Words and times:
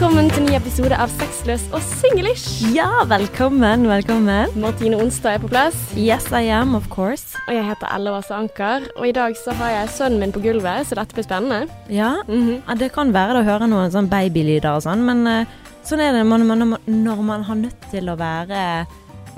velkommen 0.00 0.30
til 0.32 0.46
ny 0.46 0.54
episode 0.56 0.96
av 0.96 1.10
Sexløs 1.12 1.66
og 1.76 1.82
singlish. 1.84 2.62
Ja, 2.72 3.02
velkommen, 3.04 3.82
velkommen. 3.84 4.48
Martine 4.56 4.96
Onstad 4.96 5.34
er 5.34 5.42
på 5.42 5.48
plass, 5.52 5.76
Yes, 5.92 6.30
I 6.32 6.46
am, 6.56 6.72
of 6.74 6.86
course. 6.88 7.36
og 7.46 7.52
jeg 7.52 7.66
heter 7.66 7.90
Ella 7.94 8.14
Wasse 8.14 8.32
Anker. 8.32 8.86
Og 8.96 9.08
i 9.08 9.12
dag 9.12 9.34
så 9.36 9.52
har 9.52 9.68
jeg 9.74 9.88
sønnen 9.92 10.18
min 10.22 10.32
på 10.32 10.40
gulvet, 10.40 10.86
så 10.88 10.96
dette 10.96 11.12
blir 11.12 11.24
spennende. 11.26 11.68
Ja, 11.90 12.14
Mhm. 12.26 12.62
ja, 12.66 12.74
det 12.74 12.92
kan 12.94 13.12
være 13.12 13.34
det 13.34 13.42
å 13.44 13.50
høre 13.52 13.68
noen 13.68 13.90
sånn 13.92 14.08
babylyder 14.08 14.76
og 14.76 14.82
sånn, 14.82 15.04
men 15.04 15.26
eh, 15.26 15.44
sånn 15.84 16.00
er 16.00 16.12
det 16.12 16.24
man, 16.24 16.46
man, 16.46 16.78
når 16.86 17.22
man 17.22 17.42
har 17.42 17.54
nødt 17.56 17.90
til 17.90 18.04
å 18.08 18.16
være 18.16 18.86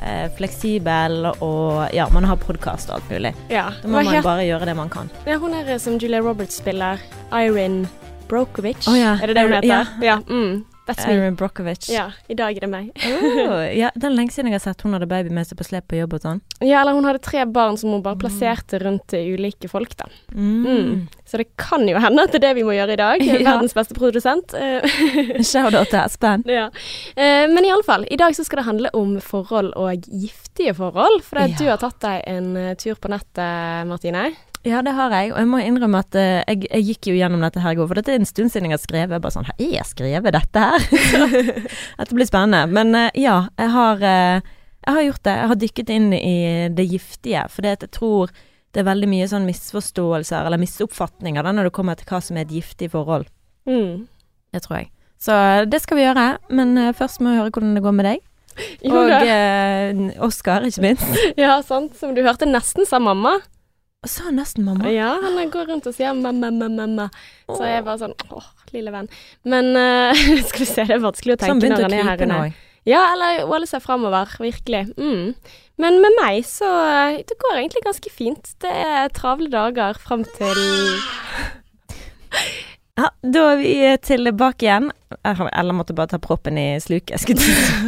eh, 0.01 0.29
fleksibel 0.37 1.27
og 1.43 1.93
ja, 1.93 2.07
man 2.13 2.23
har 2.23 2.37
podkast 2.37 2.89
og 2.91 2.95
alt 3.01 3.11
mulig. 3.11 3.35
Ja, 3.51 3.71
Da 3.83 3.89
må 3.89 4.05
man 4.05 4.23
bare 4.23 4.47
gjøre 4.47 4.67
det 4.67 4.77
man 4.77 4.89
kan. 4.89 5.11
ja, 5.27 5.39
hun 5.39 5.55
er 5.55 5.79
som 5.79 5.99
Julia 5.99 6.21
Roberts 6.23 6.55
spiller, 6.57 7.01
Irin 7.33 7.89
Brokovich. 8.33 8.89
Oh, 8.89 8.97
ja. 8.99 9.17
Er 9.21 9.29
det 9.31 9.37
det 9.37 9.49
hun 9.49 9.59
heter? 9.59 9.69
Ja. 9.69 9.83
ja 10.01 10.21
mm. 10.27 10.63
That's 10.87 11.07
me. 11.07 11.13
Erin 11.15 11.35
Brockovich. 11.35 11.91
Ja, 11.91 12.11
i 12.29 12.35
dag 12.35 12.57
er 12.57 12.65
det 12.65 12.69
meg. 12.71 12.89
Oh, 13.07 13.61
ja, 13.71 13.93
det 13.95 14.09
er 14.09 14.15
lenge 14.17 14.35
siden 14.35 14.51
jeg 14.51 14.59
har 14.59 14.65
sett 14.65 14.83
hun 14.83 14.97
hadde 14.97 15.07
baby 15.07 15.31
med 15.31 15.47
seg 15.47 15.61
på 15.61 15.67
slep 15.69 15.87
på 15.93 16.01
jobb 16.01 16.17
og 16.19 16.25
sånn. 16.25 16.41
Ja, 16.59 16.81
eller 16.81 16.97
hun 16.97 17.07
hadde 17.07 17.23
tre 17.23 17.45
barn 17.47 17.79
som 17.79 17.95
hun 17.95 18.03
bare 18.03 18.19
plasserte 18.19 18.81
rundt 18.83 19.15
ulike 19.15 19.71
folk, 19.71 19.95
da. 20.01 20.11
Mm. 20.35 20.67
Mm. 20.67 21.07
Så 21.29 21.39
det 21.39 21.53
kan 21.61 21.87
jo 21.87 22.03
hende 22.03 22.27
at 22.27 22.35
det 22.35 22.43
er 22.43 22.47
det 22.49 22.53
vi 22.59 22.67
må 22.67 22.75
gjøre 22.75 22.97
i 22.97 23.03
dag. 23.03 23.23
Ja. 23.33 23.57
Verdens 23.57 23.75
beste 23.75 23.95
produsent. 23.97 24.53
Shout-out 25.53 25.91
til 25.91 26.01
Espen. 26.03 26.43
Ja. 26.51 26.67
Eh, 27.15 27.47
men 27.51 27.65
iallfall, 27.67 28.05
i 28.11 28.19
dag 28.19 28.35
så 28.37 28.45
skal 28.47 28.61
det 28.61 28.69
handle 28.69 28.91
om 28.99 29.17
forhold 29.23 29.73
og 29.79 30.07
giftige 30.11 30.75
forhold. 30.79 31.23
For 31.27 31.39
det 31.39 31.53
Ja. 31.53 31.59
du 31.59 31.71
har 31.71 31.81
tatt 31.83 32.01
deg 32.05 32.27
en 32.31 32.57
eh, 32.59 32.75
tur 32.79 32.99
på 32.99 33.11
nettet, 33.11 33.87
Martine. 33.89 34.33
Ja, 34.63 34.79
det 34.87 34.93
har 34.95 35.11
jeg, 35.11 35.33
og 35.33 35.41
jeg 35.41 35.49
må 35.51 35.59
innrømme 35.59 36.03
at 36.05 36.15
uh, 36.15 36.43
jeg, 36.47 36.69
jeg 36.69 36.87
gikk 36.87 37.09
jo 37.11 37.17
gjennom 37.19 37.43
dette 37.43 37.63
her 37.65 37.75
i 37.75 37.79
går, 37.81 37.89
for 37.91 37.99
dette 37.99 38.13
er 38.15 38.21
en 38.21 38.29
stund 38.29 38.53
siden 38.53 38.69
jeg 38.71 38.77
har 38.77 38.83
skrevet. 38.83 39.17
Jeg 39.17 39.25
bare 39.25 39.35
sånn 39.35 39.49
Har 39.49 39.59
jeg 39.59 39.89
skrevet 39.91 40.37
dette 40.37 40.63
her? 40.69 40.87
Dette 41.99 42.15
blir 42.15 42.29
spennende. 42.31 42.63
Men 42.71 42.95
uh, 42.95 43.09
ja, 43.19 43.37
jeg 43.59 43.75
har, 43.75 44.07
uh, 44.07 44.55
jeg 44.87 44.99
har 44.99 45.07
gjort 45.09 45.25
det. 45.27 45.37
Jeg 45.41 45.53
har 45.53 45.61
dykket 45.65 45.93
inn 45.97 46.09
i 46.15 46.37
det 46.79 46.89
giftige, 46.95 47.45
for 47.51 47.67
jeg 47.67 47.91
tror 47.91 48.33
det 48.73 48.81
er 48.81 48.89
veldig 48.89 49.11
mye 49.11 49.29
sånn 49.29 49.45
misforståelser 49.45 50.47
eller 50.47 50.63
misoppfatninger 50.63 51.45
da 51.45 51.51
når 51.53 51.69
det 51.69 51.77
kommer 51.77 51.99
til 51.99 52.09
hva 52.09 52.23
som 52.25 52.39
er 52.39 52.47
et 52.47 52.55
giftig 52.55 52.89
forhold. 52.95 53.27
Mm. 53.69 54.07
Det 54.55 54.63
tror 54.65 54.79
jeg. 54.79 54.93
Så 55.21 55.35
det 55.71 55.83
skal 55.83 55.99
vi 55.99 56.07
gjøre, 56.07 56.29
men 56.55 56.79
først 56.97 57.21
må 57.21 57.35
vi 57.35 57.43
høre 57.43 57.53
hvordan 57.53 57.77
det 57.77 57.83
går 57.85 57.99
med 57.99 58.09
deg. 58.09 58.23
Jo 58.83 59.03
Og 59.03 59.13
eh, 59.13 60.21
Oskar, 60.25 60.67
ikke 60.67 60.85
minst. 60.85 61.21
Ja, 61.41 61.59
sant. 61.67 61.97
Som 61.99 62.15
du 62.17 62.23
hørte, 62.25 62.49
nesten 62.49 62.89
sa 62.89 63.01
mamma. 63.03 63.39
Og 64.03 64.11
sa 64.11 64.33
nesten 64.35 64.67
mamma. 64.67 64.91
Ja, 64.91 65.13
han 65.23 65.51
går 65.53 65.69
rundt 65.71 65.87
og 65.87 65.95
sier 65.95 66.11
mamma, 66.19 66.51
mamma, 66.51 66.69
mamma. 66.75 67.09
Så 67.47 67.63
jeg 67.63 67.79
er 67.79 67.87
bare 67.87 68.01
sånn 68.01 68.17
åh, 68.35 68.49
lille 68.75 68.91
venn. 68.95 69.09
Men 69.47 69.71
uh, 69.79 70.23
skal 70.49 70.65
vi 70.65 70.69
se, 70.69 70.87
det 70.89 70.97
er 70.99 71.05
vanskelig 71.05 71.37
å 71.37 71.41
han 71.45 71.63
tenke 71.63 71.71
når 71.71 71.87
han 71.87 71.99
er 72.01 72.11
her 72.11 72.25
inne. 72.27 72.41
Ja, 72.89 73.05
eller 73.13 73.45
holde 73.47 73.69
seg 73.71 73.85
framover, 73.85 74.33
virkelig. 74.43 74.89
Mm. 74.99 75.37
Men 75.79 76.01
med 76.03 76.17
meg 76.19 76.43
så 76.47 76.67
eh, 76.67 77.21
Det 77.27 77.37
går 77.41 77.61
egentlig 77.61 77.85
ganske 77.87 78.11
fint. 78.11 78.51
Det 78.61 78.73
er 78.75 79.13
travle 79.15 79.47
dager 79.53 79.99
fram 80.03 80.27
til 80.35 80.59
Ja, 83.01 83.09
da 83.25 83.43
er 83.55 83.57
vi 83.57 83.71
tilbake 84.05 84.67
igjen. 84.67 84.91
Eller 85.25 85.73
måtte 85.77 85.95
bare 85.97 86.11
ta 86.13 86.19
proppen 86.21 86.59
i 86.61 86.77
sluket. 86.81 87.25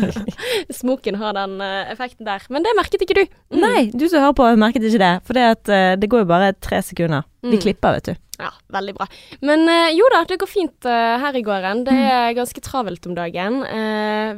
Smoken 0.80 1.18
har 1.20 1.36
den 1.36 1.58
eh, 1.60 1.90
effekten 1.92 2.24
der. 2.24 2.44
Men 2.48 2.64
det 2.64 2.72
merket 2.78 3.04
ikke 3.04 3.16
du. 3.18 3.22
Mm. 3.52 3.60
Nei, 3.60 3.82
du 3.92 4.06
som 4.08 4.22
hører 4.24 4.36
på 4.38 4.46
merket 4.60 4.86
ikke 4.88 5.02
det. 5.02 5.12
For 5.28 5.36
det, 5.36 5.44
at, 5.58 5.68
eh, 5.72 5.92
det 6.00 6.08
går 6.12 6.24
jo 6.24 6.30
bare 6.32 6.54
tre 6.56 6.80
sekunder. 6.84 7.26
Vi 7.44 7.58
Mm. 7.58 7.60
klipper, 7.66 7.98
vet 7.98 8.08
du. 8.08 8.14
Ja, 8.40 8.48
veldig 8.72 8.94
bra. 8.96 9.06
Men 9.44 9.68
eh, 9.68 9.92
jo 9.94 10.08
da, 10.14 10.22
det 10.24 10.40
går 10.40 10.48
fint 10.50 10.88
her 10.88 11.36
i 11.36 11.44
gården. 11.44 11.84
Det 11.84 11.94
er 12.00 12.32
ganske 12.40 12.64
travelt 12.64 13.04
om 13.06 13.14
dagen. 13.14 13.60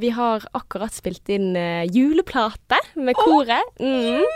Vi 0.03 0.11
har 0.19 0.43
akkurat 0.59 0.93
spilt 0.99 1.31
inn 1.31 1.55
juleplate 1.95 2.83
med 2.99 3.15
koret. 3.15 3.71
Mm. 3.79 4.27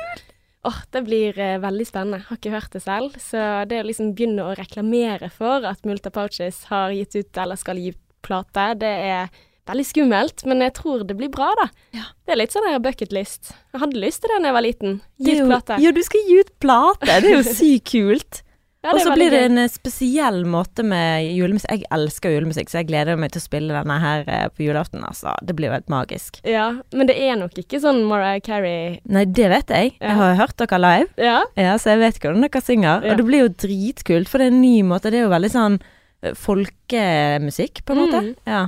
Åh, 0.69 0.81
det 0.93 1.01
blir 1.07 1.39
eh, 1.41 1.57
veldig 1.63 1.87
spennende. 1.89 2.25
Har 2.29 2.37
ikke 2.37 2.53
hørt 2.53 2.75
det 2.75 2.83
selv. 2.85 3.15
Så 3.23 3.41
det 3.71 3.79
å 3.81 3.87
liksom 3.89 4.11
begynne 4.17 4.45
å 4.45 4.57
reklamere 4.59 5.31
for 5.33 5.65
at 5.69 5.87
Multa 5.89 6.13
Pouches 6.13 6.67
har 6.69 6.93
gitt 6.93 7.17
ut, 7.17 7.31
eller 7.41 7.57
skal 7.61 7.81
gi 7.81 7.95
plate, 8.27 8.67
det 8.83 8.91
er 9.07 9.31
veldig 9.71 9.87
skummelt. 9.89 10.45
Men 10.51 10.61
jeg 10.67 10.75
tror 10.77 11.07
det 11.09 11.17
blir 11.17 11.33
bra, 11.33 11.49
da. 11.63 11.69
Ja. 11.97 12.05
Det 12.27 12.35
er 12.35 12.43
litt 12.43 12.53
sånn 12.53 12.69
bucketlist. 12.85 13.55
Jeg 13.73 13.81
hadde 13.87 14.03
lyst 14.05 14.21
til 14.21 14.35
det 14.35 14.43
da 14.43 14.51
jeg 14.51 14.59
var 14.59 14.67
liten. 14.67 15.01
Gi 15.17 15.33
ut 15.33 15.43
jo- 15.45 15.49
plate. 15.55 15.81
Ja, 15.81 15.95
du 15.97 16.03
skal 16.05 16.29
gi 16.29 16.39
ut 16.43 16.53
plate! 16.61 17.09
Det 17.09 17.19
er 17.33 17.37
jo 17.39 17.43
sykt 17.47 17.89
kult. 17.95 18.43
Ja, 18.81 18.95
Og 18.95 19.03
så 19.05 19.13
blir 19.13 19.29
det 19.29 19.43
en 19.45 19.61
eh, 19.61 19.69
spesiell 19.69 20.39
måte 20.49 20.81
med 20.87 21.27
julemusikk. 21.37 21.83
Jeg 21.83 21.89
elsker 21.93 22.33
julemusikk, 22.33 22.71
så 22.73 22.79
jeg 22.81 22.89
gleder 22.89 23.19
meg 23.21 23.35
til 23.35 23.43
å 23.43 23.45
spille 23.45 23.75
denne 23.77 23.99
her 24.01 24.25
eh, 24.25 24.47
på 24.57 24.65
julaften. 24.65 25.03
Altså, 25.05 25.35
det 25.45 25.53
blir 25.59 25.69
jo 25.69 25.75
helt 25.77 25.93
magisk. 25.93 26.41
Ja, 26.49 26.71
men 26.97 27.11
det 27.11 27.19
er 27.21 27.37
nok 27.37 27.61
ikke 27.61 27.83
sånn 27.83 28.01
Mariah 28.09 28.41
Carey 28.41 28.97
Nei, 29.05 29.27
det 29.29 29.51
vet 29.53 29.75
jeg. 29.77 29.93
Ja. 29.99 30.07
Jeg 30.09 30.21
har 30.23 30.41
hørt 30.41 30.57
dere 30.65 30.81
live. 30.81 31.13
Ja. 31.21 31.39
Ja, 31.61 31.77
så 31.77 31.93
jeg 31.93 32.01
vet 32.07 32.23
hvordan 32.25 32.49
dere 32.49 32.65
synger. 32.65 33.05
Og 33.05 33.21
det 33.21 33.29
blir 33.29 33.45
jo 33.45 33.55
dritkult, 33.67 34.33
for 34.33 34.41
det 34.41 34.49
er 34.49 34.55
en 34.57 34.63
ny 34.65 34.77
måte. 34.89 35.13
Det 35.13 35.21
er 35.21 35.27
jo 35.29 35.35
veldig 35.37 35.53
sånn 35.53 35.81
eh, 35.85 36.37
folkemusikk, 36.49 37.85
på 37.85 37.97
en 37.97 38.01
måte. 38.07 38.23
Mm. 38.31 38.35
Ja. 38.49 38.67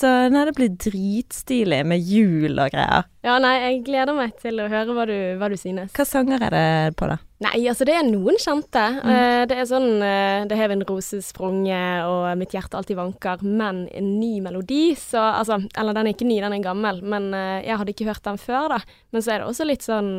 Så 0.00 0.08
nei, 0.32 0.46
det 0.48 0.56
blir 0.56 0.72
dritstilig 0.80 1.82
med 1.84 2.00
jul 2.00 2.56
og 2.56 2.72
greier. 2.72 3.04
Ja, 3.22 3.38
nei, 3.42 3.56
jeg 3.60 3.82
gleder 3.84 4.16
meg 4.16 4.36
til 4.40 4.60
å 4.64 4.68
høre 4.72 4.94
hva 4.96 5.04
du, 5.08 5.16
hva 5.40 5.50
du 5.52 5.56
synes. 5.60 5.92
Hva 5.96 6.06
sanger 6.08 6.40
er 6.46 6.54
det 6.56 6.96
på, 6.96 7.08
da? 7.10 7.18
Nei, 7.40 7.62
altså 7.70 7.86
det 7.88 7.94
er 7.96 8.04
noen 8.04 8.36
kjente. 8.36 8.80
Mm. 9.00 9.10
Eh, 9.14 9.42
det 9.48 9.56
er 9.56 9.68
sånn 9.68 10.02
eh, 10.04 10.42
Det 10.48 10.58
hev 10.58 10.74
en 10.74 10.82
rose 10.84 11.22
sprunge 11.24 11.78
og 12.04 12.26
mitt 12.36 12.52
hjerte 12.52 12.76
alltid 12.76 12.98
vanker, 12.98 13.40
men 13.40 13.86
en 13.96 14.10
ny 14.20 14.42
melodi, 14.44 14.90
så 15.00 15.22
altså 15.38 15.56
Eller 15.72 15.96
den 15.96 16.10
er 16.10 16.12
ikke 16.12 16.28
ny, 16.28 16.36
den 16.44 16.58
er 16.58 16.64
gammel, 16.66 17.00
men 17.00 17.30
eh, 17.32 17.62
jeg 17.64 17.78
hadde 17.80 17.94
ikke 17.94 18.08
hørt 18.10 18.26
den 18.28 18.40
før, 18.42 18.74
da. 18.74 18.80
Men 19.10 19.24
så 19.24 19.32
er 19.32 19.40
det 19.40 19.48
også 19.48 19.66
litt 19.66 19.86
sånn, 19.86 20.10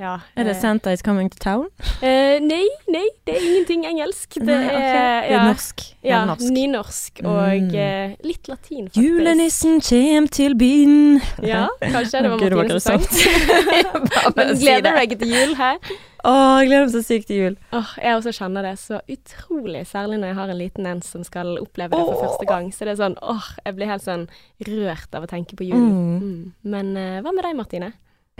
ja 0.00 0.16
Er 0.34 0.48
det 0.50 0.56
Santa 0.58 0.90
is 0.92 1.04
coming 1.06 1.30
to 1.30 1.38
town? 1.40 1.68
nei, 2.02 2.64
nei, 2.90 3.04
det 3.24 3.36
er 3.38 3.44
ingenting 3.46 3.86
engelsk. 3.88 4.34
Det 4.36 4.44
Nei, 4.50 4.66
okay. 4.66 4.98
er, 4.98 5.28
ja, 5.30 5.44
norsk. 5.48 5.84
Ja, 6.04 6.18
norsk. 6.28 6.50
nynorsk 6.52 7.22
og 7.22 7.40
Mm. 7.64 8.16
litt 8.26 8.48
latin, 8.50 8.88
faktisk. 8.90 8.98
Julenissen 9.00 9.78
kjem 9.84 10.26
til 10.28 10.56
byen. 10.58 11.20
Ja, 11.46 11.68
kanskje 11.80 12.24
det 12.26 12.30
var 12.34 12.43
Gud, 12.50 12.68
det 12.68 13.84
var 13.94 14.32
Men 14.36 14.58
gleder 14.60 14.82
det. 14.82 14.92
du 14.92 14.98
deg 15.00 15.18
til 15.18 15.32
jul 15.34 15.54
her? 15.58 15.78
Å, 16.24 16.32
jeg 16.60 16.68
gleder 16.70 16.84
meg 16.86 16.92
så 16.94 17.02
sykt 17.04 17.26
til 17.28 17.36
jul. 17.40 17.56
Åh, 17.76 17.90
jeg 18.00 18.16
også 18.16 18.32
kjenner 18.32 18.62
det 18.64 18.74
så 18.80 19.00
utrolig, 19.12 19.82
særlig 19.90 20.18
når 20.20 20.30
jeg 20.30 20.36
har 20.38 20.48
en 20.54 20.58
liten 20.60 20.86
en 20.88 21.02
som 21.04 21.24
skal 21.26 21.58
oppleve 21.60 21.90
det 21.92 22.06
for 22.06 22.22
første 22.24 22.46
gang. 22.48 22.70
Så 22.72 22.86
det 22.88 22.94
er 22.94 23.00
sånn, 23.02 23.16
åh, 23.20 23.50
jeg 23.64 23.76
blir 23.76 23.90
helt 23.92 24.04
sånn 24.06 24.24
rørt 24.68 25.14
av 25.18 25.26
å 25.26 25.28
tenke 25.30 25.56
på 25.58 25.66
julen. 25.68 25.90
Mm. 25.92 26.22
Mm. 26.22 26.54
Men 26.76 26.94
uh, 26.96 27.18
hva 27.26 27.32
med 27.36 27.44
deg, 27.44 27.58
Martine? 27.58 27.90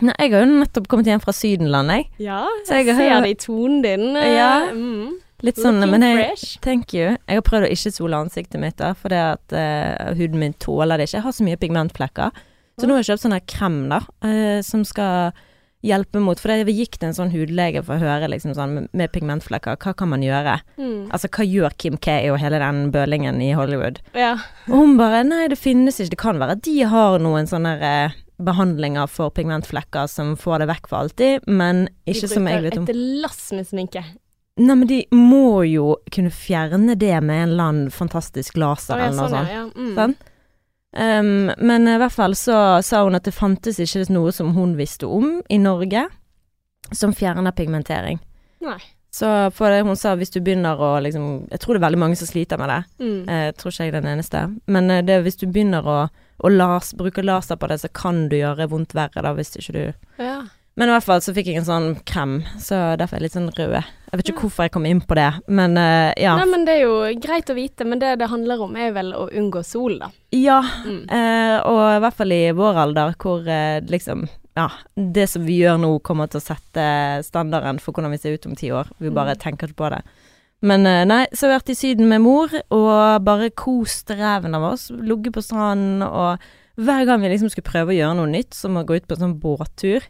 Nei, 0.01 0.15
jeg 0.19 0.33
har 0.33 0.41
jo 0.43 0.47
nettopp 0.57 0.89
kommet 0.91 1.07
hjem 1.07 1.21
fra 1.23 1.31
Sydenland, 1.37 1.93
jeg. 1.93 2.09
Ja, 2.25 2.41
jeg 2.67 2.87
jeg 2.89 2.95
har- 2.97 3.03
ser 3.13 3.21
det 3.23 3.29
i 3.29 3.37
tonen 3.45 3.77
din. 3.85 4.07
eh, 4.17 4.33
Ja. 4.33 4.49
Mm. 4.73 5.13
Litt 5.43 5.57
sånn, 5.59 5.77
Looking 5.83 5.99
men 5.99 6.01
jeg. 6.17 6.37
Thank 6.63 6.93
you. 6.95 7.17
Jeg 7.27 7.37
har 7.37 7.41
prøvd 7.45 7.67
å 7.67 7.71
ikke 7.71 7.91
sole 7.93 8.17
ansiktet 8.17 8.59
mitt, 8.59 8.77
da, 8.81 8.93
fordi 8.97 9.15
at 9.19 9.53
uh, 9.53 10.13
huden 10.17 10.39
min 10.41 10.53
tåler 10.57 10.97
det 10.97 11.05
ikke. 11.09 11.19
Jeg 11.19 11.25
har 11.27 11.31
så 11.37 11.43
mye 11.45 11.57
pigmentflekker. 11.61 12.31
Så 12.79 12.87
nå 12.87 12.95
har 12.95 13.03
jeg 13.03 13.13
kjøpt 13.13 13.25
sånn 13.25 13.37
krem, 13.47 13.77
da, 13.91 14.01
eh, 14.27 14.61
som 14.65 14.83
skal 14.87 15.35
hjelpe 15.85 16.17
mot 16.17 16.39
For 16.41 16.49
jeg 16.49 16.73
gikk 16.73 16.97
til 16.97 17.11
en 17.11 17.13
sånn 17.17 17.29
hudlege 17.29 17.83
for 17.85 17.97
å 17.97 18.01
høre 18.01 18.29
liksom 18.31 18.55
sånn 18.57 18.87
med, 18.89 19.11
pigmentflekker, 19.13 19.77
hva 19.77 19.93
kan 19.97 20.09
man 20.09 20.23
gjøre? 20.25 20.57
Mm. 20.79 21.11
Altså, 21.13 21.29
hva 21.29 21.45
gjør 21.45 21.75
Kim 21.77 21.99
K 22.01 22.17
og 22.31 22.39
hele 22.41 22.61
den 22.63 22.89
bølingen 22.95 23.37
i 23.43 23.51
Hollywood? 23.57 24.01
Ja. 24.17 24.35
Og 24.65 24.79
hun 24.81 24.95
bare 24.97 25.23
Nei, 25.27 25.45
det 25.51 25.59
finnes 25.61 25.99
ikke. 25.99 26.15
Det 26.15 26.21
kan 26.21 26.41
være 26.41 26.57
de 26.65 26.75
har 26.89 27.21
noen 27.21 27.49
sånne 27.49 27.75
eh, 27.85 28.17
behandlinger 28.41 29.07
for 29.11 29.31
pigmentflekker 29.35 30.09
som 30.11 30.35
får 30.39 30.63
det 30.63 30.69
vekk 30.73 30.91
for 30.91 31.05
alltid, 31.05 31.47
men 31.47 31.85
ikke 32.09 32.29
som 32.33 32.49
jeg 32.49 32.65
vet 32.65 32.79
om. 32.81 32.85
De 32.85 32.91
bruker 32.91 32.99
et 32.99 33.23
lass 33.23 33.41
med 33.55 33.69
sminke. 33.69 34.03
Nei, 34.55 34.71
men 34.71 34.87
de 34.87 35.01
må 35.11 35.65
jo 35.67 35.97
kunne 36.15 36.31
fjerne 36.31 36.95
det 36.95 37.15
med 37.19 37.41
en 37.41 37.49
eller 37.49 37.69
annen 37.69 37.91
fantastisk 37.91 38.55
laser 38.59 38.95
eller 38.95 39.17
noe 39.17 39.31
sånn, 39.31 39.41
sånt. 39.41 39.51
ja. 39.51 39.65
Mm. 39.75 39.93
Sant? 39.97 40.31
Um, 40.95 41.51
men 41.59 41.87
i 41.91 41.97
hvert 41.99 42.13
fall 42.15 42.35
så 42.39 42.79
sa 42.85 43.03
hun 43.03 43.17
at 43.17 43.27
det 43.27 43.35
fantes 43.35 43.81
ikke 43.83 44.05
noe 44.15 44.31
som 44.31 44.53
hun 44.55 44.77
visste 44.79 45.09
om 45.11 45.41
i 45.51 45.57
Norge 45.59 46.05
som 46.95 47.13
fjerner 47.13 47.51
pigmentering. 47.51 48.21
Nei. 48.63 48.79
Så 49.15 49.27
for 49.55 49.71
det 49.71 49.85
hun 49.87 49.95
sa, 49.95 50.11
hvis 50.19 50.33
du 50.33 50.41
begynner 50.43 50.75
å 50.75 50.97
liksom 50.99 51.45
Jeg 51.47 51.61
tror 51.63 51.75
det 51.75 51.79
er 51.79 51.85
veldig 51.85 51.99
mange 52.01 52.17
som 52.19 52.27
sliter 52.27 52.59
med 52.59 52.67
det. 52.67 52.81
Mm. 52.99 53.21
Jeg 53.31 53.53
tror 53.55 53.71
ikke 53.71 53.85
jeg 53.85 53.93
er 53.93 53.95
den 53.95 54.11
eneste. 54.11 54.41
Men 54.67 54.91
eh, 54.91 55.03
det, 55.07 55.21
hvis 55.23 55.39
du 55.39 55.45
begynner 55.47 55.87
å, 55.87 55.99
å 56.11 56.51
las, 56.51 56.91
bruke 56.99 57.23
laser 57.23 57.55
på 57.55 57.69
det, 57.71 57.79
så 57.79 57.91
kan 57.95 58.25
du 58.31 58.35
gjøre 58.35 58.67
vondt 58.73 58.95
verre 58.97 59.23
da, 59.23 59.31
hvis 59.37 59.55
ikke 59.55 59.75
du 59.77 60.23
Ja. 60.25 60.41
Men 60.75 60.89
i 60.89 60.91
hvert 60.91 61.05
fall 61.07 61.21
så 61.23 61.31
fikk 61.31 61.47
jeg 61.47 61.61
en 61.61 61.67
sånn 61.69 61.85
krem, 62.03 62.41
så 62.59 62.97
derfor 62.99 63.15
er 63.15 63.21
jeg 63.21 63.25
litt 63.29 63.35
sånn 63.37 63.51
rød. 63.55 63.75
Jeg 64.11 64.19
vet 64.19 64.29
ikke 64.31 64.41
hvorfor 64.43 64.65
jeg 64.67 64.73
kom 64.75 64.85
inn 64.89 64.99
på 65.07 65.15
det, 65.15 65.29
men 65.47 65.77
uh, 65.79 66.11
ja. 66.19 66.33
Nei, 66.35 66.47
men 66.51 66.65
det 66.67 66.73
er 66.75 66.81
jo 66.83 66.95
greit 67.23 67.47
å 67.51 67.55
vite, 67.55 67.85
men 67.87 68.01
det 68.01 68.17
det 68.19 68.27
handler 68.27 68.59
om 68.65 68.75
er 68.75 68.91
vel 68.95 69.13
å 69.15 69.29
unngå 69.31 69.61
sol, 69.63 69.95
da. 70.01 70.09
Ja, 70.35 70.57
Mm. 70.83 71.05
uh, 71.07 71.57
og 71.71 71.79
i 71.95 72.01
hvert 72.03 72.17
fall 72.19 72.31
i 72.35 72.41
vår 72.51 72.81
alder, 72.83 73.15
hvor 73.23 73.47
uh, 73.47 73.79
liksom 73.87 74.27
Ja, 74.55 74.69
det 74.95 75.29
som 75.31 75.43
vi 75.47 75.57
gjør 75.63 75.79
nå, 75.79 75.93
kommer 76.03 76.27
til 76.31 76.39
å 76.39 76.43
sette 76.45 76.83
standarden 77.27 77.79
for 77.83 77.91
hvordan 77.95 78.11
vi 78.11 78.17
ser 78.23 78.35
ut 78.35 78.45
om 78.47 78.55
ti 78.55 78.69
år. 78.71 78.87
Vi 78.99 79.09
bare 79.11 79.35
Mm. 79.35 79.39
tenker 79.41 79.67
ikke 79.67 79.79
på 79.83 79.89
det. 79.95 80.01
Men 80.61 80.83
nei, 81.07 81.25
så 81.35 81.45
har 81.47 81.51
vi 81.51 81.57
vært 81.59 81.69
i 81.73 81.75
Syden 81.75 82.07
med 82.07 82.21
mor 82.23 82.47
og 82.71 83.23
bare 83.23 83.49
kost 83.51 84.07
reven 84.15 84.55
av 84.55 84.63
oss. 84.71 84.89
Ligget 84.91 85.33
på 85.35 85.43
stranden 85.43 86.01
og 86.07 86.39
hver 86.79 87.05
gang 87.05 87.19
vi 87.21 87.29
liksom 87.33 87.51
skulle 87.51 87.67
prøve 87.67 87.91
å 87.91 87.97
gjøre 87.99 88.15
noe 88.15 88.31
nytt, 88.31 88.53
som 88.55 88.75
å 88.79 88.85
gå 88.87 88.95
ut 88.95 89.07
på 89.07 89.15
en 89.17 89.25
sånn 89.25 89.39
båttur, 89.43 90.07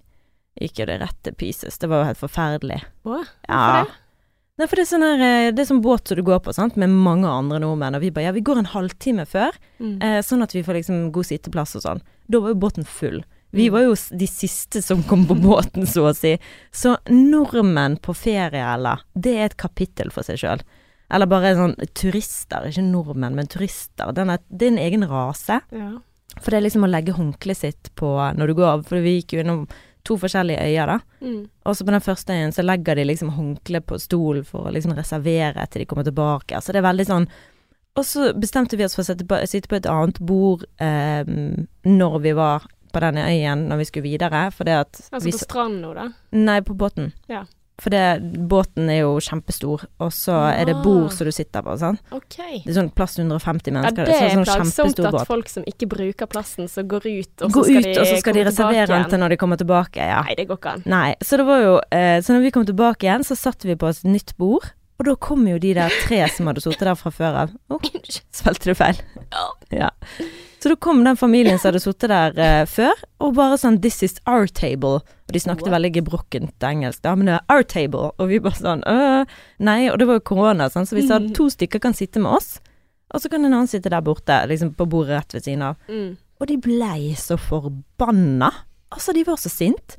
gikk 0.62 0.80
jo 0.80 0.86
det 0.86 1.00
rett 1.02 1.18
til 1.24 1.34
pieces. 1.34 1.78
Det 1.78 1.90
var 1.92 2.04
jo 2.04 2.10
helt 2.12 2.22
forferdelig. 2.22 2.82
Ja. 3.06 3.22
hvorfor 3.48 3.86
det? 3.86 3.94
Nei, 4.58 4.68
for 4.72 4.80
det 4.80 4.84
er 4.86 4.88
sånn 4.88 5.04
her 5.04 5.20
eh, 5.26 5.52
Det 5.52 5.60
er 5.60 5.68
sånn 5.68 5.82
båt 5.84 6.08
som 6.08 6.16
du 6.16 6.24
går 6.24 6.40
på, 6.46 6.54
sant, 6.56 6.78
med 6.80 6.88
mange 6.90 7.28
andre 7.28 7.60
nordmenn, 7.60 7.96
og 7.98 8.02
vi 8.06 8.10
bare 8.16 8.30
ja, 8.30 8.32
vi 8.32 8.40
går 8.48 8.62
en 8.62 8.70
halvtime 8.72 9.26
før, 9.28 9.52
Mm. 9.84 9.98
eh, 10.02 10.22
sånn 10.24 10.42
at 10.46 10.54
vi 10.56 10.62
får 10.64 10.78
liksom 10.80 11.12
god 11.12 11.26
sitteplass 11.28 11.76
og 11.76 11.82
sånn. 11.84 12.02
Da 12.32 12.40
var 12.40 12.54
jo 12.54 12.56
båten 12.56 12.86
full. 12.88 13.24
Vi 13.52 13.68
Mm. 13.68 13.72
var 13.74 13.82
jo 13.84 13.96
de 14.18 14.28
siste 14.28 14.82
som 14.82 15.04
kom 15.04 15.26
på 15.28 15.36
båten, 15.36 15.84
så 15.86 16.08
å 16.08 16.16
si. 16.16 16.38
Så 16.72 16.96
nordmenn 17.10 17.98
på 18.00 18.16
ferie, 18.16 18.64
eller, 18.74 19.04
det 19.14 19.36
er 19.36 19.46
et 19.46 19.58
kapittel 19.58 20.10
for 20.10 20.24
seg 20.24 20.38
sjøl. 20.40 20.62
Eller 21.12 21.26
bare 21.28 21.52
sånn 21.56 21.76
turister, 21.94 22.64
ikke 22.66 22.82
nordmenn, 22.82 23.36
men 23.36 23.48
turister. 23.48 24.14
Den 24.14 24.30
er, 24.30 24.40
det 24.50 24.68
er 24.70 24.72
en 24.72 24.80
egen 24.88 25.04
rase. 25.10 25.60
Ja. 25.72 25.92
For 26.40 26.52
det 26.52 26.58
er 26.58 26.66
liksom 26.70 26.84
å 26.88 26.90
legge 26.90 27.14
håndkleet 27.14 27.58
sitt 27.58 27.92
på 27.96 28.08
når 28.36 28.48
du 28.48 28.54
går 28.56 28.68
av, 28.72 28.86
for 28.88 29.00
vi 29.02 29.22
gikk 29.22 29.34
jo 29.36 29.44
innom 29.44 29.68
to 30.06 30.18
forskjellige 30.22 30.62
øyer, 30.62 30.92
da. 30.94 31.00
Mm. 31.26 31.42
Og 31.66 31.76
så 31.76 31.86
på 31.88 31.94
den 31.96 32.06
første 32.06 32.34
øyen 32.38 32.54
så 32.56 32.66
legger 32.66 32.96
de 32.96 33.08
liksom 33.10 33.34
håndkle 33.36 33.82
på 33.82 34.00
stolen 34.02 34.46
for 34.48 34.70
å 34.70 34.74
liksom 34.76 34.94
reservere 34.98 35.66
til 35.68 35.84
de 35.84 35.90
kommer 35.90 36.08
tilbake. 36.08 36.62
Så 36.62 36.74
det 36.74 36.82
er 36.84 36.90
veldig 36.92 37.08
sånn 37.10 37.28
Og 37.96 38.04
så 38.04 38.34
bestemte 38.36 38.76
vi 38.76 38.84
oss 38.84 38.96
for 38.98 39.06
å 39.06 39.08
sitte 39.08 39.24
på, 39.24 39.38
sitte 39.48 39.70
på 39.72 39.78
et 39.78 39.86
annet 39.88 40.18
bord 40.20 40.66
eh, 40.84 41.24
når 41.88 42.18
vi 42.26 42.34
var 42.36 42.66
på 42.92 43.00
denne 43.00 43.24
øyen, 43.28 43.70
når 43.70 43.78
vi 43.78 43.86
skulle 43.88 44.10
videre. 44.10 44.52
fordi 44.52 44.72
at 44.76 45.00
Altså 45.12 45.26
vi, 45.26 45.32
på 45.32 45.40
stranden 45.40 45.82
nå, 45.82 45.94
da? 45.96 46.10
Nei, 46.36 46.58
på 46.62 46.76
båten. 46.76 47.14
Ja. 47.32 47.46
For 47.78 47.92
det, 47.92 48.22
båten 48.48 48.88
er 48.90 49.02
jo 49.02 49.18
kjempestor, 49.20 49.82
og 50.00 50.12
så 50.16 50.32
er 50.56 50.64
det 50.70 50.76
Ah. 50.78 50.82
bord 50.82 51.12
som 51.12 51.26
du 51.28 51.32
sitter 51.36 51.62
på, 51.62 51.74
Sånn. 51.78 51.98
Okay. 52.10 52.62
Det 52.64 52.72
er 52.72 52.78
sånn 52.82 52.90
plass 52.96 53.16
til 53.16 53.26
150 53.26 53.68
Ja, 53.68 53.82
mennesker. 53.82 54.06
det 54.06 54.16
er 54.16 54.30
sånn 54.32 54.46
plagsomt 54.46 54.76
kjempestor 54.96 55.06
at 55.08 55.14
båt. 55.14 55.28
folk 55.28 55.50
som 55.50 55.64
ikke 55.68 55.88
bruker 55.92 56.26
plassen, 56.26 56.70
så 56.72 56.88
går 56.88 57.04
ut, 57.20 57.42
og 57.42 57.52
Gå 57.52 57.60
så 57.60 57.66
skal 57.66 57.78
ut, 57.78 57.84
de 57.84 58.00
og 58.00 58.06
så 58.08 58.18
skal 58.22 58.34
de 58.34 58.44
reservere 58.46 58.88
den 58.88 59.10
til 59.10 59.20
når 59.20 59.30
de 59.30 59.38
kommer 59.38 59.58
tilbake. 59.58 59.98
Ja. 59.98 60.22
Nei, 60.24 60.36
det 60.36 60.48
går 60.48 60.58
ikke 60.58 60.74
an. 60.74 60.84
Nei, 60.86 61.16
så 61.22 61.36
det 61.38 61.46
var 61.46 61.60
jo 61.62 61.80
eh, 61.92 62.22
Så 62.22 62.32
når 62.34 62.42
vi 62.44 62.52
kom 62.52 62.66
tilbake 62.66 63.04
igjen, 63.04 63.24
så 63.28 63.36
satt 63.36 63.62
vi 63.66 63.76
på 63.76 63.90
et 63.90 64.04
nytt 64.08 64.38
bord. 64.38 64.72
Og 64.96 65.08
da 65.10 65.16
kom 65.20 65.44
jo 65.50 65.58
de 65.60 65.74
der 65.76 65.92
tre 66.06 66.22
som 66.32 66.48
hadde 66.48 66.64
sittet 66.64 66.88
der 66.88 66.96
fra 66.96 67.12
før 67.12 67.40
av. 67.44 67.56
Oh, 67.74 67.82
spilte 68.32 68.72
du 68.72 68.78
feil? 68.78 69.02
Ja. 69.74 69.90
Så 70.64 70.72
da 70.72 70.78
kom 70.82 71.04
den 71.06 71.18
familien 71.20 71.60
som 71.60 71.70
hadde 71.70 71.82
sittet 71.84 72.10
der 72.10 72.38
uh, 72.40 72.64
før, 72.66 73.02
og 73.22 73.36
bare 73.38 73.58
sånn 73.60 73.82
'This 73.84 74.00
is 74.08 74.16
our 74.26 74.48
table'. 74.48 75.04
Og 75.04 75.34
de 75.34 75.42
snakket 75.42 75.68
What? 75.68 75.76
veldig 75.76 75.92
gebrokkent 76.00 76.64
engelsk. 76.64 77.04
Da, 77.04 77.16
men 77.16 77.28
det 77.28 77.36
er 77.36 77.44
'our 77.52 77.66
table'. 77.68 78.14
Og 78.18 78.32
vi 78.32 78.40
bare 78.40 78.58
sånn 78.58 78.86
øh, 78.88 79.26
Nei, 79.60 79.90
og 79.92 80.00
det 80.00 80.08
var 80.08 80.18
jo 80.18 80.30
korona, 80.32 80.70
sånn, 80.70 80.88
så 80.88 80.96
vi 80.96 81.08
sa 81.08 81.20
at 81.20 81.34
to 81.36 81.50
stykker 81.50 81.84
kan 81.84 81.94
sitte 81.94 82.24
med 82.24 82.32
oss. 82.40 82.60
Og 83.14 83.22
så 83.22 83.30
kan 83.30 83.46
en 83.46 83.54
annen 83.54 83.70
sitte 83.70 83.92
der 83.92 84.02
borte, 84.02 84.40
liksom 84.48 84.74
på 84.74 84.88
bordet 84.90 85.20
rett 85.20 85.36
ved 85.38 85.44
siden 85.44 85.62
av. 85.62 85.76
Mm. 85.88 86.18
Og 86.42 86.48
de 86.48 86.58
blei 86.58 87.14
så 87.20 87.38
forbanna. 87.38 88.50
Altså, 88.92 89.14
de 89.14 89.24
var 89.28 89.38
så 89.38 89.52
sint. 89.52 89.98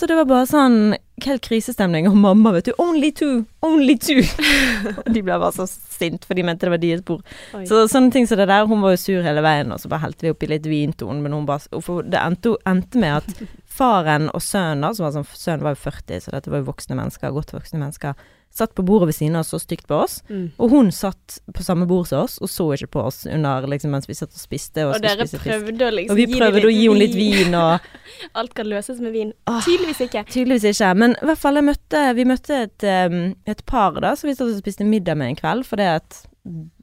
Så 0.00 0.06
det 0.08 0.16
var 0.16 0.24
bare 0.24 0.46
sånn 0.48 0.94
helt 1.20 1.42
krisestemning, 1.44 2.06
og 2.08 2.14
mamma, 2.16 2.54
vet 2.54 2.70
du, 2.70 2.72
'only 2.80 3.10
two', 3.12 3.44
'only 3.60 3.98
two'. 4.00 4.24
De 5.12 5.20
ble 5.20 5.36
bare 5.36 5.52
så 5.52 5.66
sint, 5.68 6.24
for 6.24 6.32
de 6.32 6.42
mente 6.42 6.64
det 6.64 6.72
var 6.72 6.80
deres 6.80 7.02
bord. 7.04 7.20
Oi. 7.52 7.66
Så 7.68 7.82
sånne 7.92 8.08
ting 8.14 8.24
som 8.24 8.40
det 8.40 8.46
der, 8.48 8.64
hun 8.64 8.80
var 8.80 8.94
jo 8.94 9.02
sur 9.02 9.20
hele 9.20 9.42
veien, 9.44 9.68
og 9.68 9.82
så 9.82 9.90
bare 9.92 10.06
helte 10.06 10.24
vi 10.24 10.32
oppi 10.32 10.48
litt 10.48 10.64
vin 10.64 10.94
til 10.96 11.10
henne, 11.12 11.20
men 11.20 11.36
hun 11.36 11.44
bare 11.44 11.68
det 12.08 12.16
endte, 12.16 12.54
endte 12.64 13.02
med 13.02 13.18
at 13.18 13.44
faren 13.80 14.30
og 14.32 14.40
sønnen, 14.40 14.96
som 14.96 15.04
var 15.04 15.12
sånn 15.18 15.28
Sønnen 15.36 15.68
var 15.68 15.76
jo 15.76 15.82
40, 15.84 16.24
så 16.24 16.32
dette 16.32 16.48
var 16.48 16.64
jo 16.64 16.70
voksne 16.70 16.96
mennesker, 16.96 17.36
godt 17.36 17.52
voksne 17.52 17.82
mennesker, 17.84 18.16
satt 18.50 18.74
på 18.74 18.82
bordet 18.82 19.10
ved 19.10 19.14
siden 19.14 19.38
av 19.38 19.44
og 19.44 19.48
så 19.48 19.60
stygt 19.62 19.86
på 19.88 19.98
oss. 20.02 20.20
Mm. 20.28 20.46
Og 20.58 20.72
hun 20.74 20.90
satt 20.94 21.38
på 21.54 21.64
samme 21.64 21.86
bord 21.90 22.08
som 22.10 22.24
oss, 22.24 22.38
og 22.42 22.50
så 22.50 22.66
ikke 22.74 22.90
på 22.96 23.04
oss 23.06 23.22
under 23.30 23.66
liksom 23.70 23.94
mens 23.94 24.08
vi 24.10 24.16
satt 24.18 24.34
og 24.34 24.42
spiste. 24.42 24.86
Og, 24.88 24.96
Og 24.96 25.04
dere 25.04 25.26
prøvde 25.30 25.86
å 25.86 25.92
liksom 25.94 26.14
Og 26.14 26.18
vi 26.18 26.26
prøvde 26.32 26.64
å 26.66 26.72
gi 26.72 26.86
henne 26.88 27.02
litt 27.04 27.18
vin, 27.18 27.54
og 27.54 27.86
Alt 28.40 28.56
kan 28.58 28.70
løses 28.70 28.98
med 29.02 29.14
vin. 29.14 29.30
Åh. 29.50 29.60
Tydeligvis 29.66 30.02
ikke. 30.08 30.24
Tydeligvis 30.30 30.66
ikke. 30.72 30.90
Men 30.98 31.14
i 31.18 31.30
hvert 31.30 31.42
fall, 31.42 31.62
møtte, 31.64 32.02
vi 32.18 32.26
møtte 32.28 32.64
et, 32.66 32.88
um, 33.12 33.20
et 33.50 33.62
par 33.70 34.00
da, 34.02 34.16
som 34.18 34.30
vi 34.30 34.34
satt 34.34 34.48
og 34.48 34.58
spiste 34.58 34.88
middag 34.88 35.20
med 35.20 35.32
en 35.32 35.38
kveld, 35.38 35.68
fordi 35.68 35.86
at 35.94 36.24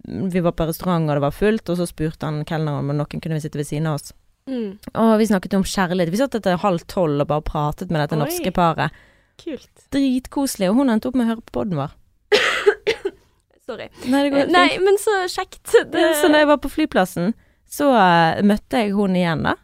vi 0.08 0.40
var 0.40 0.56
på 0.56 0.70
restaurant 0.70 1.10
og 1.10 1.18
det 1.18 1.26
var 1.26 1.36
fullt, 1.36 1.74
og 1.74 1.82
så 1.82 1.88
spurte 1.90 2.30
han 2.30 2.46
kelneren 2.48 2.86
om 2.86 2.96
noen 2.96 3.20
kunne 3.20 3.40
vi 3.40 3.44
sitte 3.44 3.60
ved 3.60 3.68
siden 3.68 3.90
av 3.92 4.00
oss. 4.00 4.16
Mm. 4.48 4.78
Og 4.96 5.14
vi 5.20 5.28
snakket 5.28 5.58
om 5.58 5.66
kjærlighet. 5.68 6.14
Vi 6.14 6.20
satt 6.22 6.38
etter 6.40 6.60
halv 6.62 6.86
tolv 6.88 7.26
og 7.26 7.30
bare 7.30 7.44
pratet 7.44 7.92
med 7.92 8.06
dette 8.06 8.16
Oi. 8.16 8.24
norske 8.24 8.54
paret. 8.56 8.96
Kult. 9.44 9.86
Dritkoselig. 9.94 10.70
Og 10.72 10.80
hun 10.82 10.90
endte 10.94 11.10
opp 11.12 11.16
med 11.20 11.28
å 11.28 11.32
høre 11.36 11.44
på 11.46 11.56
podden 11.60 11.78
vår. 11.82 11.94
Sorry. 13.68 13.90
Nei, 14.08 14.24
det 14.26 14.32
går 14.34 14.42
helt 14.46 14.54
Nei, 14.56 14.68
fint. 14.74 14.84
men 14.88 14.98
så 15.02 15.16
kjekt. 15.32 15.64
Det... 15.94 16.04
Så 16.22 16.32
da 16.32 16.42
jeg 16.44 16.50
var 16.50 16.60
på 16.64 16.72
flyplassen, 16.72 17.34
så 17.68 17.92
eh, 18.00 18.44
møtte 18.48 18.84
jeg 18.84 18.94
hun 18.96 19.16
igjen, 19.20 19.44
da. 19.48 19.58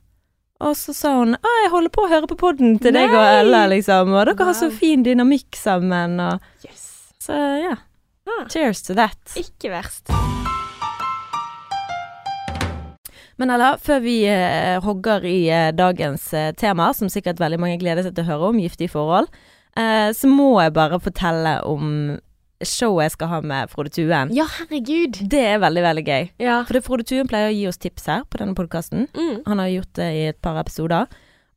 Og 0.64 0.78
så 0.80 0.94
sa 0.96 1.10
hun 1.18 1.34
'Å, 1.36 1.54
jeg 1.64 1.72
holder 1.74 1.92
på 1.92 2.04
å 2.06 2.10
høre 2.12 2.28
på 2.30 2.38
podden 2.40 2.78
til 2.80 2.94
deg 2.96 3.10
og 3.12 3.20
Nei! 3.20 3.40
Ella', 3.42 3.66
liksom. 3.72 4.14
Og 4.16 4.28
dere 4.30 4.46
har 4.48 4.56
så 4.56 4.70
Wow. 4.70 4.78
fin 4.80 5.04
dynamikk 5.04 5.58
sammen, 5.60 6.20
og 6.24 6.40
Yes. 6.64 6.86
Så 7.20 7.36
ja. 7.36 7.76
Ah. 8.28 8.46
Cheers 8.48 8.82
to 8.88 8.94
that. 8.96 9.20
Ikke 9.36 9.72
verst. 9.74 10.08
Men 13.42 13.50
Ella, 13.50 13.74
før 13.82 14.00
vi 14.04 14.20
eh, 14.30 14.78
hogger 14.86 15.26
i 15.26 15.40
eh, 15.52 15.72
dagens 15.76 16.28
eh, 16.38 16.52
tema, 16.56 16.92
som 16.94 17.10
sikkert 17.10 17.42
veldig 17.42 17.60
mange 17.60 17.80
gleder 17.82 18.06
seg 18.06 18.14
til 18.16 18.24
å 18.28 18.30
høre 18.30 18.52
om, 18.54 18.60
giftige 18.62 18.94
forhold, 18.94 19.28
eh, 19.32 19.53
så 19.74 20.30
må 20.30 20.52
jeg 20.62 20.74
bare 20.76 21.00
fortelle 21.02 21.56
om 21.66 21.88
showet 22.68 23.08
jeg 23.08 23.16
skal 23.16 23.32
ha 23.32 23.40
med 23.44 23.72
Frode 23.72 23.92
Tuen. 23.94 24.32
Ja, 24.36 24.46
herregud. 24.60 25.20
Det 25.32 25.42
er 25.54 25.62
veldig, 25.64 25.84
veldig 25.88 26.06
gøy. 26.08 26.30
Ja. 26.44 26.62
For 26.70 26.80
Frode 26.86 27.06
Tuen 27.10 27.30
pleier 27.30 27.52
å 27.52 27.56
gi 27.56 27.68
oss 27.70 27.82
tips 27.82 28.08
her 28.12 28.26
på 28.30 28.40
denne 28.42 28.56
podkasten. 28.58 29.08
Mm. 29.18 29.44
Han 29.48 29.64
har 29.64 29.72
gjort 29.74 29.94
det 30.00 30.10
i 30.16 30.26
et 30.32 30.40
par 30.44 30.60
episoder. 30.62 31.12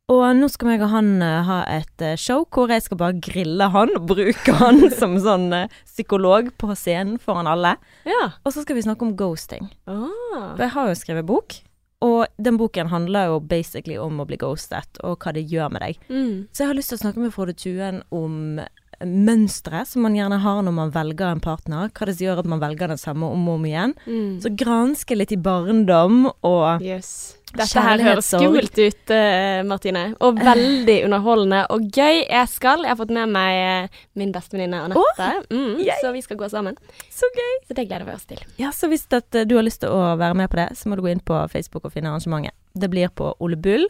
Og 0.07 0.23
nå 0.39 0.47
skal 0.47 0.71
jeg 0.71 0.83
og 0.85 0.91
han 0.93 1.09
eh, 1.19 1.41
ha 1.43 1.57
et 1.67 2.03
eh, 2.05 2.15
show 2.15 2.45
hvor 2.55 2.71
jeg 2.71 2.85
skal 2.85 2.99
bare 3.01 3.19
grille 3.19 3.65
han 3.73 3.91
og 3.97 4.05
bruke 4.07 4.53
han 4.61 4.85
som 4.95 5.17
sånn 5.19 5.49
eh, 5.51 5.73
psykolog 5.83 6.53
på 6.55 6.71
scenen 6.79 7.17
foran 7.19 7.49
alle. 7.51 7.75
Ja. 8.07 8.29
Og 8.47 8.55
så 8.55 8.63
skal 8.63 8.79
vi 8.79 8.85
snakke 8.85 9.03
om 9.03 9.17
ghosting. 9.19 9.67
Ah. 9.83 10.53
For 10.55 10.63
jeg 10.63 10.73
har 10.77 10.87
jo 10.87 10.99
skrevet 11.01 11.27
bok, 11.27 11.57
og 12.05 12.27
den 12.37 12.57
boken 12.59 12.91
handler 12.91 13.31
jo 13.31 13.39
basically 13.41 13.97
om 13.97 14.19
å 14.21 14.25
bli 14.29 14.37
ghostet, 14.37 14.99
og 15.03 15.17
hva 15.23 15.33
det 15.33 15.47
gjør 15.49 15.71
med 15.73 15.81
deg. 15.81 16.03
Mm. 16.09 16.33
Så 16.51 16.63
jeg 16.63 16.71
har 16.71 16.77
lyst 16.77 16.93
til 16.93 16.99
å 16.99 17.03
snakke 17.05 17.23
med 17.23 17.33
Frode 17.33 17.55
Tuen 17.57 18.03
om 18.13 18.59
mønstre 19.05 19.83
som 19.85 20.05
man 20.05 20.15
gjerne 20.17 20.39
har 20.41 20.61
når 20.65 20.73
man 20.73 20.93
velger 20.93 21.29
en 21.29 21.41
partner. 21.41 21.91
Hva 21.93 22.07
det 22.09 22.17
gjør 22.21 22.41
at 22.41 22.49
man 22.49 22.61
velger 22.61 22.93
den 22.93 23.01
samme 23.01 23.29
om 23.29 23.49
og 23.49 23.59
om 23.59 23.67
igjen. 23.69 23.95
Mm. 24.05 24.37
Så 24.41 24.53
granske 24.57 25.17
litt 25.17 25.33
i 25.33 25.41
barndom 25.41 26.31
og 26.31 26.85
Yes. 26.85 27.36
Dette 27.57 27.83
her 27.83 28.03
høres 28.05 28.29
skummelt 28.31 28.77
ut, 28.77 29.13
eh, 29.13 29.61
Martine. 29.67 30.03
Og 30.23 30.39
veldig 30.39 30.97
underholdende 31.07 31.63
og 31.73 31.87
gøy. 31.91 32.23
Jeg 32.23 32.51
skal. 32.51 32.85
Jeg 32.85 32.93
har 32.93 32.99
fått 32.99 33.13
med 33.15 33.33
meg 33.33 33.59
eh, 33.61 34.01
min 34.19 34.33
bestevenninne 34.35 34.83
Anette. 34.87 35.29
Mm, 35.51 35.81
så 36.01 36.11
vi 36.15 36.23
skal 36.25 36.39
gå 36.39 36.49
sammen. 36.53 36.77
Så 37.13 37.29
gøy! 37.35 37.53
Så 37.67 37.77
det 37.77 37.87
gleder 37.89 38.07
vi 38.07 38.15
oss 38.17 38.27
til. 38.29 38.43
Ja, 38.61 38.73
så 38.75 38.89
hvis 38.91 39.07
at 39.11 39.35
eh, 39.35 39.47
du 39.47 39.57
har 39.57 39.65
lyst 39.67 39.81
til 39.83 39.93
å 39.93 40.15
være 40.19 40.37
med 40.37 40.51
på 40.53 40.61
det, 40.61 40.69
så 40.77 40.89
må 40.89 40.97
du 40.97 41.05
gå 41.05 41.13
inn 41.13 41.23
på 41.23 41.39
Facebook 41.53 41.87
og 41.87 41.95
finne 41.95 42.13
arrangementet. 42.13 42.55
Det 42.77 42.91
blir 42.93 43.09
på 43.09 43.33
Ole 43.43 43.57
Bull. 43.57 43.87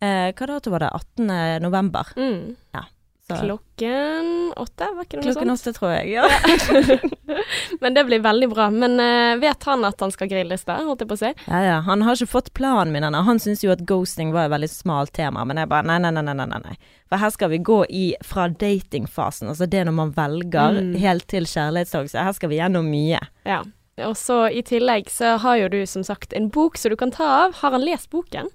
Eh, 0.00 0.30
hva 0.32 0.48
dato 0.48 0.72
var 0.72 0.86
det? 0.86 0.94
18. 1.20 1.62
november. 1.64 2.14
Mm. 2.16 2.56
Så 3.36 3.44
Klokken 3.46 4.52
åtte, 4.56 4.88
var 4.96 5.04
ikke 5.06 5.16
det 5.16 5.24
noe 5.24 5.32
klokken 5.34 5.50
sånt? 5.56 5.60
åtte, 5.60 5.72
tror 5.78 5.92
jeg. 5.94 6.10
Ja. 6.12 6.26
Men 7.80 7.94
det 7.94 8.04
blir 8.04 8.20
veldig 8.24 8.48
bra. 8.50 8.66
Men 8.70 9.00
uh, 9.00 9.38
vet 9.40 9.64
han 9.64 9.84
at 9.88 10.00
han 10.00 10.12
skal 10.14 10.28
grilles 10.30 10.64
der, 10.68 10.82
holdt 10.86 11.04
jeg 11.04 11.10
på 11.10 11.16
å 11.18 11.20
si? 11.22 11.30
Ja, 11.46 11.60
ja. 11.64 11.76
Han 11.86 12.02
har 12.06 12.18
ikke 12.18 12.30
fått 12.34 12.52
planen 12.56 12.92
min 12.94 13.06
ennå. 13.06 13.22
Han 13.26 13.40
syns 13.42 13.64
jo 13.64 13.72
at 13.74 13.84
ghosting 13.88 14.32
var 14.34 14.48
et 14.48 14.54
veldig 14.54 14.70
smalt 14.72 15.12
tema, 15.16 15.44
men 15.48 15.60
jeg 15.62 15.70
bare 15.70 15.86
nei, 15.88 15.98
nei, 16.02 16.12
nei, 16.16 16.34
nei, 16.34 16.46
nei. 16.50 16.76
For 17.10 17.18
her 17.22 17.32
skal 17.34 17.50
vi 17.54 17.58
gå 17.66 17.80
i 17.90 18.04
fra 18.26 18.48
datingfasen, 18.52 19.48
altså 19.50 19.66
det 19.70 19.84
når 19.88 19.96
man 19.96 20.12
velger, 20.16 20.76
Mm. 20.80 20.94
helt 21.02 21.26
til 21.28 21.44
kjærlighetssorg. 21.48 22.08
Så 22.12 22.22
her 22.22 22.32
skal 22.36 22.50
vi 22.52 22.58
gjennom 22.60 22.86
mye. 22.90 23.18
Ja. 23.48 23.62
Og 24.06 24.14
så 24.16 24.46
i 24.48 24.62
tillegg 24.64 25.10
så 25.12 25.34
har 25.42 25.56
jo 25.60 25.68
du 25.72 25.80
som 25.86 26.04
sagt 26.06 26.32
en 26.36 26.48
bok 26.52 26.78
som 26.80 26.92
du 26.92 26.96
kan 26.96 27.10
ta 27.12 27.26
av. 27.46 27.54
Har 27.60 27.74
han 27.74 27.84
lest 27.84 28.08
boken? 28.10 28.48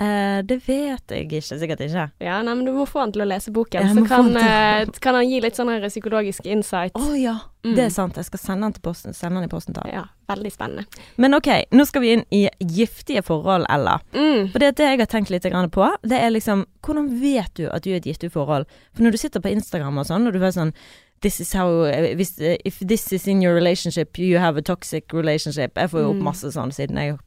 Eh, 0.00 0.42
det 0.46 0.60
vet 0.68 1.10
jeg 1.10 1.24
ikke, 1.26 1.40
sikkert 1.42 1.80
ikke. 1.82 2.04
Ja, 2.22 2.36
nei, 2.46 2.54
men 2.54 2.64
du 2.68 2.70
må 2.72 2.84
få 2.86 3.00
han 3.02 3.10
til 3.12 3.24
å 3.24 3.26
lese 3.26 3.50
boken. 3.50 3.88
Så 3.96 4.04
kan, 4.06 4.28
han 4.36 4.84
eh, 4.86 4.92
kan 5.02 5.16
han 5.18 5.26
gi 5.28 5.40
litt 5.42 5.56
sånn 5.58 5.72
psykologisk 5.88 6.46
insight. 6.46 6.92
Å 6.94 7.14
ja, 7.18 7.38
Mm. 7.64 7.74
det 7.74 7.84
er 7.84 7.90
sant. 7.90 8.14
Jeg 8.14 8.24
skal 8.24 8.38
sende 8.38 8.62
den 8.68 8.72
til 8.76 8.80
posten. 8.82 9.12
Sende 9.12 9.34
han 9.40 9.44
i 9.44 9.50
posten 9.50 9.74
til 9.74 9.82
han. 9.82 9.90
Ja, 9.92 10.04
veldig 10.30 10.52
spennende. 10.54 10.84
Men 11.18 11.34
ok, 11.34 11.48
nå 11.74 11.84
skal 11.88 12.00
vi 12.04 12.12
inn 12.14 12.22
i 12.30 12.44
giftige 12.62 13.24
forhold, 13.26 13.66
Ella. 13.68 13.96
Mm. 14.14 14.52
For 14.52 14.62
det, 14.62 14.76
det 14.78 14.86
jeg 14.86 14.98
har 15.02 15.06
tenkt 15.10 15.30
litt 15.34 15.42
på, 15.74 15.88
det 16.06 16.20
er 16.22 16.30
liksom 16.30 16.64
Hvordan 16.86 17.20
vet 17.20 17.52
du 17.58 17.66
at 17.68 17.82
du 17.82 17.90
er 17.90 17.94
i 17.94 17.98
et 17.98 18.06
giftig 18.06 18.30
forhold? 18.32 18.64
For 18.94 19.02
når 19.02 19.10
du 19.10 19.18
sitter 19.18 19.40
på 19.40 19.50
Instagram 19.50 19.98
og 19.98 20.06
sånn, 20.06 20.26
og 20.28 20.32
du 20.32 20.38
føler 20.38 20.54
sånn 20.54 20.72
This 21.20 21.40
is 21.40 21.52
how 21.52 21.84
If 21.84 22.78
this 22.78 23.12
is 23.12 23.26
in 23.26 23.42
your 23.42 23.52
relationship, 23.54 24.16
you 24.18 24.38
have 24.38 24.56
a 24.56 24.62
toxic 24.62 25.12
relationship. 25.12 25.74
Jeg 25.74 25.90
får 25.90 26.00
jo 26.00 26.10
opp 26.10 26.16
Mm. 26.16 26.22
masse 26.22 26.46
sånn 26.54 26.70
siden 26.72 26.96
jeg 26.96 27.18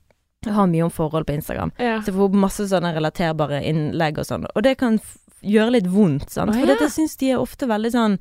har 0.50 0.68
mye 0.68 0.84
om 0.88 0.90
forhold 0.92 1.26
på 1.28 1.34
Instagram. 1.38 1.72
Ja. 1.78 2.00
Så 2.02 2.10
jeg 2.10 2.16
får 2.18 2.30
opp 2.30 2.38
masse 2.42 2.66
sånne 2.72 2.94
relaterbare 2.96 3.60
innlegg 3.70 4.18
og 4.18 4.26
sånn. 4.26 4.46
Og 4.56 4.64
det 4.66 4.78
kan 4.80 4.98
gjøre 5.46 5.72
litt 5.78 5.88
vondt, 5.90 6.30
sant. 6.34 6.54
For 6.56 6.66
ja. 6.66 6.74
dette 6.74 6.90
syns 6.94 7.14
de 7.22 7.32
er 7.36 7.42
ofte 7.42 7.68
veldig 7.70 7.92
sånn 7.94 8.16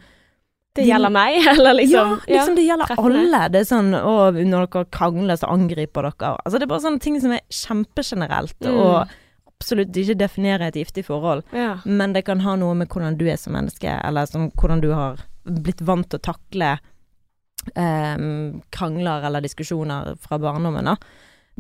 Det 0.76 0.84
gjelder 0.86 1.10
meg, 1.10 1.40
eller 1.54 1.74
liksom 1.80 2.12
ja, 2.28 2.36
liksom 2.38 2.54
det 2.56 2.62
gjelder 2.68 2.86
treffende. 2.92 3.22
alle. 3.24 3.40
Det 3.50 3.60
er 3.60 3.64
sånn 3.72 3.88
å, 3.96 4.12
når 4.36 4.68
dere 4.68 4.84
krangler, 4.94 5.36
så 5.40 5.48
angriper 5.50 6.06
dere. 6.10 6.36
Altså 6.44 6.58
det 6.60 6.68
er 6.68 6.70
bare 6.74 6.84
sånne 6.84 7.00
ting 7.02 7.16
som 7.20 7.32
er 7.34 7.40
kjempegenerelt, 7.50 8.54
Mm. 8.60 8.76
og 8.78 9.16
absolutt 9.60 9.96
ikke 9.96 10.14
definerer 10.16 10.68
et 10.70 10.76
giftig 10.78 11.02
forhold. 11.04 11.42
Ja. 11.52 11.78
Men 11.84 12.12
det 12.14 12.22
kan 12.28 12.40
ha 12.40 12.54
noe 12.56 12.74
med 12.78 12.88
hvordan 12.88 13.18
du 13.18 13.26
er 13.28 13.36
som 13.36 13.52
menneske, 13.52 13.90
eller 14.04 14.24
som, 14.30 14.50
hvordan 14.56 14.80
du 14.80 14.92
har 14.94 15.18
blitt 15.44 15.80
vant 15.84 16.08
til 16.08 16.20
å 16.20 16.22
takle 16.30 16.70
em, 17.74 18.62
krangler 18.72 19.26
eller 19.26 19.40
diskusjoner 19.44 20.14
fra 20.20 20.38
barndommen. 20.38 20.84
da. 20.84 20.96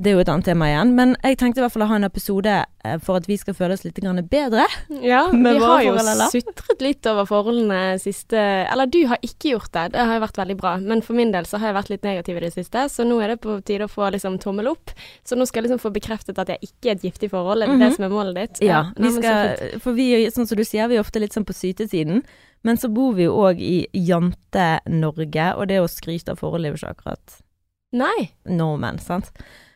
Det 0.00 0.08
er 0.10 0.14
jo 0.14 0.20
et 0.22 0.30
annet 0.32 0.46
tema 0.46 0.68
igjen. 0.70 0.92
Men 0.96 1.10
jeg 1.20 1.36
tenkte 1.40 1.60
i 1.60 1.64
hvert 1.64 1.74
fall 1.74 1.82
å 1.84 1.88
ha 1.90 1.96
en 1.98 2.06
episode 2.06 2.52
eh, 2.84 2.96
for 3.04 3.18
at 3.18 3.26
vi 3.28 3.36
skal 3.36 3.56
føle 3.58 3.74
oss 3.76 3.82
litt 3.84 3.98
bedre. 4.30 4.64
Ja, 5.02 5.26
vi 5.32 5.52
har 5.60 5.82
jo 5.84 5.96
sutret 6.32 6.80
litt 6.80 7.06
over 7.10 7.26
forholdene 7.28 7.98
siste 8.00 8.38
Eller 8.38 8.86
du 8.86 9.02
har 9.10 9.18
ikke 9.20 9.52
gjort 9.56 9.72
det, 9.72 9.92
det 9.92 10.06
har 10.06 10.16
jo 10.16 10.22
vært 10.24 10.38
veldig 10.40 10.56
bra. 10.56 10.76
Men 10.80 11.02
for 11.02 11.18
min 11.18 11.32
del 11.34 11.44
så 11.44 11.58
har 11.60 11.68
jeg 11.70 11.78
vært 11.80 11.90
litt 11.92 12.06
negativ 12.06 12.36
i 12.38 12.44
det 12.46 12.52
siste, 12.54 12.86
så 12.88 13.04
nå 13.04 13.18
er 13.20 13.34
det 13.34 13.40
på 13.44 13.58
tide 13.66 13.84
å 13.84 13.92
få 13.92 14.08
liksom 14.14 14.38
tommel 14.40 14.70
opp. 14.72 14.94
Så 15.26 15.36
nå 15.36 15.44
skal 15.48 15.62
jeg 15.62 15.70
liksom 15.70 15.82
få 15.84 15.92
bekreftet 15.92 16.38
at 16.40 16.48
jeg 16.54 16.70
ikke 16.70 16.90
er 16.90 16.96
et 16.96 17.04
giftig 17.10 17.30
forhold, 17.34 17.62
er 17.62 17.66
det 17.74 17.78
det 17.80 17.90
Mhm. 17.90 17.96
som 17.96 18.04
er 18.04 18.14
målet 18.14 18.34
ditt? 18.40 18.62
Ja, 18.64 18.84
vi 18.96 19.10
skal, 19.18 19.80
for 19.80 19.92
vi, 19.92 20.12
sånn 20.30 20.46
som 20.48 20.56
du 20.56 20.64
sier, 20.64 20.88
vi 20.88 20.96
er 20.96 21.04
ofte 21.04 21.20
litt 21.20 21.32
sånn 21.36 21.44
på 21.44 21.52
sytesiden. 21.56 22.22
Men 22.62 22.76
så 22.76 22.88
bor 22.92 23.14
vi 23.16 23.24
jo 23.24 23.36
òg 23.40 23.60
i 23.60 23.86
Jante-Norge, 23.96 25.46
og 25.56 25.68
det 25.68 25.80
å 25.80 25.88
skryte 25.88 26.32
av 26.34 26.40
forholdet 26.40 26.68
er 26.70 26.74
jo 26.74 26.80
ikke 26.80 26.94
akkurat 26.96 27.36
Nei. 27.96 28.30
nordmenn, 28.46 29.00
sant. 29.00 29.30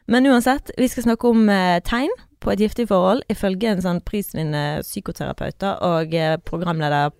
Men 0.06 0.26
uansett, 0.28 0.70
vi 0.78 0.88
skal 0.88 1.06
snakke 1.06 1.28
om 1.30 1.46
eh, 1.48 1.78
tegn 1.86 2.10
på 2.44 2.52
et 2.52 2.60
giftig 2.60 2.88
forhold, 2.90 3.22
ifølge 3.32 3.70
en 3.72 3.80
sånn 3.84 4.00
prisvinnende 4.04 4.82
psykoterapeut 4.84 5.56
da, 5.64 5.74
og 5.80 6.12
eh, 6.14 6.34
programleder 6.44 7.14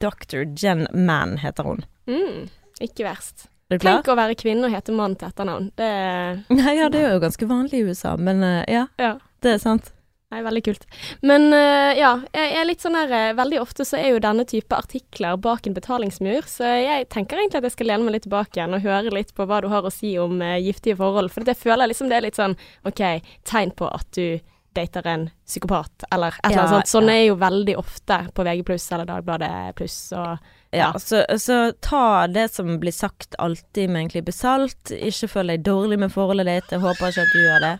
Dr. 0.00 0.44
Jen 0.56 0.86
Mann 0.96 1.36
heter 1.42 1.68
hun. 1.68 1.82
Mm, 2.08 2.46
ikke 2.84 3.04
verst. 3.06 3.46
Er 3.72 3.76
du 3.78 3.84
klar? 3.84 4.00
Tenk 4.00 4.08
å 4.12 4.16
være 4.18 4.36
kvinne 4.40 4.68
og 4.68 4.74
hete 4.76 4.92
mann 4.96 5.14
til 5.20 5.28
etternavn. 5.30 5.70
Det 5.76 5.90
Nei, 6.60 6.74
ja, 6.78 6.88
det 6.92 7.00
er 7.04 7.14
jo 7.16 7.22
ganske 7.24 7.48
vanlig 7.48 7.80
i 7.82 7.86
USA, 7.90 8.16
men 8.20 8.42
eh, 8.44 8.62
ja, 8.72 8.86
Ja. 9.00 9.14
det 9.44 9.56
er 9.56 9.60
sant. 9.62 9.92
Nei, 10.32 10.40
veldig 10.42 10.62
kult. 10.66 10.86
Men 11.22 11.44
uh, 11.52 11.92
ja, 11.94 12.14
jeg 12.34 12.54
er 12.58 12.64
litt 12.66 12.82
sånn 12.82 12.96
her 12.98 13.12
eh, 13.12 13.34
Veldig 13.38 13.58
ofte 13.60 13.84
så 13.86 13.98
er 14.00 14.14
jo 14.14 14.22
denne 14.24 14.46
type 14.48 14.74
artikler 14.74 15.36
bak 15.38 15.68
en 15.68 15.76
betalingsmur, 15.76 16.48
så 16.50 16.64
jeg 16.80 17.06
tenker 17.12 17.38
egentlig 17.38 17.60
at 17.60 17.68
jeg 17.68 17.74
skal 17.76 17.90
lene 17.92 18.06
meg 18.08 18.16
litt 18.16 18.24
tilbake 18.26 18.58
igjen 18.58 18.74
og 18.74 18.82
høre 18.82 19.12
litt 19.14 19.30
på 19.36 19.46
hva 19.46 19.60
du 19.62 19.68
har 19.70 19.86
å 19.86 19.92
si 19.94 20.14
om 20.18 20.40
uh, 20.42 20.56
giftige 20.58 20.96
forhold. 20.98 21.30
For 21.34 21.46
jeg 21.46 21.60
føler 21.60 21.92
liksom 21.92 22.10
det 22.10 22.18
er 22.18 22.26
litt 22.26 22.40
sånn 22.40 22.56
OK, 22.88 23.04
tegn 23.46 23.74
på 23.78 23.86
at 23.92 24.10
du 24.16 24.40
dater 24.74 25.06
en 25.06 25.28
psykopat, 25.46 26.02
eller 26.10 26.34
et 26.34 26.48
eller 26.50 26.64
Ja, 26.64 26.70
sånt. 26.72 26.90
Sånn 26.90 27.06
ja. 27.12 27.14
er 27.20 27.28
jo 27.28 27.36
veldig 27.38 27.76
ofte 27.78 28.16
på 28.34 28.42
VG 28.48 28.64
pluss 28.66 28.88
eller 28.90 29.06
Dagbladet 29.06 29.52
pluss 29.78 29.98
og 30.18 30.32
Ja, 30.74 30.88
Ja. 30.88 30.92
så, 30.98 31.20
så 31.38 31.58
ta 31.78 32.26
det 32.26 32.48
som 32.50 32.80
blir 32.82 32.90
sagt 32.96 33.36
alltid 33.38 33.92
med 33.92 34.00
en 34.02 34.08
klype 34.10 34.34
salt. 34.34 34.90
Ikke 34.90 35.28
føl 35.30 35.52
deg 35.54 35.62
dårlig 35.62 36.00
med 36.02 36.10
forholdet 36.10 36.50
ditt. 36.50 36.74
Jeg 36.74 36.82
håper 36.82 37.12
ikke 37.12 37.28
at 37.28 37.36
du 37.36 37.44
gjør 37.44 37.62
det. 37.68 37.76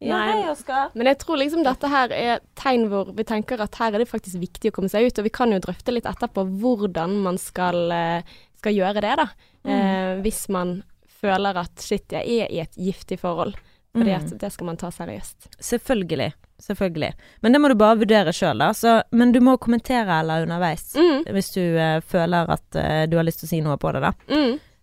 Nei. 0.00 0.48
Oskar. 0.50 0.90
Men 0.94 1.06
jeg 1.06 1.18
tror 1.22 1.38
liksom 1.40 1.62
dette 1.64 1.88
her 1.88 2.12
er 2.12 2.40
tegn 2.58 2.88
hvor 2.90 3.12
vi 3.16 3.24
tenker 3.24 3.60
at 3.62 3.74
her 3.80 3.94
er 3.94 4.02
det 4.02 4.08
faktisk 4.10 4.36
viktig 4.42 4.70
å 4.72 4.74
komme 4.74 4.90
seg 4.92 5.06
ut, 5.06 5.18
og 5.18 5.24
vi 5.24 5.30
kan 5.30 5.52
jo 5.54 5.60
drøfte 5.64 5.94
litt 5.94 6.04
etterpå 6.10 6.44
hvordan 6.60 7.14
man 7.24 7.38
skal, 7.38 7.90
eh, 7.92 8.22
skal 8.58 8.74
gjøre 8.74 9.00
det, 9.00 9.14
da. 9.16 9.28
Eh, 9.64 10.20
hvis 10.20 10.48
man 10.52 10.82
føler 11.22 11.56
at 11.56 11.80
shit, 11.80 12.04
jeg 12.12 12.26
er 12.44 12.52
i 12.52 12.60
et 12.60 12.74
giftig 12.76 13.18
forhold. 13.22 13.54
Fordi 13.94 14.10
Mm. 14.10 14.16
at 14.26 14.38
det 14.40 14.52
skal 14.52 14.66
man 14.66 14.76
ta 14.76 14.88
seriøst. 14.90 15.48
Selvfølgelig. 15.62 16.32
Selvfølgelig. 16.60 17.12
Men 17.42 17.52
det 17.52 17.60
må 17.60 17.68
du 17.68 17.74
bare 17.76 17.96
vurdere 17.96 18.32
sjøl, 18.34 18.58
da. 18.58 18.72
Så, 18.72 19.02
men 19.12 19.30
du 19.32 19.38
må 19.40 19.56
kommentere 19.56 20.18
eller 20.20 20.42
underveis. 20.42 20.94
Mm, 20.96 21.24
Hvis 21.32 21.52
du 21.54 21.60
eh, 21.78 22.00
føler 22.00 22.50
at 22.50 22.74
eh, 22.76 23.06
du 23.06 23.16
har 23.16 23.24
lyst 23.24 23.40
til 23.40 23.46
å 23.46 23.50
si 23.50 23.60
noe 23.60 23.76
på 23.78 23.92
det, 23.92 24.02
da. 24.02 24.12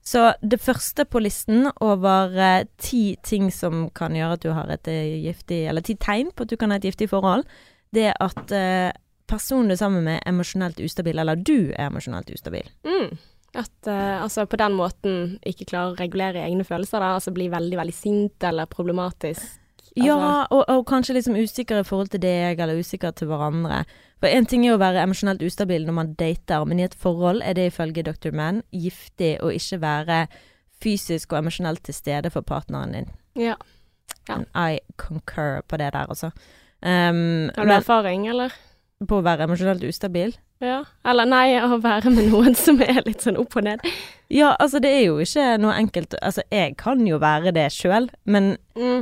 Så 0.02 0.32
det 0.42 0.58
første 0.62 1.06
på 1.06 1.22
listen 1.22 1.68
over 1.84 2.34
eh, 2.34 2.66
ti 2.82 3.16
ting 3.24 3.52
som 3.54 3.86
kan 3.94 4.16
gjøre 4.18 4.40
at 4.40 4.46
du 4.46 4.50
har 4.58 4.72
et 4.74 4.90
eh, 4.90 5.20
giftig 5.28 5.60
Eller 5.70 5.86
ti 5.86 5.94
tegn 5.94 6.32
på 6.34 6.48
at 6.48 6.50
du 6.50 6.58
kan 6.58 6.74
ha 6.74 6.80
et 6.82 6.88
giftig 6.90 7.12
forhold, 7.12 7.46
det 7.94 8.08
er 8.10 8.18
at 8.24 8.56
eh, 8.56 8.90
personen 9.30 9.70
du 9.70 9.76
er 9.76 9.82
sammen 9.84 10.04
med, 10.08 10.20
er 10.20 10.34
emosjonelt 10.34 10.82
ustabil. 10.84 11.22
Eller 11.22 11.38
du 11.40 11.72
er 11.72 11.88
emosjonelt 11.88 12.32
ustabil. 12.34 12.68
Mm. 12.88 13.14
At 13.62 13.88
eh, 13.88 14.18
altså 14.24 14.48
på 14.50 14.60
den 14.60 14.76
måten 14.80 15.16
ikke 15.48 15.70
klarer 15.74 15.94
å 15.94 16.00
regulere 16.00 16.46
egne 16.46 16.66
følelser, 16.68 17.04
da. 17.04 17.16
Altså 17.20 17.34
bli 17.36 17.50
veldig, 17.52 17.78
veldig 17.80 17.96
sint 17.96 18.48
eller 18.48 18.70
problematisk. 18.72 19.61
Altså, 19.92 20.06
Ja, 20.08 20.46
og, 20.52 20.64
og 20.70 20.86
kanskje 20.88 21.14
liksom 21.18 21.36
usikker 21.36 21.82
i 21.82 21.84
forhold 21.84 22.08
til 22.14 22.22
deg, 22.24 22.60
eller 22.64 22.80
usikker 22.80 23.12
til 23.12 23.28
hverandre. 23.28 23.82
For 24.22 24.28
én 24.32 24.46
ting 24.48 24.64
er 24.68 24.76
å 24.78 24.80
være 24.80 25.02
emosjonelt 25.04 25.42
ustabil 25.44 25.84
når 25.88 25.94
man 25.98 26.14
dater, 26.20 26.64
men 26.66 26.80
i 26.80 26.86
et 26.86 26.96
forhold 26.96 27.42
er 27.44 27.58
det 27.58 27.66
ifølge 27.74 28.04
Dr. 28.08 28.32
Mann 28.32 28.62
giftig 28.72 29.34
å 29.44 29.50
ikke 29.52 29.82
være 29.82 30.22
fysisk 30.82 31.34
og 31.34 31.42
emosjonelt 31.44 31.84
til 31.84 31.94
stede 31.98 32.32
for 32.34 32.42
partneren 32.48 32.96
din. 32.96 33.10
Ja. 33.36 33.58
Ja. 34.30 34.36
And 34.38 34.46
I 34.56 34.80
concur 35.02 35.62
på 35.68 35.78
det 35.82 35.92
der, 35.94 36.08
altså. 36.08 36.32
Um, 36.82 37.50
Har 37.56 37.66
du 37.66 37.68
men 37.68 37.78
erfaring, 37.82 38.28
eller? 38.32 38.54
på 39.08 39.18
å 39.18 39.24
være 39.26 39.48
emosjonelt 39.48 39.84
ustabil? 39.88 40.36
Ja. 40.62 40.84
Eller 41.10 41.26
nei, 41.26 41.56
å 41.58 41.80
være 41.82 42.12
med 42.14 42.28
noen 42.30 42.54
som 42.58 42.78
er 42.86 43.02
litt 43.08 43.24
sånn 43.26 43.40
opp 43.42 43.56
og 43.58 43.66
ned. 43.66 43.82
Ja, 44.30 44.52
altså 44.62 44.80
det 44.80 44.92
er 44.94 45.08
jo 45.08 45.16
ikke 45.24 45.56
noe 45.60 45.74
enkelt 45.74 46.14
Altså, 46.22 46.44
jeg 46.54 46.76
kan 46.78 47.02
jo 47.10 47.18
være 47.22 47.52
det 47.56 47.68
sjøl, 47.74 48.12
men 48.30 48.54
Mm. 48.78 49.02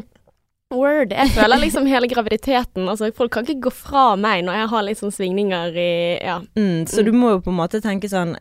Word. 0.71 1.11
Jeg 1.11 1.31
føler 1.33 1.57
liksom 1.63 1.87
hele 1.89 2.07
graviditeten 2.07 2.85
Altså, 2.89 3.07
folk 3.15 3.31
kan 3.33 3.45
ikke 3.47 3.61
gå 3.67 3.71
fra 3.73 4.15
meg 4.15 4.43
når 4.45 4.53
jeg 4.59 4.67
har 4.69 4.83
litt 4.85 4.99
sånn 4.99 5.13
svingninger 5.15 5.73
i 5.81 6.19
Ja. 6.21 6.39
mm, 6.55 6.85
Så 6.87 7.01
Mm. 7.01 7.05
du 7.05 7.11
må 7.11 7.29
jo 7.31 7.39
på 7.41 7.49
en 7.49 7.57
måte 7.57 7.81
tenke 7.81 8.05
sånn 8.09 8.35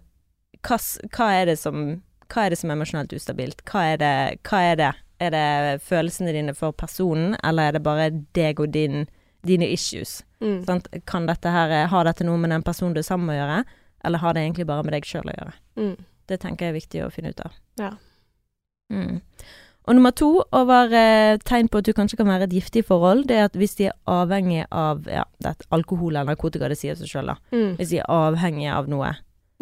hva, 0.62 0.76
hva 1.08 1.28
er 1.40 1.46
det 1.46 1.58
som 1.58 2.02
Hva 2.28 2.44
er 2.44 2.50
det 2.50 2.58
som 2.58 2.70
er 2.70 2.74
emosjonelt 2.76 3.12
ustabilt? 3.16 3.62
Hva 3.64 3.94
er 3.94 3.96
det? 3.96 4.42
Hva 4.44 4.58
er 4.72 4.76
det? 4.76 4.94
Er 5.20 5.30
det 5.30 5.80
følelsene 5.80 6.32
dine 6.32 6.52
for 6.54 6.72
personen, 6.72 7.36
eller 7.42 7.62
er 7.68 7.72
det 7.72 7.82
bare 7.82 8.10
deg 8.34 8.60
og 8.60 8.70
din, 8.70 9.06
dine 9.46 9.64
issues? 9.72 10.22
Mm. 10.42 10.66
Sant? 10.66 10.88
Kan 11.06 11.24
dette 11.26 11.48
her, 11.50 11.86
Har 11.86 12.04
dette 12.04 12.24
noe 12.24 12.36
med 12.36 12.50
den 12.50 12.62
personen 12.62 12.92
du 12.92 12.98
er 13.00 13.02
sammen 13.08 13.24
med 13.26 13.38
å 13.40 13.46
gjøre, 13.48 13.64
eller 14.04 14.18
har 14.18 14.34
det 14.34 14.42
egentlig 14.44 14.66
bare 14.66 14.84
med 14.84 14.92
deg 14.92 15.02
sjøl 15.04 15.24
å 15.24 15.34
gjøre? 15.38 15.52
Mm. 15.78 15.96
Det 16.28 16.38
tenker 16.40 16.66
jeg 16.66 16.74
er 16.74 16.78
viktig 16.80 17.06
å 17.06 17.10
finne 17.10 17.30
ut 17.30 17.40
av. 17.40 17.52
Ja. 17.78 17.90
Mm. 18.92 19.22
Og 19.88 19.96
nummer 19.96 20.12
to 20.12 20.42
over 20.52 20.92
eh, 20.92 21.38
tegn 21.48 21.70
på 21.72 21.80
at 21.80 21.86
du 21.88 21.94
kanskje 21.96 22.18
kan 22.20 22.28
være 22.28 22.44
et 22.44 22.58
giftig 22.58 22.84
forhold, 22.84 23.24
det 23.30 23.38
er 23.38 23.46
at 23.48 23.56
hvis 23.56 23.78
de 23.78 23.88
er 23.88 23.96
avhengig 24.12 24.66
av 24.68 25.08
ja, 25.08 25.24
det 25.40 25.54
alkohol 25.72 26.12
eller 26.12 26.28
narkotika, 26.28 26.68
det 26.68 26.76
sier 26.76 26.98
seg 26.98 27.08
sjøl, 27.08 27.32
da. 27.32 27.38
Mm. 27.54 27.72
Hvis 27.80 27.94
de 27.94 28.02
er 28.02 28.12
avhengige 28.12 28.74
av 28.76 28.90
noe. 28.92 29.14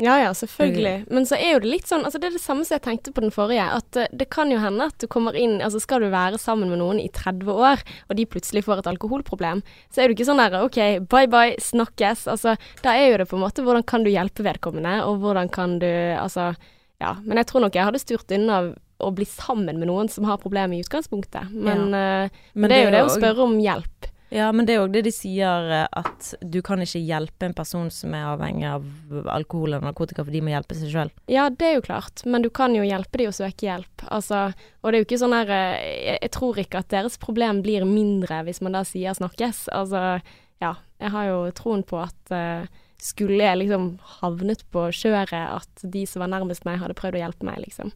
Ja 0.02 0.18
ja, 0.20 0.32
selvfølgelig. 0.36 1.06
Men 1.08 1.24
så 1.24 1.38
er 1.38 1.54
jo 1.54 1.60
det 1.64 1.70
litt 1.70 1.86
sånn 1.88 2.02
Altså 2.04 2.18
det 2.20 2.28
er 2.28 2.34
det 2.36 2.42
samme 2.42 2.66
som 2.68 2.74
jeg 2.74 2.82
tenkte 2.84 3.14
på 3.16 3.22
den 3.24 3.32
forrige. 3.32 3.64
At 3.78 3.96
eh, 3.96 4.10
det 4.12 4.26
kan 4.34 4.50
jo 4.52 4.58
hende 4.60 4.90
at 4.90 4.98
du 5.00 5.06
kommer 5.08 5.38
inn 5.40 5.56
Altså 5.64 5.80
skal 5.80 6.04
du 6.04 6.10
være 6.12 6.40
sammen 6.42 6.68
med 6.68 6.82
noen 6.82 7.00
i 7.00 7.08
30 7.08 7.48
år, 7.48 7.84
og 8.10 8.18
de 8.18 8.26
plutselig 8.28 8.66
får 8.66 8.82
et 8.82 8.90
alkoholproblem, 8.92 9.62
så 9.88 10.02
er 10.02 10.10
du 10.10 10.16
ikke 10.16 10.28
sånn 10.28 10.42
der 10.42 10.58
OK, 10.60 10.80
bye 11.08 11.30
bye, 11.32 11.54
snakkes. 11.62 12.26
Altså 12.34 12.58
da 12.84 12.92
er 12.92 13.12
jo 13.12 13.20
det 13.22 13.30
på 13.30 13.38
en 13.38 13.46
måte 13.46 13.64
hvordan 13.64 13.86
kan 13.88 14.04
du 14.04 14.12
hjelpe 14.12 14.44
vedkommende, 14.44 14.98
og 15.06 15.22
hvordan 15.22 15.52
kan 15.54 15.78
du 15.80 15.88
Altså 16.18 16.52
ja. 17.00 17.14
Men 17.24 17.40
jeg 17.40 17.48
tror 17.48 17.64
nok 17.64 17.76
jeg 17.76 17.88
hadde 17.88 18.02
styrt 18.02 18.36
unna 18.36 18.60
å 18.98 19.12
bli 19.14 19.26
sammen 19.28 19.80
med 19.80 19.90
noen 19.90 20.08
som 20.12 20.24
har 20.28 20.40
problemer 20.42 20.76
i 20.76 20.84
utgangspunktet. 20.84 21.52
Men, 21.52 21.88
ja. 21.92 22.28
men 22.54 22.70
det 22.72 22.78
er 22.78 22.86
jo 22.86 22.94
det 22.94 23.02
å 23.06 23.16
spørre 23.16 23.44
om 23.48 23.58
hjelp. 23.60 24.12
Ja, 24.28 24.48
men 24.52 24.66
det 24.66 24.74
er 24.74 24.82
òg 24.82 24.94
det 24.94 25.04
de 25.06 25.12
sier, 25.14 25.68
eh, 25.70 25.86
at 25.86 26.32
du 26.42 26.58
kan 26.66 26.80
ikke 26.82 26.98
hjelpe 26.98 27.46
en 27.46 27.54
person 27.54 27.86
som 27.94 28.14
er 28.16 28.26
avhengig 28.32 28.66
av 28.66 28.86
alkohol 29.30 29.76
eller 29.76 29.86
narkotika, 29.86 30.24
for 30.26 30.34
de 30.34 30.40
må 30.42 30.50
hjelpe 30.50 30.74
seg 30.78 30.90
sjøl. 30.90 31.12
Ja, 31.30 31.46
det 31.50 31.68
er 31.68 31.76
jo 31.76 31.84
klart, 31.86 32.24
men 32.26 32.42
du 32.42 32.50
kan 32.50 32.74
jo 32.74 32.82
hjelpe 32.86 33.20
de 33.22 33.28
å 33.30 33.36
søke 33.36 33.68
hjelp. 33.68 34.06
Altså, 34.10 34.48
og 34.82 34.90
det 34.90 34.98
er 34.98 35.04
jo 35.04 35.08
ikke 35.08 35.20
sånn 35.22 35.36
her 35.36 35.52
eh, 35.54 35.76
jeg, 36.08 36.18
jeg 36.26 36.32
tror 36.34 36.58
ikke 36.62 36.82
at 36.82 36.90
deres 36.96 37.20
problem 37.22 37.62
blir 37.66 37.86
mindre 37.86 38.42
hvis 38.48 38.60
man 38.66 38.74
da 38.78 38.82
sier 38.88 39.14
snakkes. 39.14 39.68
Altså, 39.74 40.18
ja. 40.64 40.74
Jeg 40.96 41.12
har 41.12 41.26
jo 41.28 41.40
troen 41.52 41.82
på 41.84 41.98
at 42.00 42.30
uh, 42.32 42.64
skulle 42.96 43.44
jeg 43.44 43.58
liksom 43.60 43.90
havnet 44.22 44.62
på 44.72 44.86
kjøret, 44.96 45.34
at 45.36 45.82
de 45.84 46.06
som 46.08 46.22
var 46.24 46.30
nærmest 46.32 46.64
meg, 46.64 46.78
hadde 46.80 46.96
prøvd 46.96 47.18
å 47.18 47.20
hjelpe 47.20 47.44
meg, 47.44 47.60
liksom. 47.66 47.92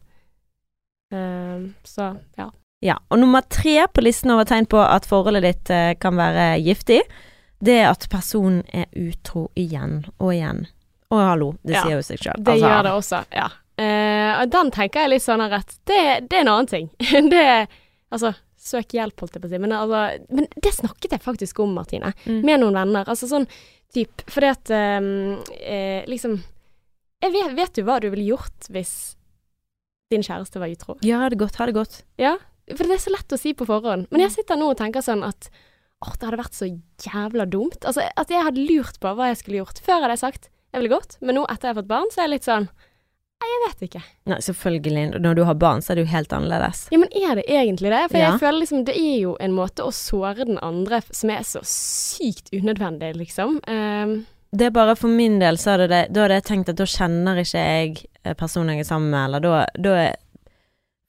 Ehm, 1.11 1.73
så 1.83 2.15
ja. 2.39 2.49
Ja, 2.81 2.97
og 3.13 3.19
nummer 3.21 3.45
tre 3.45 3.83
på 3.93 4.01
listen 4.01 4.31
over 4.33 4.47
tegn 4.49 4.65
på 4.65 4.79
at 4.81 5.05
forholdet 5.05 5.45
ditt 5.45 5.69
eh, 5.69 5.93
kan 6.01 6.17
være 6.17 6.55
giftig, 6.65 7.01
det 7.61 7.75
er 7.83 7.91
at 7.91 8.07
personen 8.09 8.63
er 8.73 8.87
utro 8.97 9.51
igjen 9.53 9.99
og 10.17 10.31
igjen. 10.33 10.63
Og 11.13 11.21
hallo, 11.21 11.51
det 11.61 11.75
Ja, 11.75 11.83
sier 11.85 11.99
jo 11.99 12.05
seg 12.07 12.23
sjøl. 12.23 12.41
Det 12.41 12.57
gjør 12.57 12.87
det 12.87 12.93
også, 12.97 13.21
ja. 13.35 13.51
Uh, 13.81 14.41
og 14.41 14.49
den 14.53 14.69
tenker 14.73 15.05
jeg 15.05 15.09
litt 15.13 15.23
sånn 15.23 15.41
rett 15.49 15.71
det, 15.89 16.01
det 16.29 16.37
er 16.37 16.43
en 16.43 16.51
annen 16.51 16.69
ting. 16.69 16.89
det 17.33 17.45
Altså, 18.11 18.33
søk 18.59 18.91
hjelp, 18.97 19.21
holdt 19.23 19.37
jeg 19.37 19.43
på 19.43 19.47
å 19.47 19.51
si. 19.53 19.59
Men, 19.63 19.73
altså, 19.77 20.01
men 20.35 20.49
det 20.59 20.73
snakket 20.75 21.13
jeg 21.15 21.23
faktisk 21.23 21.61
om, 21.63 21.71
Martine. 21.77 22.11
Mm. 22.25 22.41
Med 22.43 22.59
noen 22.59 22.75
venner. 22.75 23.07
Altså 23.07 23.29
sånn 23.29 23.47
typ 23.95 24.23
Fordi 24.31 24.49
at 24.51 24.71
um, 24.71 25.37
eh, 25.59 26.03
liksom 26.07 26.41
jeg 27.21 27.33
vet, 27.35 27.55
vet 27.57 27.75
du 27.77 27.83
hva 27.85 27.99
du 28.01 28.07
ville 28.09 28.31
gjort 28.31 28.69
hvis 28.73 28.93
din 30.11 30.23
kjæreste 30.27 30.59
var 30.61 30.71
utro? 30.73 30.97
Ja, 31.07 31.23
ha 31.23 31.29
det 31.33 31.39
godt, 31.41 31.57
ha 31.61 31.65
det 31.69 31.75
godt. 31.79 32.01
Ja, 32.21 32.35
for 32.75 32.83
det 32.85 32.99
er 32.99 33.03
så 33.03 33.11
lett 33.15 33.33
å 33.35 33.39
si 33.41 33.53
på 33.57 33.65
forhånd. 33.67 34.07
Men 34.11 34.25
jeg 34.27 34.35
sitter 34.37 34.59
nå 34.59 34.69
og 34.71 34.77
tenker 34.79 35.03
sånn 35.03 35.23
at 35.27 35.49
åh, 36.01 36.13
det 36.17 36.27
hadde 36.29 36.39
vært 36.43 36.55
så 36.57 36.67
jævla 37.05 37.45
dumt. 37.49 37.81
Altså, 37.85 38.05
at 38.17 38.29
jeg 38.31 38.45
hadde 38.47 38.63
lurt 38.69 38.99
på 39.03 39.11
hva 39.17 39.31
jeg 39.31 39.41
skulle 39.41 39.59
gjort. 39.63 39.81
Før 39.85 40.01
hadde 40.05 40.15
jeg 40.17 40.23
sagt 40.27 40.47
jeg 40.71 40.79
ville 40.85 40.93
gått, 40.95 41.17
men 41.19 41.35
nå 41.35 41.41
etter 41.51 41.67
jeg 41.67 41.73
har 41.75 41.81
fått 41.81 41.89
barn, 41.91 42.07
så 42.13 42.21
er 42.21 42.27
jeg 42.29 42.33
litt 42.37 42.47
sånn 42.47 42.69
Jeg 43.41 43.59
vet 43.65 43.79
ikke. 43.87 44.01
Nei, 44.29 44.37
selvfølgelig. 44.45 45.03
Når 45.19 45.35
du 45.35 45.41
har 45.49 45.55
barn, 45.57 45.81
så 45.81 45.91
er 45.91 45.97
det 45.97 46.03
jo 46.05 46.11
helt 46.13 46.33
annerledes. 46.37 46.83
Ja, 46.93 46.99
men 47.01 47.09
er 47.09 47.39
det 47.39 47.45
egentlig 47.49 47.89
det? 47.91 48.01
For 48.11 48.17
Ja. 48.21 48.29
jeg 48.31 48.39
føler 48.39 48.59
liksom 48.61 48.83
det 48.85 48.95
er 48.95 49.17
jo 49.23 49.35
en 49.41 49.51
måte 49.57 49.81
å 49.83 49.89
såre 49.91 50.45
den 50.45 50.59
andre 50.61 51.01
som 51.09 51.29
er 51.33 51.41
så 51.41 51.59
sykt 51.65 52.53
unødvendig, 52.53 53.15
liksom. 53.17 53.57
Um, 53.67 54.27
Det 54.53 54.67
er 54.67 54.69
bare 54.75 54.95
for 54.95 55.07
min 55.09 55.39
del, 55.39 55.57
så 55.57 55.71
hadde 55.73 55.87
det, 55.89 56.13
da 56.13 56.21
hadde 56.27 56.37
jeg 56.37 56.43
tenkt 56.43 56.69
at 56.69 56.75
da 56.75 56.83
kjenner 56.85 57.41
ikke 57.41 57.65
jeg 57.65 58.05
personen 58.37 58.75
jeg 58.75 58.85
er 58.85 58.89
sammen 58.89 59.09
med, 59.13 59.25
eller 59.27 59.39
da, 59.45 59.65
da 59.77 59.95
er 60.07 60.15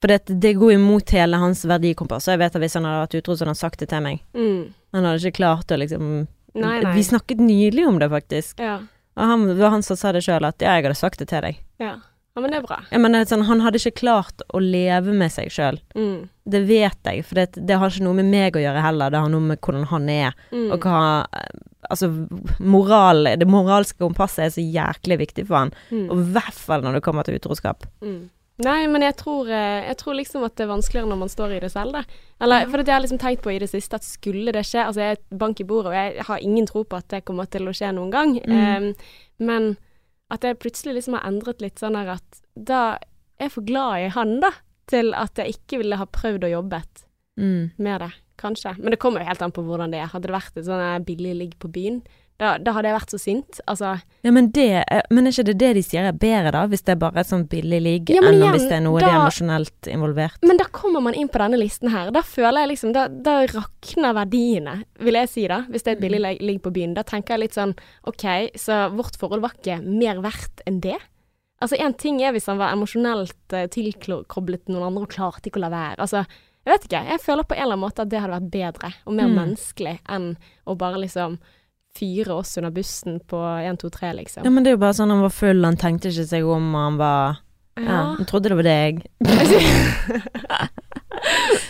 For 0.03 0.09
det, 0.11 0.25
det 0.43 0.55
går 0.59 0.73
imot 0.75 1.11
hele 1.15 1.39
hans 1.39 1.61
verdikompass. 1.65 2.27
Jeg 2.27 2.39
vet 2.41 2.57
at 2.57 2.63
hvis 2.63 2.75
han 2.75 2.85
hadde 2.89 3.05
vært 3.05 3.19
utro, 3.21 3.37
så 3.37 3.45
hadde 3.45 3.53
han 3.55 3.61
sagt 3.61 3.79
det 3.85 3.89
til 3.93 4.01
meg. 4.03 4.23
mm. 4.35 4.63
Han 4.93 5.05
hadde 5.07 5.21
ikke 5.23 5.39
klart 5.39 5.71
å 5.71 5.79
liksom 5.79 6.09
Nei, 6.55 6.81
nei. 6.83 6.91
Vi 6.97 7.03
snakket 7.07 7.39
nylig 7.41 7.87
om 7.89 7.97
det, 8.03 8.11
faktisk. 8.13 8.59
Ja. 8.61 8.81
Og 9.17 9.23
han, 9.31 9.47
det 9.49 9.57
var 9.63 9.71
han 9.73 9.83
som 9.87 9.97
sa 9.97 10.11
det 10.13 10.21
sjøl, 10.27 10.45
at 10.45 10.61
ja, 10.61 10.75
jeg 10.77 10.85
hadde 10.89 10.99
sagt 10.99 11.19
det 11.23 11.29
til 11.31 11.41
deg. 11.47 11.61
ja. 11.81 11.95
Ja, 12.35 12.41
men 12.41 12.49
det 12.51 12.63
er 12.63 12.65
bra. 12.65 12.79
Jeg 12.89 13.01
mener, 13.05 13.27
sånn, 13.29 13.43
han 13.45 13.61
hadde 13.61 13.77
ikke 13.77 13.99
klart 14.01 14.41
å 14.57 14.61
leve 14.65 15.13
med 15.13 15.29
seg 15.35 15.51
sjøl. 15.53 15.77
Mm. 15.93 16.31
Det 16.49 16.61
vet 16.65 16.97
jeg, 17.05 17.25
for 17.29 17.37
det, 17.37 17.59
det 17.69 17.77
har 17.77 17.91
ikke 17.93 18.07
noe 18.07 18.17
med 18.17 18.31
meg 18.33 18.57
å 18.57 18.63
gjøre 18.63 18.81
heller. 18.81 19.13
Det 19.13 19.21
har 19.21 19.29
noe 19.35 19.45
med 19.51 19.61
hvordan 19.61 19.85
han 19.91 20.09
er, 20.09 20.33
Mm. 20.51 20.71
og 20.73 20.81
hva 20.81 21.03
Altså, 21.91 22.09
moral 22.61 23.25
Det 23.41 23.49
moralske 23.51 23.99
kompasset 23.99 24.45
er 24.45 24.53
så 24.55 24.63
jæklig 24.63 25.19
viktig 25.25 25.47
for 25.49 25.59
han. 25.65 25.73
Mm. 25.91 26.05
Og 26.11 26.21
i 26.21 26.29
hvert 26.37 26.61
fall 26.69 26.85
når 26.85 26.99
det 26.99 27.03
kommer 27.03 27.27
til 27.27 27.41
utroskap. 27.41 27.87
Mm. 28.05 28.31
Nei, 28.63 28.87
men 28.87 29.03
jeg 29.03 29.17
tror, 29.17 29.49
eh, 29.51 29.89
jeg 29.89 29.97
tror 29.99 30.15
liksom 30.15 30.45
at 30.47 30.55
det 30.55 30.67
er 30.67 30.71
vanskeligere 30.71 31.09
når 31.09 31.19
man 31.25 31.31
står 31.33 31.55
i 31.57 31.61
det 31.65 31.71
selv, 31.73 31.97
da. 31.97 32.03
Eller, 32.45 32.67
for 32.71 32.83
jeg 32.85 32.95
har 32.95 33.03
liksom 33.03 33.19
tenkt 33.19 33.43
på 33.43 33.51
i 33.51 33.59
det 33.59 33.71
siste 33.73 33.97
at 33.99 34.05
skulle 34.07 34.53
det 34.55 34.63
skje 34.69 34.85
Altså, 34.85 35.01
jeg 35.01 35.17
er 35.17 35.39
bank 35.41 35.61
i 35.61 35.67
bordet, 35.67 35.91
og 35.91 35.97
jeg 35.97 36.27
har 36.29 36.45
ingen 36.45 36.69
tro 36.69 36.85
på 36.85 37.01
at 37.01 37.09
det 37.09 37.25
kommer 37.25 37.49
til 37.51 37.67
å 37.67 37.75
skje 37.75 37.91
noen 37.97 38.13
gang. 38.13 38.37
Mm. 38.47 38.61
Um, 38.61 38.95
men 39.41 39.71
at 40.31 40.45
jeg 40.47 40.61
plutselig 40.63 41.01
liksom 41.01 41.17
har 41.19 41.27
endret 41.29 41.65
litt 41.65 41.81
sånn 41.81 41.97
her 41.99 42.15
at 42.19 42.43
da 42.55 42.83
er 43.41 43.49
jeg 43.49 43.55
for 43.57 43.67
glad 43.67 44.05
i 44.05 44.13
han, 44.15 44.37
da. 44.45 44.53
Til 44.93 45.15
at 45.17 45.39
jeg 45.41 45.57
ikke 45.57 45.81
ville 45.83 45.97
ha 45.99 46.07
prøvd 46.07 46.45
å 46.47 46.53
jobbet 46.61 47.09
Mm. 47.41 47.71
med 47.79 48.01
det, 48.03 48.11
kanskje. 48.43 48.75
Men 48.79 48.91
det 48.95 48.99
kommer 49.03 49.23
jo 49.23 49.31
helt 49.31 49.43
an 49.47 49.55
på 49.55 49.63
hvordan 49.65 49.95
det 49.95 50.03
er. 50.03 50.11
Hadde 50.13 50.29
det 50.29 50.35
vært 50.37 50.59
et 50.59 50.67
sånn 50.69 51.07
billig 51.07 51.37
ligg 51.39 51.55
på 51.63 51.71
byen, 51.73 52.03
da, 52.41 52.57
da 52.59 52.73
hadde 52.75 52.89
jeg 52.91 52.97
vært 52.97 53.13
så 53.13 53.19
sint. 53.23 53.59
Altså 53.71 53.91
Ja, 54.25 54.31
men 54.35 54.49
det 54.51 54.65
er, 54.83 55.03
Men 55.15 55.29
er 55.29 55.31
ikke 55.35 55.45
det 55.53 55.55
det 55.61 55.69
de 55.77 55.83
sier 55.87 56.09
er 56.09 56.17
bedre, 56.17 56.51
da? 56.51 56.63
Hvis 56.67 56.83
det 56.83 56.95
er 56.97 56.99
bare 56.99 57.21
et 57.23 57.29
sånt 57.29 57.47
billig 57.53 57.79
ligg, 57.85 58.11
Ja, 58.11 58.23
enn 58.25 58.35
igjen, 58.41 58.57
hvis 58.57 58.65
det 58.67 58.79
er 58.81 58.83
noe 58.83 58.99
de 58.99 59.07
er 59.07 59.19
emosjonelt 59.21 59.87
involvert? 59.93 60.41
Men 60.43 60.59
da 60.59 60.65
kommer 60.75 61.05
man 61.05 61.15
inn 61.15 61.29
på 61.31 61.39
denne 61.39 61.61
listen 61.61 61.93
her. 61.93 62.11
Da 62.11 62.23
føler 62.27 62.65
jeg 62.65 62.73
liksom 62.73 62.93
Da, 62.97 63.05
da 63.07 63.37
rakner 63.53 64.17
verdiene, 64.17 64.75
vil 64.99 65.15
jeg 65.21 65.29
si 65.31 65.47
da. 65.47 65.61
Hvis 65.71 65.85
det 65.87 65.93
er 65.93 65.97
et 66.01 66.03
billig 66.03 66.21
Mm. 66.25 66.43
ligg 66.49 66.63
på 66.65 66.73
byen. 66.75 66.95
Da 66.99 67.05
tenker 67.07 67.37
jeg 67.37 67.45
litt 67.45 67.55
sånn 67.55 67.77
OK, 68.11 68.25
så 68.59 68.89
vårt 68.97 69.17
forhold 69.21 69.45
var 69.45 69.53
ikke 69.61 69.79
mer 69.85 70.19
verdt 70.25 70.65
enn 70.67 70.81
det. 70.81 70.99
Altså 71.63 71.79
én 71.79 71.95
ting 71.97 72.19
er 72.27 72.33
hvis 72.35 72.47
han 72.51 72.59
var 72.59 72.73
emosjonelt 72.75 73.53
eh, 73.55 73.69
tilkoblet 73.71 74.67
noen 74.67 74.89
andre 74.89 75.05
og 75.07 75.13
klarte 75.15 75.47
ikke 75.47 75.61
å 75.61 75.67
la 75.69 75.71
være. 75.71 76.01
Altså, 76.03 76.25
jeg 76.65 76.73
vet 76.73 76.85
ikke. 76.89 77.03
Jeg 77.11 77.21
føler 77.25 77.43
på 77.49 77.55
en 77.57 77.63
eller 77.63 77.75
annen 77.77 77.85
måte 77.87 78.03
at 78.05 78.11
det 78.13 78.21
hadde 78.23 78.37
vært 78.37 78.51
bedre 78.53 78.93
og 79.07 79.13
mer 79.19 79.27
Mm. 79.29 79.35
menneskelig 79.41 79.99
enn 80.09 80.37
å 80.67 80.77
bare 80.79 80.99
liksom 81.03 81.39
fyre 81.99 82.33
oss 82.39 82.57
under 82.57 82.71
bussen 82.73 83.21
på 83.29 83.37
1, 83.37 83.77
2, 83.83 83.91
3, 83.91 84.13
liksom. 84.17 84.45
Ja, 84.45 84.51
men 84.51 84.65
det 84.65 84.71
er 84.71 84.77
jo 84.79 84.85
bare 84.85 84.95
sånn 84.97 85.11
han 85.13 85.21
var 85.21 85.35
full, 85.35 85.65
han 85.65 85.77
tenkte 85.77 86.09
ikke 86.09 86.25
seg 86.31 86.47
om, 86.49 86.73
han 86.75 86.97
var 86.97 87.41
Ja, 87.77 88.15
han 88.17 88.27
trodde 88.29 88.49
det 88.53 88.57
var 88.57 88.67
deg. 88.69 89.03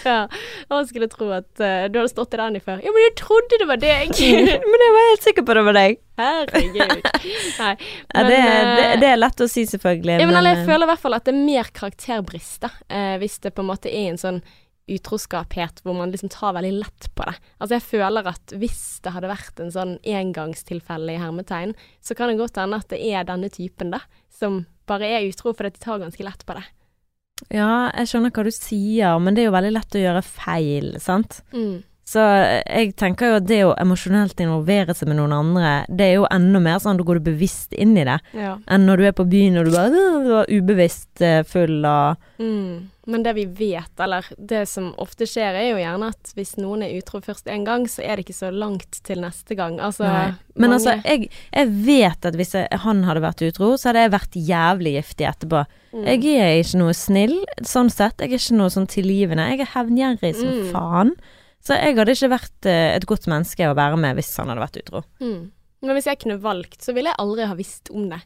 ja. 0.05 0.27
Og 0.71 0.77
jeg 0.81 0.89
skulle 0.91 1.09
tro 1.13 1.29
at 1.35 1.51
uh, 1.63 1.85
du 1.91 1.99
hadde 2.01 2.11
stått 2.11 2.35
i 2.35 2.41
den 2.41 2.57
i 2.59 2.63
før. 2.63 2.81
Ja, 2.83 2.91
men 2.95 3.05
jeg 3.07 3.15
trodde 3.21 3.59
det 3.61 3.69
var 3.71 3.81
deg! 3.83 4.11
men 4.73 4.85
jeg 4.87 4.95
var 4.97 5.09
helt 5.11 5.27
sikker 5.29 5.47
på 5.47 5.57
det 5.59 5.65
var 5.69 5.79
deg. 5.79 6.01
Herregud. 6.23 7.07
Nei. 7.63 7.75
Ja, 8.15 8.25
det, 8.29 8.41
eh, 8.41 8.73
det, 8.79 8.89
det 9.03 9.11
er 9.13 9.21
lett 9.23 9.45
å 9.45 9.49
si, 9.51 9.65
selvfølgelig. 9.71 10.19
ja, 10.21 10.27
men, 10.29 10.37
men 10.39 10.51
jeg 10.51 10.61
eh, 10.63 10.67
føler 10.69 10.87
i 10.87 10.91
hvert 10.93 11.05
fall 11.05 11.19
at 11.19 11.29
det 11.29 11.35
er 11.35 11.41
mer 11.47 11.71
karakterbrist, 11.79 12.59
da. 12.67 12.71
Eh, 12.91 13.15
hvis 13.23 13.39
det 13.45 13.55
på 13.57 13.65
en 13.65 13.71
måte 13.73 13.91
er 13.93 14.11
en 14.13 14.21
sånn 14.21 14.43
utroskaphet 14.91 15.83
hvor 15.85 15.95
man 15.97 16.11
liksom 16.13 16.31
tar 16.33 16.57
veldig 16.57 16.73
lett 16.81 17.09
på 17.15 17.27
det. 17.29 17.37
Altså 17.59 17.77
jeg 17.77 17.87
føler 17.87 18.29
at 18.33 18.55
hvis 18.59 18.83
det 19.05 19.15
hadde 19.15 19.31
vært 19.31 19.63
en 19.63 19.73
sånn 19.75 19.97
engangstilfelle 20.03 21.15
i 21.15 21.23
hermetegn, 21.23 21.75
så 22.03 22.17
kan 22.19 22.33
det 22.33 22.41
godt 22.41 22.59
hende 22.61 22.81
at 22.83 22.91
det 22.93 23.01
er 23.13 23.27
denne 23.29 23.51
typen, 23.53 23.95
da, 23.95 24.03
som 24.33 24.65
bare 24.91 25.09
er 25.09 25.29
utro 25.29 25.55
fordi 25.55 25.77
de 25.77 25.85
tar 25.85 26.03
ganske 26.03 26.27
lett 26.27 26.47
på 26.47 26.59
det. 26.59 26.65
Ja, 27.51 27.91
jeg 27.97 28.11
skjønner 28.11 28.35
hva 28.35 28.45
du 28.47 28.53
sier, 28.55 29.17
men 29.23 29.35
det 29.35 29.43
er 29.43 29.51
jo 29.51 29.57
veldig 29.57 29.73
lett 29.75 29.97
å 29.99 30.03
gjøre 30.03 30.23
feil, 30.27 30.93
sant? 31.03 31.41
Så 32.05 32.19
jeg 32.67 32.97
tenker 32.99 33.29
jo 33.31 33.37
at 33.39 33.47
det 33.47 33.61
å 33.65 33.77
emosjonelt 33.79 34.41
involvere 34.43 34.93
seg 34.95 35.09
med 35.09 35.17
noen 35.21 35.33
andre, 35.33 35.87
det 35.89 36.09
er 36.11 36.15
jo 36.19 36.27
enda 36.35 36.59
mer 36.61 36.81
sånn 36.83 36.99
da 36.99 37.05
går 37.07 37.21
du 37.23 37.31
bevisst 37.31 37.73
inn 37.79 37.97
i 37.97 38.05
det, 38.05 38.19
Ja. 38.35 38.57
enn 38.67 38.85
når 38.87 38.97
du 38.99 39.05
er 39.07 39.13
på 39.13 39.25
byen 39.31 39.57
og 39.61 39.65
du 39.67 39.71
bare 39.71 39.91
du 39.95 40.29
var 40.33 40.47
ubevisst 40.51 41.23
eh, 41.23 41.43
full 41.45 41.85
av 41.87 42.17
Mm. 42.43 42.89
Men 43.07 43.23
det 43.23 43.35
vi 43.37 43.45
vet, 43.47 44.01
eller 44.01 44.25
det 44.37 44.67
som 44.69 44.93
ofte 44.99 45.27
skjer, 45.27 45.55
er 45.55 45.71
jo 45.71 45.77
gjerne 45.79 46.09
at 46.09 46.33
hvis 46.35 46.57
noen 46.59 46.83
er 46.83 46.97
utro 46.99 47.21
først 47.21 47.47
én 47.47 47.65
gang, 47.65 47.85
så 47.87 48.03
er 48.03 48.17
det 48.17 48.25
ikke 48.27 48.35
så 48.35 48.51
langt 48.51 48.99
til 49.05 49.21
neste 49.23 49.55
gang. 49.57 49.79
Altså, 49.79 50.03
Nei. 50.07 50.33
Men 50.57 50.71
mange- 50.71 50.75
altså, 50.75 51.03
jeg, 51.05 51.31
jeg 51.53 51.69
vet 51.87 52.27
at 52.27 52.35
hvis 52.35 52.53
jeg, 52.55 52.67
han 52.83 53.03
hadde 53.05 53.23
vært 53.23 53.43
utro, 53.47 53.77
så 53.77 53.91
hadde 53.93 54.03
jeg 54.03 54.11
vært 54.11 54.39
jævlig 54.49 54.95
giftig 54.99 55.27
etterpå. 55.31 55.65
Mm. 55.95 56.05
Jeg 56.07 56.25
er 56.41 56.63
ikke 56.65 56.79
noe 56.83 56.95
snill, 56.95 57.37
sånn 57.63 57.91
sett. 57.91 58.19
Jeg 58.19 58.33
er 58.33 58.39
ikke 58.39 58.59
noe 58.59 58.71
sånn 58.75 58.87
tilgivende. 58.91 59.49
Jeg 59.51 59.61
er 59.61 59.73
hevngjerrig 59.77 60.35
som 60.35 60.49
Mm. 60.51 60.73
faen. 60.73 61.13
Så 61.63 61.77
jeg 61.79 61.97
hadde 61.97 62.15
ikke 62.17 62.33
vært 62.33 62.67
eh, 62.71 62.95
et 62.97 63.07
godt 63.07 63.29
menneske 63.31 63.69
å 63.71 63.75
være 63.79 63.99
med 64.01 64.19
hvis 64.19 64.33
han 64.41 64.51
hadde 64.51 64.65
vært 64.65 64.81
utro. 64.83 65.03
Mm. 65.23 65.43
Men 65.83 65.97
hvis 65.99 66.09
jeg 66.11 66.19
kunne 66.23 66.39
valgt, 66.43 66.81
så 66.83 66.95
ville 66.95 67.11
jeg 67.13 67.23
aldri 67.23 67.47
ha 67.51 67.55
visst 67.59 67.91
om 67.95 68.09
det. 68.11 68.21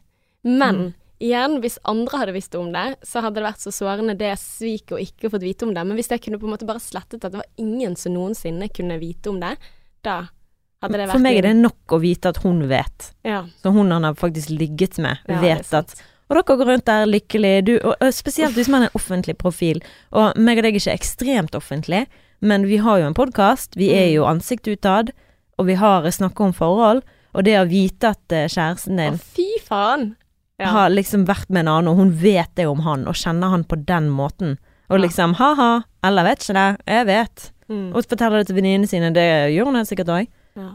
Men 0.45 0.77
Mm. 0.77 0.93
igjen, 1.19 1.59
hvis 1.61 1.77
andre 1.89 2.17
hadde 2.21 2.33
visst 2.35 2.55
om 2.55 2.71
det, 2.73 2.95
så 3.05 3.21
hadde 3.25 3.39
det 3.39 3.45
vært 3.47 3.61
så 3.65 3.71
sårende 3.73 4.17
det 4.17 4.31
sviket 4.37 4.93
å 4.93 5.01
ikke 5.01 5.31
fått 5.33 5.45
vite 5.45 5.65
om 5.65 5.73
det. 5.73 5.85
Men 5.85 5.97
hvis 5.97 6.09
jeg 6.13 6.21
kunne 6.21 6.37
på 6.41 6.45
en 6.45 6.53
måte 6.53 6.67
bare 6.69 6.81
slettet 6.81 7.23
at 7.25 7.31
det 7.33 7.41
var 7.41 7.49
ingen 7.57 7.95
som 7.97 8.13
noensinne 8.13 8.69
kunne 8.73 8.99
vite 9.01 9.29
om 9.29 9.39
det, 9.41 9.55
da 10.05 10.27
hadde 10.81 10.93
det 10.97 11.07
vært 11.07 11.17
For 11.17 11.25
meg 11.25 11.39
er 11.39 11.47
det 11.49 11.55
nok 11.57 11.97
å 11.97 12.01
vite 12.01 12.29
at 12.29 12.37
hun 12.43 12.61
vet. 12.69 13.09
Ja. 13.25 13.43
Så 13.63 13.73
hun 13.73 13.89
han 13.91 14.05
har 14.05 14.17
faktisk 14.17 14.53
ligget 14.53 14.99
med, 15.01 15.17
ja 15.27 15.41
vet 15.41 15.73
at 15.73 15.97
Og 16.29 16.35
dere 16.35 16.57
går 16.59 16.65
rundt 16.67 16.85
der 16.85 17.05
lykkelig, 17.07 17.65
du, 17.65 17.73
og, 17.79 17.93
og 18.03 18.13
spesielt 18.13 18.53
hvis 18.57 18.67
man 18.67 18.83
er 18.83 18.89
en 18.89 18.97
offentlig 18.99 19.37
profil. 19.39 19.81
Og 20.11 20.35
meg 20.37 20.59
og 20.59 20.65
deg 20.67 20.75
er 20.75 20.81
ikke 20.81 20.97
ekstremt 20.99 21.55
offentlig, 21.55 22.05
men 22.41 22.65
vi 22.67 22.77
har 22.77 22.99
jo 22.99 23.07
en 23.07 23.13
podkast, 23.17 23.75
vi 23.75 23.89
er 23.93 24.07
Mm. 24.09 24.13
jo 24.15 24.23
ansikt 24.25 24.67
utad, 24.67 25.11
og 25.57 25.65
vi 25.67 25.73
har 25.75 26.03
snakka 26.03 26.43
om 26.45 26.53
forhold. 26.53 27.03
Og 27.33 27.43
det 27.43 27.53
å 27.59 27.67
vite 27.69 28.03
at 28.09 28.27
kjæresten 28.27 28.97
kjæresten 28.97 28.99
Å, 29.13 29.19
fy 29.19 29.45
faen! 29.65 30.15
Ja. 30.59 30.71
har 30.71 30.89
liksom 30.89 31.25
vært 31.27 31.49
med 31.49 31.59
en 31.59 31.67
annen, 31.67 31.87
og 31.89 31.97
hun 31.97 32.11
vet 32.11 32.49
det 32.55 32.65
om 32.65 32.79
han, 32.81 33.05
og 33.07 33.13
kjenner 33.13 33.49
han 33.49 33.63
på 33.63 33.75
den 33.85 34.09
måten. 34.09 34.57
Og 34.89 34.99
liksom 34.99 35.35
ha-ha, 35.35 35.83
eller 36.03 36.23
vet 36.23 36.39
ikke 36.39 36.53
det, 36.53 36.77
jeg 36.87 37.05
vet. 37.05 37.51
Mm. 37.69 37.93
Og 37.95 38.03
forteller 38.07 38.37
det 38.39 38.47
til 38.47 38.55
venninnene 38.55 38.87
sine, 38.87 39.13
det 39.13 39.53
gjør 39.53 39.65
hun 39.65 39.75
helt 39.75 39.87
sikkert 39.89 40.07
òg. 40.09 40.27
ja. 40.55 40.71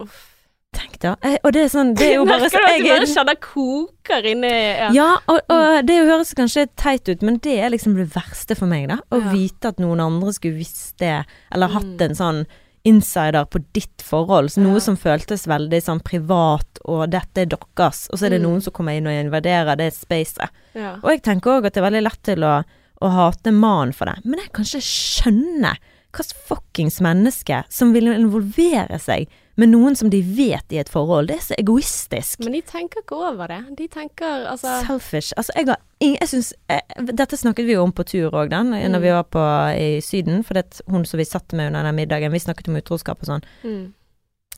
Uff. 0.00 0.29
Tenk 0.72 1.00
da. 1.02 1.16
Eh, 1.26 1.36
Og 1.42 1.52
det 1.52 1.64
er 1.64 1.70
sånn, 1.72 1.94
det 1.98 2.06
er 2.12 2.14
jo 2.20 2.26
bare 2.28 2.44
Merker 2.46 2.62
du 2.62 2.68
at 2.70 2.78
du 2.78 2.88
bare 2.92 3.08
kjenner 3.10 3.38
koker 3.42 4.26
inni 4.30 4.50
ja. 4.52 4.90
Ja, 4.94 5.08
og, 5.26 5.40
og 5.50 5.80
det 5.88 5.96
høres 6.06 6.30
kanskje 6.38 6.68
teit 6.78 7.08
ut, 7.10 7.24
men 7.26 7.40
det 7.42 7.56
er 7.64 7.72
liksom 7.74 7.96
det 7.98 8.06
verste 8.14 8.54
for 8.58 8.70
meg, 8.70 8.86
da. 8.92 9.00
Å 9.10 9.18
Ja. 9.18 9.32
vite 9.34 9.72
at 9.74 9.80
noen 9.82 10.00
andre 10.04 10.32
skulle 10.36 10.60
visst 10.60 10.96
det, 11.02 11.24
eller 11.50 11.72
hatt 11.74 11.90
Mm. 11.98 12.02
en 12.06 12.14
sånn 12.20 12.40
insider 12.86 13.44
på 13.50 13.64
ditt 13.76 14.00
forhold. 14.00 14.50
Så 14.54 14.62
noe 14.62 14.78
Ja. 14.78 14.84
som 14.86 14.96
føltes 14.96 15.46
veldig 15.50 15.82
sånn 15.82 16.00
privat, 16.02 16.78
og 16.86 17.10
dette 17.10 17.42
er 17.42 17.46
deres. 17.46 18.08
Og 18.12 18.18
så 18.18 18.26
er 18.26 18.30
det 18.30 18.40
Mm. 18.40 18.46
noen 18.48 18.62
som 18.62 18.72
kommer 18.72 18.96
inn 18.96 19.06
og 19.06 19.12
invaderer 19.12 19.76
det 19.76 19.92
spacet. 19.92 20.48
Ja. 20.74 20.94
Og 21.02 21.10
jeg 21.10 21.22
tenker 21.22 21.58
òg 21.60 21.66
at 21.66 21.74
det 21.74 21.82
er 21.82 21.90
veldig 21.90 22.02
lett 22.04 22.22
til 22.22 22.38
å, 22.44 22.64
å 23.02 23.10
hate 23.10 23.50
mannen 23.52 23.92
for 23.92 24.04
det. 24.06 24.24
Men 24.24 24.38
jeg 24.38 24.52
kan 24.52 24.64
ikke 24.64 24.86
skjønne 24.86 25.76
hvilket 26.12 26.32
fuckings 26.48 27.00
menneske 27.00 27.64
som 27.68 27.92
vil 27.92 28.04
involvere 28.06 28.98
seg 29.00 29.26
med 29.60 29.68
noen 29.74 29.96
som 29.98 30.08
de 30.12 30.22
vet 30.24 30.72
i 30.72 30.78
et 30.80 30.88
forhold. 30.88 31.28
Det 31.28 31.36
er 31.36 31.44
så 31.50 31.58
egoistisk. 31.60 32.40
Men 32.46 32.56
de 32.56 32.62
tenker 32.64 33.02
ikke 33.04 33.18
over 33.28 33.50
det. 33.52 33.60
De 33.78 33.86
tenker 33.92 34.46
altså 34.48 34.78
Selfish. 34.86 35.34
Altså, 35.36 35.52
jeg 35.58 35.68
har 35.68 35.80
jeg 36.00 36.28
synes, 36.30 36.54
eh, 36.72 36.80
Dette 37.12 37.36
snakket 37.36 37.66
vi 37.68 37.74
jo 37.76 37.82
om 37.84 37.92
på 37.92 38.06
tur 38.08 38.30
òg, 38.32 38.48
den, 38.50 38.70
Mm. 38.72 38.90
når 38.94 39.00
vi 39.04 39.10
var 39.12 39.24
på, 39.28 39.42
i 39.76 40.00
Syden. 40.00 40.42
For 40.44 40.54
det, 40.56 40.80
hun 40.88 41.04
som 41.04 41.18
vi 41.20 41.24
satt 41.28 41.52
med 41.52 41.66
under 41.68 41.82
den 41.90 41.94
middagen, 42.00 42.32
vi 42.32 42.38
snakket 42.40 42.68
om 42.72 42.76
utroskap 42.80 43.20
og 43.20 43.26
sånn. 43.28 43.44
mm. 43.64 43.92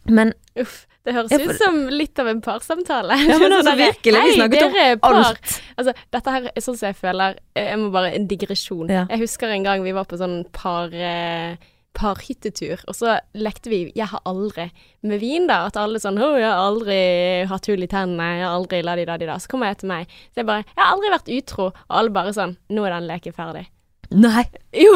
Men 0.06 0.32
Uff. 0.58 0.86
Det 1.04 1.14
høres 1.14 1.32
ut 1.34 1.56
som 1.58 1.76
litt 1.90 2.18
av 2.22 2.28
en 2.30 2.40
parsamtale. 2.40 3.16
Ja, 3.26 3.38
men 3.38 3.52
altså, 3.56 3.70
Sånn 3.72 3.78
virkelig, 3.80 4.20
vi 4.22 4.34
snakket 4.36 4.62
om 4.68 5.00
par». 5.02 5.16
alt. 5.24 5.60
Altså, 5.76 5.94
dette 6.14 6.30
her 6.30 6.46
er 6.54 6.60
sånn 6.62 6.76
som 6.78 6.86
jeg 6.92 6.96
føler 7.00 7.38
eh, 7.56 7.68
Jeg 7.72 7.78
må 7.78 7.90
bare 7.94 8.12
En 8.14 8.26
digresjon. 8.30 8.88
Ja. 8.90 9.06
Jeg 9.10 9.18
husker 9.24 9.50
en 9.50 9.64
gang 9.66 9.82
vi 9.82 9.94
var 9.96 10.04
på 10.10 10.18
sånn 10.20 10.44
par 10.54 10.94
eh, 10.94 11.56
parhyttetur, 11.94 12.80
og 12.88 12.96
så 12.96 13.18
lekte 13.34 13.70
vi 13.70 13.92
'Jeg 13.94 14.08
har 14.08 14.20
aldri' 14.24 14.70
med 15.02 15.20
vin, 15.20 15.46
da. 15.46 15.66
At 15.66 15.76
alle 15.76 15.98
sånn 15.98 16.18
'Å, 16.18 16.38
jeg 16.38 16.48
har 16.48 16.62
aldri 16.70 17.46
hatt 17.48 17.66
hull 17.66 17.82
i 17.82 17.86
tennene', 17.86 18.38
'Jeg 18.38 18.46
har 18.46 18.56
aldri 18.56 18.82
la 18.82 18.96
de 18.96 19.04
da 19.04 19.16
de 19.16 19.26
da'. 19.26 19.40
Så 19.40 19.48
kommer 19.48 19.66
jeg 19.66 19.78
til 19.78 19.88
meg. 19.88 20.06
Så 20.32 20.42
jeg 20.42 20.46
bare 20.46 20.64
'Jeg 20.64 20.84
har 20.84 20.96
aldri 20.96 21.10
vært 21.10 21.32
utro', 21.38 21.72
og 21.72 21.74
alle 21.90 22.10
bare 22.10 22.32
sånn 22.32 22.56
'Nå 22.70 22.86
er 22.86 22.90
den 23.00 23.08
leken 23.08 23.32
ferdig'. 23.32 23.66
Nei. 24.12 24.44
Jo, 24.72 24.92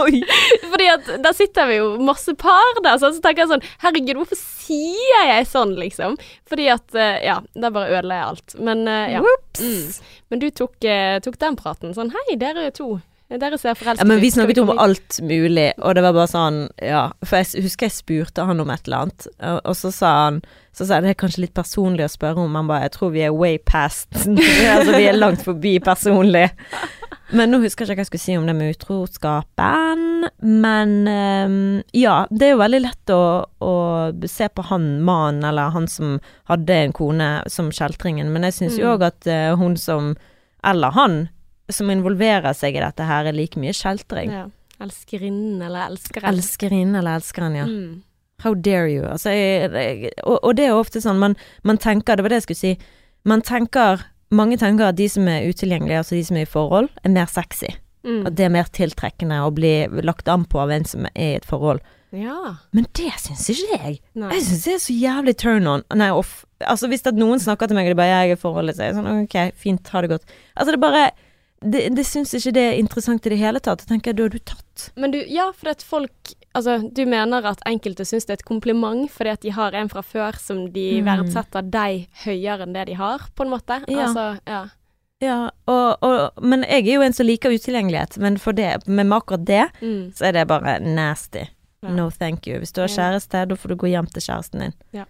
Oi. 0.00 0.20
fordi 0.72 0.86
at 0.92 1.08
der 1.24 1.32
sitter 1.36 1.68
vi 1.68 1.76
jo 1.78 1.88
masse 2.00 2.32
par 2.40 2.80
der, 2.82 2.96
så 3.00 3.10
så 3.12 3.20
tenker 3.24 3.44
jeg 3.44 3.52
sånn 3.52 3.64
Herregud, 3.82 4.20
hvorfor 4.20 4.38
sier 4.40 5.26
jeg 5.28 5.48
sånn, 5.50 5.74
liksom? 5.80 6.16
Fordi 6.48 6.68
at 6.72 6.96
eh, 6.96 7.20
Ja, 7.26 7.40
da 7.54 7.70
bare 7.74 7.98
ødela 7.98 8.20
jeg 8.20 8.28
alt. 8.30 8.56
Men 8.60 8.86
eh, 8.88 9.16
ja. 9.16 9.22
Mm. 9.60 10.00
Men 10.30 10.42
du 10.42 10.48
tok, 10.50 10.76
eh, 10.84 11.18
tok 11.24 11.38
den 11.40 11.56
praten. 11.60 11.94
Sånn 11.96 12.12
Hei, 12.16 12.36
dere 12.40 12.70
to. 12.76 12.98
Dere 13.30 13.58
ser 13.62 13.76
forelsket 13.78 14.02
Ja, 14.02 14.08
men 14.10 14.18
vi 14.20 14.30
snakket 14.34 14.58
om 14.58 14.72
alt 14.74 15.20
mulig, 15.22 15.68
og 15.78 15.94
det 15.94 16.02
var 16.02 16.16
bare 16.16 16.30
sånn, 16.30 16.56
ja. 16.82 17.04
For 17.22 17.38
jeg 17.38 17.62
husker 17.62 17.86
jeg 17.86 17.94
spurte 17.94 18.42
han 18.48 18.58
om 18.60 18.70
et 18.74 18.82
eller 18.88 19.04
annet, 19.06 19.26
og, 19.62 19.76
så 19.78 19.92
sa 19.94 20.10
han 20.24 20.40
Så 20.74 20.86
sa 20.88 20.98
jeg 20.98 21.04
det 21.06 21.12
er 21.14 21.20
kanskje 21.22 21.44
litt 21.44 21.54
personlig 21.54 22.04
å 22.08 22.10
spørre 22.10 22.42
om, 22.42 22.54
han 22.58 22.66
bare 22.70 22.88
Jeg 22.88 22.96
tror 22.96 23.12
vi 23.14 23.22
er 23.26 23.30
way 23.34 23.58
past 23.62 24.10
Altså 24.74 24.96
vi 24.96 25.06
er 25.06 25.14
langt 25.18 25.44
forbi 25.46 25.76
personlig. 25.84 26.48
Men 27.30 27.52
nå 27.54 27.60
husker 27.62 27.86
jeg 27.86 27.94
ikke 27.94 28.00
hva 28.00 28.02
jeg 28.02 28.08
skulle 28.10 28.24
si 28.24 28.34
om 28.40 28.46
det 28.50 28.56
med 28.58 28.72
utroskapen. 28.74 30.24
Men 30.42 30.94
um, 31.06 31.82
ja, 31.94 32.26
det 32.30 32.48
er 32.48 32.54
jo 32.56 32.62
veldig 32.62 32.80
lett 32.82 33.12
å, 33.14 33.20
å 33.62 33.74
se 34.26 34.48
på 34.50 34.64
han 34.66 34.88
mannen, 35.06 35.44
eller 35.46 35.70
han 35.70 35.86
som 35.90 36.16
hadde 36.50 36.74
en 36.88 36.94
kone, 36.96 37.28
som 37.46 37.70
kjeltringen. 37.70 38.32
Men 38.34 38.48
jeg 38.48 38.56
syns 38.58 38.80
jo 38.80 38.96
Mm. 38.96 39.04
at 39.06 39.26
uh, 39.30 39.54
hun 39.60 39.76
som 39.78 40.16
Eller 40.66 40.90
han 40.90 41.28
som 41.76 41.90
involverer 41.92 42.54
seg 42.56 42.76
i 42.76 42.84
dette 42.84 43.06
her, 43.06 43.28
er 43.28 43.36
like 43.36 43.60
mye 43.60 43.74
kjeltring. 43.76 44.32
Ja. 44.34 44.46
Elskerinnen 44.80 45.60
eller 45.62 45.90
elskeren. 45.90 46.30
Elskerinnen 46.32 46.96
eller 47.00 47.20
elskeren, 47.20 47.58
ja. 47.58 47.66
Mm. 47.68 48.00
How 48.40 48.54
dare 48.54 48.88
you? 48.88 49.04
Altså, 49.04 49.34
jeg, 49.36 49.68
jeg, 49.74 50.14
og, 50.24 50.38
og 50.38 50.56
det 50.56 50.70
er 50.70 50.78
ofte 50.78 51.02
sånn, 51.04 51.20
man, 51.20 51.36
man 51.68 51.80
tenker, 51.80 52.16
det 52.16 52.24
var 52.24 52.32
det 52.32 52.40
jeg 52.40 52.48
skulle 52.48 52.62
si, 52.62 52.96
man 53.28 53.44
tenker 53.44 54.06
mange 54.30 54.58
tenker 54.60 54.90
at 54.90 54.98
de 54.98 55.08
som 55.10 55.28
er 55.28 55.48
utilgjengelige, 55.50 56.02
altså 56.02 56.16
de 56.16 56.24
som 56.26 56.38
er 56.38 56.46
i 56.46 56.50
forhold, 56.50 56.90
er 57.04 57.14
mer 57.14 57.30
sexy. 57.30 57.72
Mm. 58.06 58.20
At 58.28 58.36
det 58.38 58.46
er 58.46 58.52
mer 58.54 58.68
tiltrekkende 58.72 59.40
å 59.44 59.50
bli 59.52 59.74
lagt 60.06 60.30
an 60.30 60.46
på 60.48 60.60
av 60.62 60.70
en 60.72 60.86
som 60.88 61.08
er 61.10 61.34
i 61.34 61.40
et 61.40 61.48
forhold. 61.48 61.82
Ja. 62.16 62.56
Men 62.74 62.86
det 62.98 63.10
syns 63.22 63.46
ikke 63.52 63.76
jeg. 63.76 63.98
Nei. 64.18 64.30
Jeg 64.34 64.46
syns 64.46 64.62
det 64.66 64.76
er 64.76 64.84
så 64.86 64.94
jævlig 64.96 65.34
turn 65.38 65.68
on. 65.70 65.84
Nei, 65.94 66.08
off. 66.14 66.40
Altså 66.66 66.90
hvis 66.90 67.04
noen 67.14 67.42
snakker 67.42 67.70
til 67.70 67.78
meg 67.78 67.88
og 67.88 67.94
de 67.94 68.00
bare 68.00 68.14
'jeg 68.14 68.30
er 68.30 68.36
i 68.36 68.40
forholdet', 68.40 68.76
så 68.76 68.82
er 68.82 68.86
jeg 68.86 68.96
sånn 68.96 69.24
ok, 69.24 69.36
fint, 69.54 69.88
ha 69.88 70.00
det 70.00 70.10
godt. 70.10 70.24
Altså 70.56 70.72
det 70.72 70.78
er 70.78 70.88
bare 70.88 71.10
Det, 71.60 71.82
det 71.92 72.04
syns 72.08 72.32
ikke 72.34 72.52
det 72.56 72.62
er 72.70 72.78
interessant 72.80 73.26
i 73.26 73.30
det 73.34 73.38
hele 73.38 73.60
tatt. 73.60 73.82
Jeg 73.84 73.88
tenker 73.90 74.14
da 74.16 74.22
har 74.24 74.32
du 74.32 74.38
tatt. 74.38 74.86
Men 74.96 75.10
du, 75.12 75.18
ja, 75.28 75.50
for 75.52 75.68
at 75.74 75.82
folk 75.84 76.34
Altså, 76.56 76.80
du 76.90 77.04
mener 77.06 77.44
at 77.46 77.60
enkelte 77.68 78.02
syns 78.02 78.24
det 78.26 78.32
er 78.32 78.38
et 78.40 78.44
kompliment 78.48 79.04
fordi 79.14 79.30
at 79.30 79.40
de 79.44 79.52
har 79.54 79.70
en 79.78 79.88
fra 79.88 80.02
før 80.02 80.34
som 80.40 80.64
de 80.74 80.86
Mm. 80.98 81.04
verdsetter 81.06 81.62
deg 81.70 82.08
høyere 82.24 82.64
enn 82.66 82.72
det 82.74 82.86
de 82.88 82.94
har, 82.98 83.20
på 83.36 83.44
en 83.44 83.50
måte? 83.52 83.76
Ja. 83.86 84.06
Altså, 84.08 84.24
ja. 84.48 84.62
Ja, 85.22 85.36
og, 85.68 86.02
og, 86.02 86.42
men 86.42 86.64
jeg 86.64 86.88
er 86.88 86.94
jo 86.96 87.02
en 87.06 87.12
som 87.14 87.26
liker 87.28 87.52
utilgjengelighet, 87.54 88.16
men 88.18 88.36
for 88.40 88.50
det, 88.56 88.88
med 88.88 89.12
akkurat 89.12 89.44
det, 89.46 89.68
Mm. 89.80 90.10
så 90.16 90.26
er 90.26 90.32
det 90.32 90.48
bare 90.48 90.80
nasty. 90.80 91.44
Ja. 91.84 91.88
No 91.94 92.10
thank 92.10 92.46
you. 92.48 92.58
Hvis 92.58 92.72
du 92.72 92.80
har 92.80 92.88
Ja. 92.88 92.96
kjæreste, 92.96 93.46
da 93.48 93.54
får 93.54 93.68
du 93.68 93.76
gå 93.76 93.86
hjem 93.94 94.06
til 94.10 94.22
kjæresten 94.26 94.60
din. 94.60 95.06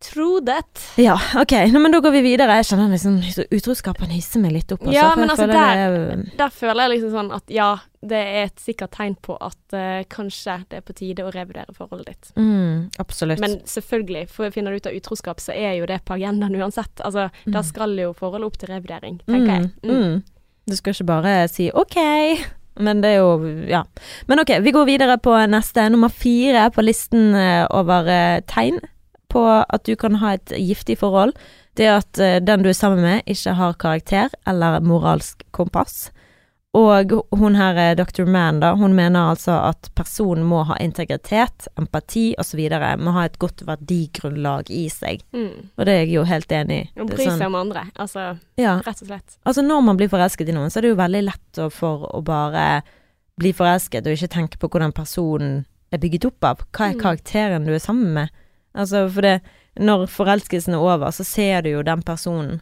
True 0.00 0.40
that. 0.46 0.78
Ja, 0.96 1.16
ok, 1.40 1.52
Nå, 1.72 1.80
men 1.82 1.90
da 1.90 1.98
går 2.00 2.12
vi 2.14 2.20
videre. 2.22 2.54
Jeg 2.60 2.68
kjenner 2.68 2.92
liksom 2.92 3.16
utroskapen 3.50 4.12
hisser 4.14 4.38
meg 4.38 4.52
litt 4.54 4.70
opp. 4.70 4.84
Altså, 4.84 4.92
Ja, 4.94 5.08
men 5.18 5.28
altså, 5.32 5.46
der- 5.46 5.56
det 5.56 6.18
er- 6.22 6.36
Der 6.38 6.48
føler 6.54 6.82
jeg 6.86 6.90
liksom 7.00 7.10
sånn 7.16 7.32
at 7.34 7.42
ja, 7.50 7.78
det 8.06 8.12
er 8.20 8.44
et 8.44 8.56
sikkert 8.62 8.92
tegn 8.94 9.16
på 9.20 9.36
at 9.40 9.56
uh, 9.74 10.04
kanskje 10.06 10.64
det 10.70 10.76
er 10.78 10.80
på 10.86 10.94
tide 10.94 11.24
å 11.26 11.32
revurdere 11.34 11.74
forholdet 11.74 12.06
ditt. 12.06 12.30
mm, 12.36 12.90
Absolutt. 13.00 13.40
Men 13.40 13.58
selvfølgelig, 13.66 14.28
for 14.30 14.50
finner 14.54 14.70
du 14.70 14.76
ut 14.76 14.86
av 14.86 14.92
utroskap, 14.94 15.40
så 15.40 15.50
er 15.52 15.74
jo 15.80 15.86
det 15.86 16.04
på 16.04 16.14
agendaen 16.14 16.54
uansett. 16.54 16.94
Altså, 17.04 17.28
da 17.50 17.62
skal 17.62 17.96
jo 17.98 18.12
forholdet 18.14 18.46
opp 18.46 18.56
til 18.58 18.68
revurdering, 18.68 19.18
tenker 19.26 19.50
jeg. 19.60 19.70
Mm, 19.82 19.90
mm. 19.90 20.22
Du 20.68 20.76
skal 20.76 20.92
ikke 20.92 21.06
bare 21.06 21.48
si 21.48 21.70
ok, 21.74 21.96
men 22.78 23.00
det 23.00 23.16
er 23.16 23.18
jo 23.18 23.66
Ja. 23.66 23.82
Men 24.28 24.38
ok, 24.38 24.60
vi 24.62 24.70
går 24.70 24.86
videre 24.86 25.18
på 25.18 25.34
neste. 25.50 25.90
Nummer 25.90 26.08
fire 26.08 26.70
på 26.70 26.84
listen 26.84 27.34
eh, 27.34 27.66
over 27.72 28.06
eh, 28.06 28.40
tegn 28.46 28.78
på 29.28 29.42
at 29.68 29.84
du 29.84 29.94
kan 29.96 30.14
ha 30.22 30.34
et 30.38 30.52
giftig 30.56 30.98
forhold. 30.98 31.34
Det 31.76 31.86
er 31.86 31.98
at 32.00 32.18
eh, 32.18 32.38
den 32.40 32.62
du 32.64 32.68
er 32.70 32.76
sammen 32.78 33.02
med, 33.04 33.22
ikke 33.26 33.54
har 33.54 33.74
karakter 33.74 34.28
eller 34.46 34.80
moralsk 34.80 35.44
kompass. 35.52 36.10
Og 36.76 37.10
hun 37.32 37.54
her, 37.56 37.76
eh, 37.80 37.94
Dr. 37.96 38.26
Mann, 38.28 38.60
da, 38.60 38.74
hun 38.76 38.92
mener 38.94 39.30
altså 39.32 39.54
at 39.70 39.88
personen 39.96 40.44
må 40.44 40.62
ha 40.68 40.76
integritet, 40.84 41.66
empati 41.80 42.34
osv. 42.38 42.60
Må 43.00 43.14
ha 43.16 43.24
et 43.24 43.38
godt 43.40 43.64
verdigrunnlag 43.66 44.68
i 44.70 44.84
seg. 44.92 45.22
Mm. 45.32 45.70
Og 45.78 45.86
det 45.88 45.94
er 45.94 46.02
jeg 46.04 46.12
jo 46.18 46.24
helt 46.28 46.52
enig 46.52 46.78
i. 46.82 46.90
Og 47.00 47.08
Det 47.08 47.16
seg 47.18 47.24
bry 47.24 47.30
sånn- 47.32 47.46
om 47.46 47.54
andre. 47.54 47.86
Altså, 47.98 48.26
ja, 48.60 48.76
rett 48.84 49.02
og 49.02 49.08
slett. 49.08 49.38
Altså 49.46 49.64
når 49.64 49.80
man 49.84 49.96
blir 49.96 50.08
forelsket 50.12 50.48
i 50.48 50.52
noen, 50.52 50.70
så 50.70 50.78
er 50.78 50.82
det 50.82 50.90
jo 50.94 51.00
veldig 51.02 51.24
lett 51.24 51.62
for 51.72 52.08
å 52.14 52.22
bare 52.24 52.82
bli 53.38 53.52
forelsket 53.52 54.06
og 54.06 54.12
ikke 54.18 54.28
tenke 54.34 54.58
på 54.58 54.68
hvordan 54.68 54.92
personen 54.92 55.64
er 55.92 55.98
bygget 55.98 56.26
opp 56.26 56.44
av. 56.44 56.56
Hva 56.72 56.90
er 56.90 56.94
Mm. 56.94 57.00
karakteren 57.00 57.64
du 57.66 57.72
er 57.72 57.78
sammen 57.78 58.12
med? 58.14 58.30
Altså 58.74 59.06
for 59.10 59.22
det, 59.22 59.40
når 59.78 60.06
forelskelsen 60.10 60.74
er 60.74 60.78
over, 60.82 61.10
så 61.10 61.24
ser 61.24 61.62
du 61.62 61.70
jo 61.70 61.82
den 61.82 62.02
personen, 62.02 62.60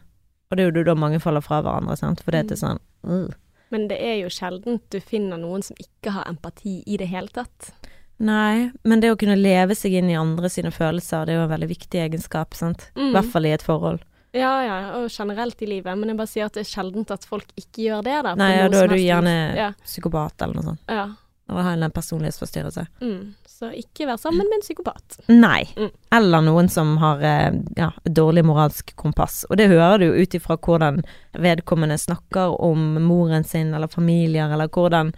og 0.50 0.56
det 0.56 0.64
er 0.66 0.70
jo 0.72 0.84
da 0.84 0.94
mange 0.94 1.20
faller 1.20 1.40
fra 1.42 1.62
hverandre, 1.62 1.96
sant, 1.96 2.20
for 2.22 2.30
det 2.32 2.50
er 2.52 2.56
sånn 2.56 2.78
uh. 3.04 3.28
Men 3.70 3.88
det 3.88 3.98
er 4.00 4.20
jo 4.22 4.28
sjelden 4.30 4.80
du 4.90 5.00
finner 5.00 5.36
noen 5.42 5.62
som 5.66 5.76
ikke 5.82 6.12
har 6.14 6.24
empati 6.30 6.84
i 6.86 6.96
det 6.96 7.08
hele 7.10 7.26
tatt. 7.34 7.72
Nei, 8.18 8.70
men 8.84 9.00
det 9.02 9.10
å 9.12 9.16
kunne 9.18 9.34
leve 9.36 9.74
seg 9.74 9.92
inn 9.98 10.08
i 10.08 10.14
andre 10.16 10.48
sine 10.48 10.70
følelser, 10.70 11.26
det 11.26 11.34
er 11.34 11.40
jo 11.40 11.46
en 11.48 11.50
veldig 11.50 11.68
viktig 11.68 12.00
egenskap, 12.00 12.54
sant. 12.54 12.90
I 12.94 13.00
Mm. 13.00 13.12
hvert 13.12 13.32
fall 13.32 13.44
i 13.46 13.50
et 13.52 13.62
forhold. 13.66 14.00
Ja, 14.32 14.62
ja, 14.64 14.76
og 15.00 15.10
generelt 15.10 15.60
i 15.62 15.66
livet. 15.66 15.98
Men 15.98 16.08
jeg 16.10 16.16
bare 16.16 16.26
sier 16.28 16.44
at 16.46 16.52
det 16.52 16.60
er 16.60 16.70
sjeldent 16.70 17.10
at 17.10 17.24
folk 17.24 17.46
ikke 17.56 17.82
gjør 17.88 18.02
det, 18.04 18.22
da. 18.22 18.34
Nei, 18.34 18.56
ja, 18.56 18.68
da 18.68 18.82
er 18.84 18.88
du 18.88 18.94
gjerne 18.94 19.56
Ja. 19.56 19.72
psykopat 19.84 20.40
eller 20.42 20.54
noe 20.54 20.62
sånt. 20.64 20.80
ja. 20.88 21.06
Eller 21.48 21.62
har 21.62 21.76
en 21.78 21.90
personlighetsforstyrrelse. 21.94 22.86
Mm. 23.00 23.34
Så 23.46 23.68
ikke 23.72 24.06
vær 24.08 24.18
sammen 24.20 24.48
med 24.50 24.58
en 24.58 24.64
psykopat. 24.64 25.18
Nei. 25.30 25.62
Mm. 25.78 25.92
Eller 26.18 26.42
noen 26.44 26.68
som 26.68 26.96
har 27.00 27.22
eh, 27.24 27.52
ja, 27.78 27.92
dårlig 28.04 28.42
moralsk 28.44 28.90
kompass. 28.98 29.44
Og 29.48 29.56
det 29.56 29.68
hører 29.70 30.02
du 30.02 30.08
ut 30.18 30.34
ifra 30.34 30.56
hvordan 30.58 30.98
vedkommende 31.38 31.96
snakker 32.02 32.58
om 32.60 32.98
moren 33.06 33.44
sin 33.46 33.70
eller 33.74 33.88
familier, 33.88 34.50
eller 34.52 34.68
hvordan 34.68 35.14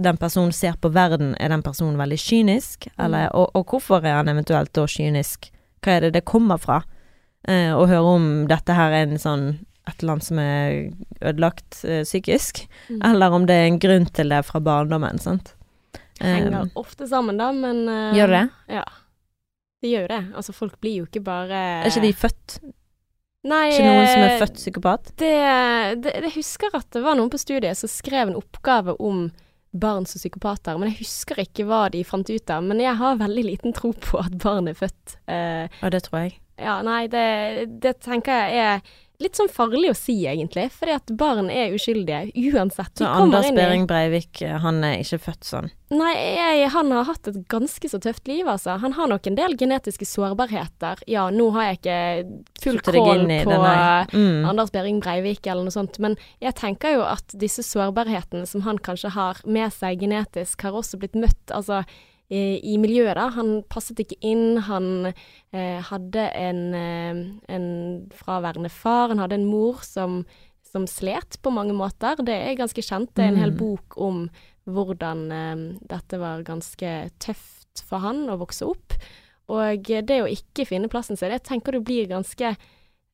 den 0.00 0.16
personen 0.16 0.52
ser 0.56 0.78
på 0.80 0.88
verden. 0.94 1.34
Er 1.42 1.50
den 1.52 1.62
personen 1.66 1.98
veldig 2.00 2.18
kynisk, 2.18 2.86
eller, 2.96 3.28
og, 3.36 3.50
og 3.58 3.66
hvorfor 3.74 4.06
er 4.06 4.20
han 4.22 4.30
eventuelt 4.32 4.72
da 4.72 4.86
kynisk? 4.88 5.50
Hva 5.82 5.98
er 5.98 6.06
det 6.06 6.12
det 6.14 6.24
kommer 6.30 6.62
fra? 6.62 6.78
Eh, 7.48 7.74
å 7.74 7.84
høre 7.90 8.14
om 8.16 8.30
dette 8.48 8.72
her 8.78 8.94
er 8.94 9.10
en 9.10 9.18
sånn 9.20 9.48
et 9.90 9.98
eller 9.98 10.12
annet 10.14 10.24
som 10.28 10.38
er 10.38 11.26
ødelagt 11.26 11.80
eh, 11.84 12.04
psykisk, 12.06 12.68
Mm. 12.88 13.00
eller 13.10 13.34
om 13.34 13.44
det 13.46 13.54
er 13.58 13.66
en 13.66 13.78
grunn 13.82 14.06
til 14.14 14.28
det 14.30 14.44
fra 14.46 14.60
barndommen, 14.62 15.18
sant. 15.18 15.52
Henger 16.22 16.58
Eh, 16.62 16.68
ofte 16.80 17.06
sammen, 17.10 17.38
da, 17.40 17.50
men 17.52 17.82
uh, 17.88 18.12
Gjør 18.16 18.32
det? 18.36 18.42
Ja. 18.78 18.84
Det 19.82 19.90
gjør 19.90 20.04
jo 20.06 20.10
det. 20.14 20.20
Altså, 20.38 20.52
folk 20.54 20.76
blir 20.80 21.00
jo 21.00 21.06
ikke 21.08 21.22
bare 21.26 21.62
er 21.82 21.88
ikke 21.90 22.04
de 22.04 22.12
født? 22.14 22.58
Nei, 23.42 23.72
Ikke 23.72 23.86
noen 23.88 24.04
som 24.06 24.20
er 24.22 24.28
eh, 24.36 24.38
født 24.38 24.58
psykopat? 24.60 25.08
Det, 25.18 25.30
det, 26.04 26.12
jeg 26.28 26.34
husker 26.36 26.76
at 26.78 26.86
det 26.94 27.02
var 27.02 27.16
noen 27.18 27.32
på 27.32 27.40
studiet 27.42 27.74
som 27.80 27.90
skrev 27.90 28.30
en 28.30 28.38
oppgave 28.38 28.94
om 29.02 29.24
barn 29.72 30.04
som 30.06 30.20
psykopater, 30.20 30.76
men 30.78 30.92
jeg 30.92 31.00
husker 31.00 31.40
ikke 31.42 31.64
hva 31.66 31.86
de 31.90 32.04
fant 32.06 32.28
ut 32.30 32.50
av. 32.54 32.62
Men 32.62 32.78
jeg 32.84 32.94
har 33.00 33.18
veldig 33.18 33.44
liten 33.48 33.74
tro 33.74 33.90
på 33.98 34.20
at 34.22 34.36
barn 34.44 34.70
er 34.70 34.78
født. 34.78 35.16
Uh, 35.26 35.66
Ja, 35.80 35.90
det 35.90 36.04
tror 36.06 36.26
jeg. 36.28 36.36
ja, 36.62 36.76
nei, 36.86 37.06
det, 37.10 37.26
det 37.82 37.96
tenker 38.04 38.44
jeg 38.52 38.62
er 38.62 38.94
litt 39.22 39.38
sånn 39.38 39.50
farlig 39.52 39.92
å 39.92 39.96
si, 39.96 40.16
egentlig. 40.28 40.68
Fordi 40.74 40.96
at 40.96 41.12
barn 41.18 41.50
er 41.52 41.74
uskyldige 41.76 42.32
uansett. 42.52 42.94
Så 42.98 43.08
Anders 43.08 43.50
Behring 43.56 43.86
Breivik, 43.90 44.42
eh, 44.42 44.58
han 44.62 44.82
er 44.86 45.00
ikke 45.02 45.20
født 45.28 45.48
sånn. 45.48 45.72
Nei, 45.92 46.12
jeg, 46.16 46.68
han 46.72 46.92
har 46.94 47.04
hatt 47.04 47.28
et 47.28 47.36
ganske 47.52 47.88
så 47.90 47.98
tøft 48.00 48.28
liv, 48.30 48.46
altså. 48.48 48.78
Han 48.80 48.94
har 48.96 49.10
nok 49.12 49.26
en 49.28 49.36
del 49.36 49.56
genetiske 49.60 50.08
sårbarheter. 50.08 51.02
Ja, 51.10 51.26
nå 51.34 51.50
har 51.56 51.68
jeg 51.68 51.80
ikke 51.80 51.98
full 52.62 52.80
kål 52.86 53.26
på. 53.44 53.58
Mm. 54.16 54.46
Anders 54.48 54.72
Behring 54.72 55.02
Breivik 55.04 55.46
eller 55.46 55.66
noe 55.66 55.74
sånt, 55.74 56.00
men 56.02 56.16
jeg 56.40 56.56
tenker 56.60 56.96
jo 56.96 57.04
at 57.04 57.36
disse 57.36 57.64
sårbarhetene 57.66 58.48
som 58.48 58.64
han 58.64 58.80
kanskje 58.80 59.12
har 59.12 59.42
med 59.44 59.68
seg 59.74 60.00
genetisk, 60.00 60.64
har 60.64 60.80
også 60.80 61.00
blitt 61.02 61.18
møtt, 61.18 61.44
altså 61.52 61.82
i, 62.32 62.42
i 62.72 62.78
miljøet, 62.80 63.16
da. 63.18 63.26
Han 63.36 63.58
passet 63.68 64.00
ikke 64.00 64.16
inn, 64.24 64.56
han 64.68 65.10
eh, 65.52 65.80
hadde 65.90 66.24
en, 66.38 66.62
eh, 66.74 67.20
en 67.52 67.66
fraværende 68.16 68.70
far, 68.72 69.12
han 69.12 69.20
hadde 69.20 69.36
en 69.40 69.48
mor 69.50 69.82
som, 69.84 70.22
som 70.72 70.86
slet 70.88 71.36
på 71.44 71.52
mange 71.52 71.76
måter. 71.76 72.22
Det 72.24 72.38
er 72.38 72.56
ganske 72.56 72.84
kjent. 72.86 73.12
Det 73.14 73.26
er 73.26 73.34
en 73.34 73.42
hel 73.42 73.52
Mm. 73.52 73.58
bok 73.60 73.98
om 74.00 74.22
hvordan 74.64 75.26
eh, 75.32 75.64
dette 75.90 76.20
var 76.22 76.44
ganske 76.46 76.94
tøft 77.20 77.82
for 77.88 77.98
han 78.04 78.24
å 78.32 78.38
vokse 78.40 78.64
opp. 78.68 78.96
Og 79.52 79.82
det 80.06 80.22
å 80.22 80.30
ikke 80.30 80.64
finne 80.68 80.88
plassen 80.88 81.18
sin, 81.18 81.28
det 81.32 81.42
tenker 81.44 81.72
du 81.76 81.80
blir 81.84 82.06
ganske 82.08 82.54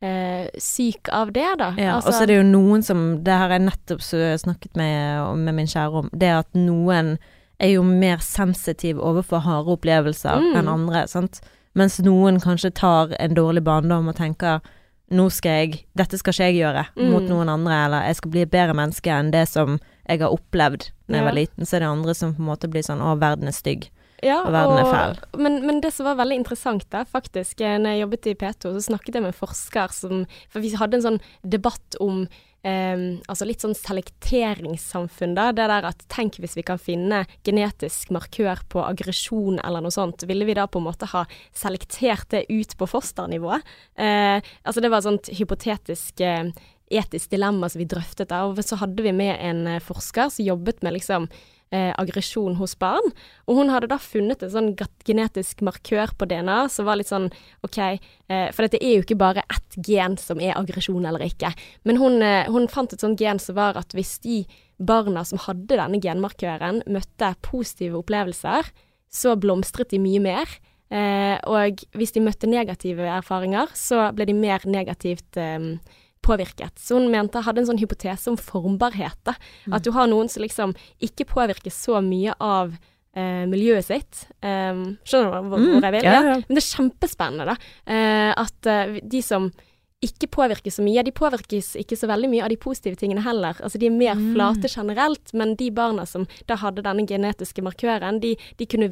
eh, 0.03 0.45
syk 0.63 1.09
av 1.11 1.33
det, 1.35 1.49
da. 1.59 1.73
Ja, 1.79 1.97
Altså- 1.97 2.13
og 2.13 2.15
så 2.15 2.23
er 2.23 2.27
det 2.31 2.37
jo 2.37 2.47
noen 2.47 2.85
som 2.85 3.25
Det 3.25 3.33
har 3.35 3.49
jeg 3.51 3.65
nettopp 3.67 4.01
snakket 4.03 4.77
med, 4.77 5.39
med 5.39 5.55
min 5.55 5.67
kjære 5.67 6.05
om. 6.05 6.11
Det 6.13 6.31
at 6.31 6.55
noen 6.55 7.17
er 7.61 7.73
jo 7.75 7.83
mer 7.83 8.19
sensitiv 8.23 8.99
overfor 9.03 9.41
harde 9.43 9.73
opplevelser 9.77 10.39
Mm. 10.41 10.57
enn 10.57 10.69
andre, 10.69 11.07
sant. 11.09 11.41
Mens 11.75 11.99
noen 12.01 12.41
kanskje 12.41 12.73
tar 12.75 13.13
en 13.19 13.35
dårlig 13.35 13.63
barndom 13.65 14.09
og 14.09 14.17
tenker 14.17 14.61
nå 15.11 15.31
skal 15.33 15.51
jeg 15.67 15.85
Dette 15.97 16.19
skal 16.19 16.33
ikke 16.33 16.45
jeg 16.53 16.61
gjøre 16.63 16.87
Mm. 16.97 17.11
mot 17.11 17.23
noen 17.23 17.49
andre, 17.49 17.85
eller 17.85 18.03
jeg 18.07 18.17
skal 18.17 18.31
bli 18.31 18.41
et 18.43 18.51
bedre 18.51 18.75
menneske 18.75 19.09
enn 19.11 19.31
det 19.31 19.49
som 19.49 19.79
jeg 20.09 20.21
har 20.21 20.31
opplevd 20.31 20.91
da 21.09 21.15
jeg 21.17 21.23
Ja. 21.23 21.25
var 21.25 21.33
liten, 21.35 21.65
så 21.65 21.77
er 21.77 21.81
det 21.81 21.89
andre 21.89 22.15
som 22.15 22.35
på 22.35 22.41
en 22.41 22.47
måte 22.47 22.69
blir 22.71 22.83
sånn 22.83 23.01
å, 23.01 23.19
verden 23.19 23.49
er 23.49 23.53
stygg. 23.53 23.89
Ja, 24.23 24.41
Og 24.45 24.51
verden 24.53 24.79
er 24.79 24.85
fæl. 24.93 25.39
Men, 25.39 25.65
men 25.67 25.81
det 25.81 25.93
som 25.93 26.05
var 26.05 26.17
veldig 26.17 26.37
interessant 26.45 26.85
da, 26.91 27.05
faktisk, 27.05 27.61
eh, 27.61 27.79
når 27.79 27.91
jeg 27.95 28.01
jobbet 28.11 28.27
i 28.27 28.35
P2, 28.35 28.75
så 28.75 28.83
snakket 28.91 29.15
jeg 29.15 29.23
med 29.23 29.29
en 29.35 29.47
forsker 29.49 29.93
som 29.93 30.27
For 30.49 30.61
vi 30.61 30.71
hadde 30.71 30.95
en 30.95 31.03
sånn 31.03 31.21
debatt 31.49 31.95
om 32.01 32.27
eh, 32.67 33.03
altså 33.29 33.49
litt 33.49 33.65
sånn 33.65 33.77
selekteringssamfunn, 33.79 35.37
da. 35.39 35.51
Det 35.53 35.69
der 35.71 35.91
at 35.91 36.07
tenk 36.13 36.41
hvis 36.43 36.57
vi 36.59 36.65
kan 36.67 36.81
finne 36.81 37.25
genetisk 37.47 38.13
markør 38.15 38.65
på 38.73 38.83
aggresjon 38.87 39.61
eller 39.65 39.85
noe 39.85 39.95
sånt, 39.95 40.27
ville 40.29 40.49
vi 40.49 40.57
da 40.59 40.67
på 40.71 40.83
en 40.83 40.89
måte 40.89 41.11
ha 41.13 41.27
selektert 41.57 42.31
det 42.35 42.47
ut 42.51 42.75
på 42.79 42.91
fosternivå? 42.91 43.61
Uh, 43.99 44.39
altså 44.63 44.83
det 44.83 44.91
var 44.91 45.01
et 45.01 45.09
sånt 45.09 45.31
hypotetisk 45.39 46.21
eh, 46.25 46.51
etisk 46.91 47.31
dilemma 47.31 47.69
som 47.69 47.83
vi 47.83 47.89
drøftet 47.89 48.31
da, 48.33 48.45
og 48.49 48.59
så 48.65 48.79
hadde 48.81 49.05
vi 49.05 49.13
med 49.15 49.37
en 49.45 49.67
eh, 49.69 49.83
forsker 49.85 50.33
som 50.33 50.47
jobbet 50.47 50.83
med 50.85 50.97
liksom 50.99 51.29
eh, 51.75 51.91
aggresjon 51.99 52.57
hos 52.61 52.75
barn. 52.81 53.13
Og 53.49 53.61
hun 53.61 53.73
hadde 53.73 53.91
da 53.91 53.99
funnet 54.03 54.43
en 54.45 54.53
sånn 54.53 54.71
genetisk 55.07 55.63
markør 55.67 56.15
på 56.19 56.29
DNA 56.31 56.61
som 56.73 56.89
var 56.89 57.01
litt 57.01 57.11
sånn 57.11 57.29
OK, 57.67 57.79
eh, 57.85 58.49
for 58.55 58.65
dette 58.65 58.81
er 58.83 58.97
jo 58.99 59.07
ikke 59.07 59.21
bare 59.21 59.45
ett 59.47 59.79
gen 59.89 60.19
som 60.21 60.41
er 60.41 60.57
aggresjon 60.59 61.07
eller 61.09 61.27
ikke. 61.27 61.53
Men 61.89 62.01
hun, 62.01 62.23
eh, 62.23 62.49
hun 62.51 62.69
fant 62.73 62.93
et 62.93 63.05
sånt 63.05 63.21
gen 63.21 63.41
som 63.43 63.59
var 63.59 63.79
at 63.81 63.95
hvis 63.97 64.19
de 64.25 64.43
barna 64.79 65.25
som 65.27 65.41
hadde 65.43 65.75
denne 65.75 66.01
genmarkøren, 66.01 66.83
møtte 66.87 67.35
positive 67.43 67.99
opplevelser, 67.99 68.69
så 69.11 69.35
blomstret 69.41 69.91
de 69.91 69.99
mye 70.03 70.21
mer. 70.23 70.59
Eh, 70.89 71.37
og 71.45 71.83
hvis 71.99 72.15
de 72.15 72.23
møtte 72.25 72.49
negative 72.49 73.05
erfaringer, 73.19 73.73
så 73.77 74.09
ble 74.17 74.29
de 74.29 74.37
mer 74.37 74.63
negativt 74.65 75.37
eh, 75.41 75.75
påvirket. 76.29 76.77
Så 76.79 76.99
hun 77.01 77.09
mente, 77.13 77.41
hadde 77.47 77.63
en 77.65 77.71
sånn 77.73 77.81
hypotese 77.81 78.29
om 78.31 78.37
formbarhet. 78.39 79.19
Da. 79.27 79.35
At 79.73 79.83
du 79.87 79.91
har 79.97 80.07
noen 80.11 80.29
som 80.31 80.45
liksom 80.45 80.77
ikke 81.05 81.27
påvirker 81.33 81.73
så 81.75 81.99
mye 82.05 82.37
av 82.45 82.77
eh, 83.17 83.45
miljøet 83.51 83.89
sitt. 83.89 84.27
Um, 84.45 84.99
skjønner 85.09 85.33
du 85.33 85.49
hvor, 85.49 85.59
Mm, 85.65 85.73
hvor 85.75 85.87
jeg 85.89 85.97
vil? 85.97 86.05
ja, 86.07 86.21
ja. 86.29 86.37
Men 86.45 86.55
det 86.59 86.63
er 86.63 86.69
kjempespennende, 86.77 87.49
da. 87.49 87.57
Eh, 87.89 88.31
at 88.45 88.67
eh, 88.71 89.01
de 89.03 89.23
som 89.25 89.49
ikke 90.05 90.29
påvirkes 90.31 90.77
så 90.79 90.83
mye, 90.87 91.03
de 91.03 91.11
påvirkes 91.11 91.73
ikke 91.81 91.97
så 91.99 92.07
veldig 92.07 92.29
mye 92.31 92.43
av 92.45 92.53
de 92.53 92.57
positive 92.63 92.95
tingene 93.01 93.23
heller. 93.25 93.57
Altså 93.65 93.81
de 93.83 93.87
er 93.87 93.91
mer 93.91 94.15
Mm. 94.15 94.35
flate 94.35 94.69
generelt, 94.71 95.33
men 95.35 95.57
de 95.57 95.71
barna 95.71 96.07
som 96.07 96.27
da 96.47 96.55
hadde 96.55 96.83
denne 96.85 97.05
genetiske 97.05 97.63
markøren, 97.63 98.21
de, 98.21 98.37
de 98.59 98.67
kunne 98.67 98.89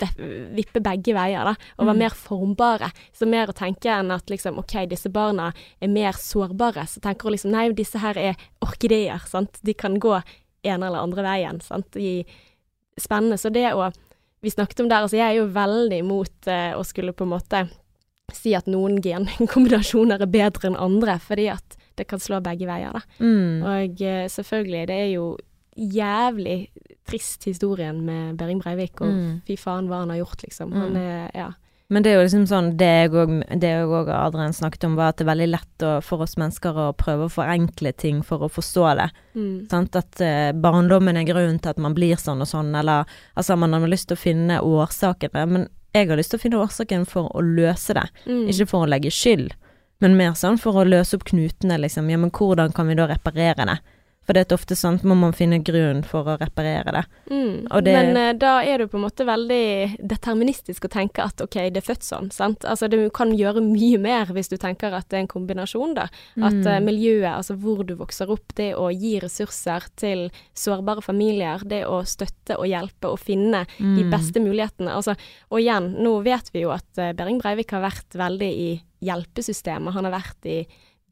vippe 0.56 0.80
begge 0.82 1.14
veier, 1.14 1.44
da, 1.44 1.54
og 1.78 1.86
var 1.86 1.94
Mm. 1.94 1.98
mer 1.98 2.10
formbare. 2.10 2.90
Så 3.12 3.26
mer 3.28 3.46
å 3.46 3.54
tenke 3.54 3.86
enn 3.86 4.10
at 4.10 4.26
liksom 4.26 4.58
OK, 4.58 4.86
disse 4.88 5.08
barna 5.08 5.52
er 5.80 5.88
mer 5.88 6.12
sårbare. 6.12 6.88
Så 6.88 7.00
tenker 7.00 7.22
hun 7.22 7.32
liksom 7.32 7.52
nei, 7.52 7.68
disse 7.70 7.98
her 7.98 8.16
er 8.18 8.34
orkideer, 8.60 9.20
sant. 9.28 9.60
De 9.62 9.74
kan 9.74 9.94
gå 10.00 10.20
en 10.64 10.82
eller 10.82 10.98
andre 10.98 11.22
veien, 11.22 11.60
sant. 11.62 11.88
De, 11.92 12.24
spennende. 12.98 13.38
Så 13.38 13.52
det 13.52 13.72
å 13.74 13.92
Vi 14.42 14.50
snakket 14.50 14.80
om 14.80 14.88
der, 14.88 15.02
altså 15.02 15.16
jeg 15.16 15.34
er 15.34 15.38
jo 15.40 15.46
veldig 15.48 15.98
imot 15.98 16.46
eh, 16.46 16.72
å 16.76 16.84
skulle 16.84 17.12
på 17.12 17.24
en 17.24 17.30
måte 17.30 17.68
si 18.34 18.54
at 18.58 18.66
noen 18.66 18.98
genkombinasjoner 19.02 20.22
er 20.24 20.30
bedre 20.30 20.70
enn 20.70 20.78
andre, 20.80 21.18
fordi 21.22 21.48
at 21.52 21.76
det 21.96 22.08
kan 22.10 22.18
slå 22.20 22.40
begge 22.44 22.66
veier, 22.68 22.92
da. 22.92 23.02
Mm. 23.22 23.62
Og 23.62 24.02
eh, 24.02 24.24
selvfølgelig, 24.32 24.86
det 24.90 24.96
er 25.04 25.12
jo 25.14 25.28
jævlig 25.76 26.56
trist 27.06 27.44
historien 27.46 28.00
med 28.04 28.36
Behring 28.40 28.60
Breivik, 28.62 29.00
og 29.00 29.12
Mm. 29.12 29.42
fy 29.46 29.56
faen 29.56 29.86
hva 29.88 30.00
han 30.02 30.10
har 30.10 30.18
gjort, 30.24 30.42
liksom. 30.42 30.72
Mm. 30.72 30.80
Han 30.80 30.96
er, 30.96 31.30
ja. 31.34 31.52
Men 31.88 32.02
det 32.02 32.10
er 32.10 32.16
jo 32.16 32.22
liksom 32.26 32.46
sånn 32.50 32.76
Det 32.76 32.86
jeg 32.86 33.10
òg 33.12 33.60
det 33.60 33.68
jeg 33.70 33.84
og 33.86 34.08
Adrian 34.10 34.52
snakket 34.52 34.84
om, 34.88 34.96
var 34.96 35.12
at 35.12 35.18
det 35.18 35.22
er 35.28 35.30
veldig 35.36 35.48
lett 35.52 35.84
å, 35.86 36.02
for 36.02 36.18
oss 36.24 36.34
mennesker 36.36 36.74
å 36.74 36.92
prøve 36.98 37.28
å 37.28 37.30
forenkle 37.30 37.92
ting 37.94 38.24
for 38.26 38.42
å 38.42 38.48
forstå 38.50 38.96
det. 38.98 39.10
Mm. 39.36 39.68
Sant? 39.70 39.94
At 39.94 40.20
eh, 40.20 40.50
barndommen 40.52 41.16
er 41.16 41.22
grunnen 41.28 41.60
til 41.62 41.70
at 41.70 41.78
man 41.78 41.94
blir 41.94 42.16
sånn 42.18 42.42
og 42.42 42.48
sånn, 42.50 42.74
eller 42.74 43.06
altså 43.36 43.56
man 43.56 43.72
har 43.72 43.86
lyst 43.86 44.08
til 44.08 44.16
å 44.16 44.24
finne 44.24 44.58
årsakene. 44.60 45.46
Men 45.46 45.68
jeg 45.96 46.08
har 46.10 46.16
lyst 46.20 46.30
til 46.34 46.38
å 46.38 46.42
finne 46.42 46.60
årsaken 46.62 47.06
for 47.08 47.30
å 47.34 47.42
løse 47.42 47.94
det, 47.96 48.08
Mm. 48.26 48.46
ikke 48.52 48.68
for 48.68 48.86
å 48.86 48.90
legge 48.90 49.10
skyld. 49.10 49.52
Men 50.00 50.16
mer 50.16 50.32
sånn 50.36 50.58
for 50.60 50.72
å 50.76 50.84
løse 50.84 51.14
opp 51.16 51.24
knutene, 51.24 51.78
liksom. 51.80 52.10
Ja, 52.10 52.18
men 52.18 52.30
hvordan 52.30 52.72
kan 52.74 52.86
vi 52.88 52.94
da 52.94 53.06
reparere 53.08 53.64
det? 53.66 53.78
For 54.26 54.34
det 54.34 54.42
er 54.50 54.56
ofte 54.56 54.74
sånn 54.74 54.98
må 55.06 55.14
man 55.14 55.32
finne 55.32 55.60
grunn 55.62 56.00
for 56.02 56.26
å 56.26 56.34
reparere 56.40 56.90
det. 56.96 57.02
Mm. 57.30 57.68
Det- 57.84 57.92
Men 57.94 58.16
uh, 58.16 58.32
da 58.38 58.56
er 58.66 58.78
du 58.78 58.88
på 58.88 58.98
en 58.98 59.04
måte 59.04 59.24
veldig 59.24 59.98
deterministisk 60.02 60.84
å 60.84 60.90
tenke 60.90 61.22
at 61.22 61.40
OK, 61.40 61.54
det 61.70 61.76
er 61.78 61.86
født 61.86 62.02
sånn, 62.02 62.30
sant. 62.34 62.64
Altså 62.66 62.88
du 62.90 63.08
kan 63.14 63.30
gjøre 63.30 63.62
mye 63.62 63.98
mer 64.02 64.26
hvis 64.34 64.48
du 64.50 64.56
tenker 64.58 64.92
at 64.92 65.08
det 65.08 65.16
er 65.20 65.24
en 65.24 65.30
kombinasjon, 65.30 65.94
da. 65.94 66.08
At 66.42 66.66
eh, 66.66 66.80
miljøet, 66.82 67.30
altså 67.36 67.54
hvor 67.56 67.84
du 67.86 67.94
vokser 67.94 68.30
opp, 68.34 68.52
det 68.58 68.72
å 68.74 68.88
gi 68.90 69.20
ressurser 69.22 69.86
til 69.96 70.26
sårbare 70.54 71.02
familier, 71.06 71.62
det 71.64 71.84
å 71.86 72.02
støtte 72.04 72.58
og 72.58 72.66
hjelpe 72.66 73.12
og 73.14 73.18
finne 73.22 73.64
de 73.78 74.02
Mm. 74.06 74.10
beste 74.10 74.40
mulighetene. 74.42 74.90
Altså, 74.92 75.14
og 75.50 75.60
igjen, 75.60 75.92
nå 76.02 76.22
vet 76.24 76.50
vi 76.52 76.62
jo 76.66 76.70
at 76.74 76.86
uh, 76.98 77.12
Behring 77.12 77.38
Breivik 77.40 77.70
har 77.70 77.80
vært 77.86 78.10
veldig 78.18 78.50
i 78.50 78.82
hjelpesystemet. 79.06 79.94
Han 79.94 80.04
har 80.08 80.12
vært 80.18 80.46
i 80.50 80.58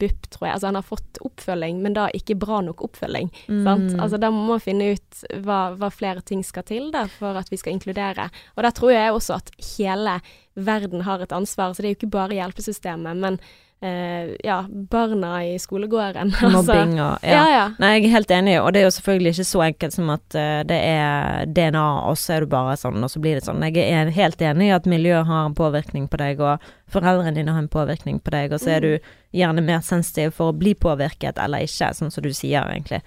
BUP, 0.02 0.28
tror 0.30 0.48
jeg. 0.48 0.54
Altså 0.56 0.68
han 0.70 0.78
har 0.78 0.86
fått 0.86 1.20
oppfølging, 1.24 1.80
men 1.84 1.94
da 1.96 2.08
ikke 2.16 2.36
bra 2.38 2.60
nok 2.66 2.82
oppfølging. 2.88 3.30
Sant? 3.46 3.92
Mm. 3.94 4.00
Altså 4.02 4.18
da 4.20 4.30
må 4.34 4.46
man 4.48 4.62
finne 4.62 4.92
ut 4.96 5.20
hva, 5.44 5.60
hva 5.78 5.90
flere 5.94 6.24
ting 6.26 6.42
skal 6.46 6.66
til 6.68 6.90
da, 6.94 7.06
for 7.10 7.38
at 7.38 7.52
vi 7.52 7.60
skal 7.60 7.76
inkludere. 7.76 8.28
Og 8.56 8.66
da 8.66 8.72
tror 8.74 8.94
jeg 8.94 9.14
også 9.14 9.38
at 9.38 9.52
hele 9.74 10.18
verden 10.54 11.04
har 11.06 11.22
et 11.22 11.34
ansvar. 11.34 11.74
Så 11.74 11.82
det 11.82 11.90
er 11.90 11.94
jo 11.94 12.00
ikke 12.02 12.16
bare 12.16 12.40
hjelpesystemet, 12.40 13.22
men 13.22 13.38
eh, 13.84 14.34
ja, 14.44 14.64
barna 14.90 15.44
i 15.44 15.58
skolegården. 15.58 16.32
Mobbing 16.54 16.94
og 17.00 17.12
Altså, 17.14 17.28
ja, 17.28 17.44
ja. 17.52 17.64
Nei, 17.78 17.90
jeg 17.96 18.04
er 18.04 18.14
helt 18.14 18.32
enig, 18.34 18.54
og 18.60 18.72
det 18.72 18.80
er 18.80 18.86
jo 18.88 18.94
selvfølgelig 18.96 19.34
ikke 19.34 19.46
så 19.48 19.64
enkelt 19.66 19.96
som 19.96 20.12
at 20.14 20.38
uh, 20.38 20.60
det 20.68 20.78
er 20.78 21.50
DNA, 21.56 21.84
og 22.08 22.18
så 22.20 22.36
er 22.36 22.44
du 22.44 22.52
bare 22.54 22.76
sånn, 22.80 23.02
og 23.04 23.12
så 23.12 23.22
blir 23.22 23.38
det 23.38 23.44
sånn. 23.46 23.64
Jeg 23.68 23.84
er 23.84 24.12
helt 24.16 24.44
enig 24.44 24.70
i 24.70 24.74
at 24.76 24.88
miljøet 24.90 25.28
har 25.28 25.48
en 25.48 25.58
påvirkning 25.58 26.08
på 26.10 26.20
deg, 26.20 26.40
og 26.40 26.64
foreldrene 26.92 27.36
dine 27.36 27.54
har 27.54 27.64
en 27.64 27.70
påvirkning 27.72 28.22
på 28.24 28.34
deg, 28.34 28.54
og 28.54 28.62
så 28.62 28.76
er 28.78 28.86
du 28.86 29.12
gjerne 29.34 29.64
mer 29.66 29.84
sensitiv 29.84 30.34
for 30.38 30.52
å 30.52 30.56
bli 30.56 30.74
påvirket 30.78 31.40
eller 31.42 31.66
ikke, 31.66 31.92
sånn 31.98 32.12
som 32.14 32.24
du 32.24 32.32
sier, 32.34 32.64
egentlig. 32.70 33.02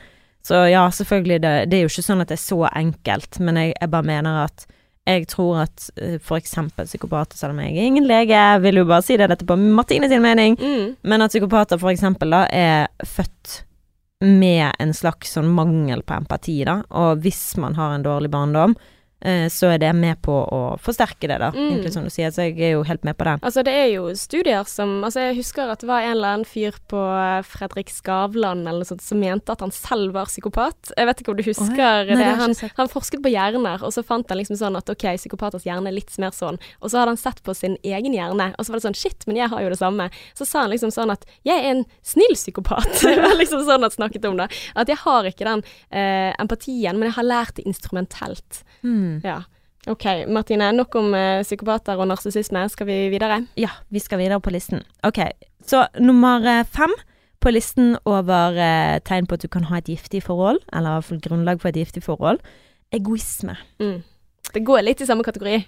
Så 0.48 0.62
ja, 0.72 0.86
selvfølgelig, 0.94 1.42
det, 1.44 1.54
det 1.72 1.78
er 1.78 1.88
jo 1.88 1.92
ikke 1.92 2.06
sånn 2.06 2.24
at 2.24 2.30
det 2.32 2.38
er 2.38 2.46
så 2.46 2.64
enkelt, 2.70 3.40
men 3.44 3.60
jeg, 3.60 3.74
jeg 3.76 3.92
bare 3.92 4.08
mener 4.08 4.44
at 4.46 4.68
jeg 5.08 5.28
tror 5.32 5.62
at 5.64 5.88
f.eks. 5.96 6.24
for 6.28 6.38
eksempel 6.38 6.86
psykopater, 6.90 7.38
selv 7.40 7.56
om 7.56 7.62
jeg 7.64 7.78
er 7.78 7.88
ingen 7.88 8.08
lege, 8.10 8.42
vil 8.62 8.82
jo 8.82 8.86
bare 8.90 9.06
si 9.08 9.16
det, 9.18 9.30
dette 9.32 9.48
på 9.48 9.56
Martine 9.58 10.10
sin 10.12 10.22
mening, 10.22 10.58
Mm. 10.60 10.96
men 11.04 11.22
at 11.24 11.32
psykopater 11.32 11.80
eksempel 11.94 12.30
da 12.36 12.44
er 12.52 12.88
født 13.06 13.62
med 14.22 14.72
en 14.82 14.94
slags 14.98 15.36
sånn 15.38 15.48
mangel 15.54 16.02
på 16.04 16.16
empati, 16.18 16.64
da, 16.66 16.82
og 16.90 17.22
hvis 17.22 17.56
man 17.62 17.76
har 17.78 17.94
en 17.96 18.04
dårlig 18.04 18.32
barndom, 18.34 18.74
eh, 18.76 18.94
så 19.50 19.72
er 19.74 19.80
det 19.82 19.90
med 19.98 20.20
på 20.22 20.32
å 20.32 20.78
forsterke 20.78 21.28
det, 21.28 21.40
da, 21.42 21.50
Mm. 21.52 21.72
egentlig 21.72 21.94
som 21.94 22.04
du 22.06 22.10
sier, 22.14 22.30
så 22.30 22.46
jeg 22.46 22.60
er 22.62 22.72
jo 22.76 22.84
helt 22.84 23.04
med 23.04 23.18
på 23.18 23.26
det. 23.26 23.40
Altså 23.42 23.64
det 23.66 23.74
er 23.74 23.88
jo 23.96 24.12
studier 24.14 24.64
som 24.70 25.04
Altså 25.04 25.20
jeg 25.28 25.38
husker 25.40 25.72
at 25.72 25.80
det 25.82 25.88
var 25.90 26.02
en 26.06 26.12
eller 26.12 26.36
annen 26.36 26.46
fyr 26.46 26.76
på 26.88 27.02
Fredrik 27.48 27.90
Skavlan 27.90 28.62
eller 28.68 28.84
noe 28.84 28.90
sånt 28.90 29.02
som 29.02 29.20
mente 29.20 29.50
at 29.52 29.62
han 29.64 29.72
selv 29.72 30.14
var 30.14 30.30
psykopat. 30.30 30.92
Jeg 30.96 31.08
vet 31.10 31.22
ikke 31.22 31.32
om 31.34 31.38
du 31.38 31.44
husker 31.44 31.74
oh, 31.74 31.78
ja. 31.78 32.04
Nei, 32.06 32.16
det. 32.22 32.36
Han, 32.42 32.54
han 32.78 32.92
forsket 32.92 33.24
på 33.24 33.32
hjerner, 33.34 33.82
og 33.84 33.92
så 33.96 34.04
fant 34.06 34.30
han 34.30 34.38
liksom 34.38 34.60
sånn 34.60 34.78
at 34.78 34.90
ok, 34.94 35.08
psykopaters 35.18 35.66
hjerne 35.66 35.90
er 35.90 35.98
litt 35.98 36.14
mer 36.22 36.32
sånn. 36.36 36.60
Og 36.82 36.92
så 36.92 37.00
hadde 37.02 37.16
han 37.16 37.22
sett 37.22 37.42
på 37.44 37.56
sin 37.58 37.78
egen 37.84 38.14
hjerne, 38.14 38.52
og 38.58 38.66
så 38.66 38.72
var 38.74 38.82
det 38.82 38.88
sånn 38.88 39.00
shit, 39.02 39.26
men 39.28 39.38
jeg 39.42 39.50
har 39.50 39.62
jo 39.66 39.74
det 39.74 39.80
samme. 39.82 40.10
Så 40.38 40.46
sa 40.46 40.62
han 40.66 40.72
liksom 40.74 40.94
sånn 40.94 41.12
at 41.14 41.26
jeg 41.48 41.58
er 41.58 41.72
en 41.74 41.86
snill 42.06 42.36
psykopat. 42.38 42.90
det 43.02 43.18
var 43.24 43.36
liksom 43.40 43.66
sånn 43.66 43.82
han 43.88 43.92
snakket 43.94 44.26
om 44.30 44.38
det. 44.38 44.50
At 44.76 44.88
jeg 44.94 45.02
har 45.04 45.26
ikke 45.26 45.48
den 45.48 45.64
eh, 45.92 46.34
empatien, 46.38 46.98
men 47.00 47.10
jeg 47.10 47.18
har 47.18 47.28
lært 47.28 47.56
det 47.58 47.66
instrumentelt. 47.68 48.64
Hmm. 49.08 49.22
Ja. 49.24 49.42
OK, 49.88 50.06
Martine. 50.28 50.72
Nok 50.76 50.96
om 51.00 51.14
uh, 51.16 51.42
psykopater 51.46 52.00
og 52.00 52.10
narsissisme. 52.12 52.66
Skal 52.70 52.90
vi 52.90 52.98
videre? 53.14 53.40
Ja, 53.60 53.72
vi 53.94 54.02
skal 54.04 54.20
videre 54.20 54.42
på 54.44 54.52
listen. 54.52 54.84
Ok, 55.08 55.22
så 55.64 55.86
nummer 56.00 56.44
eh, 56.44 56.66
fem 56.68 56.92
på 57.40 57.54
listen 57.54 57.96
over 58.06 58.58
uh, 58.58 58.98
tegn 59.08 59.30
på 59.30 59.38
at 59.38 59.46
du 59.46 59.48
kan 59.52 59.70
ha 59.72 59.80
et 59.80 59.88
giftig 59.88 60.26
forhold, 60.26 60.60
eller 60.74 60.90
i 60.90 60.98
hvert 60.98 61.10
fall 61.12 61.24
grunnlag 61.24 61.64
for 61.64 61.72
et 61.72 61.80
giftig 61.80 62.04
forhold, 62.04 62.44
egoisme. 62.92 63.56
Mm. 63.80 64.02
Det 64.54 64.64
går 64.68 64.84
litt 64.84 65.04
i 65.04 65.08
samme 65.08 65.24
kategori. 65.24 65.62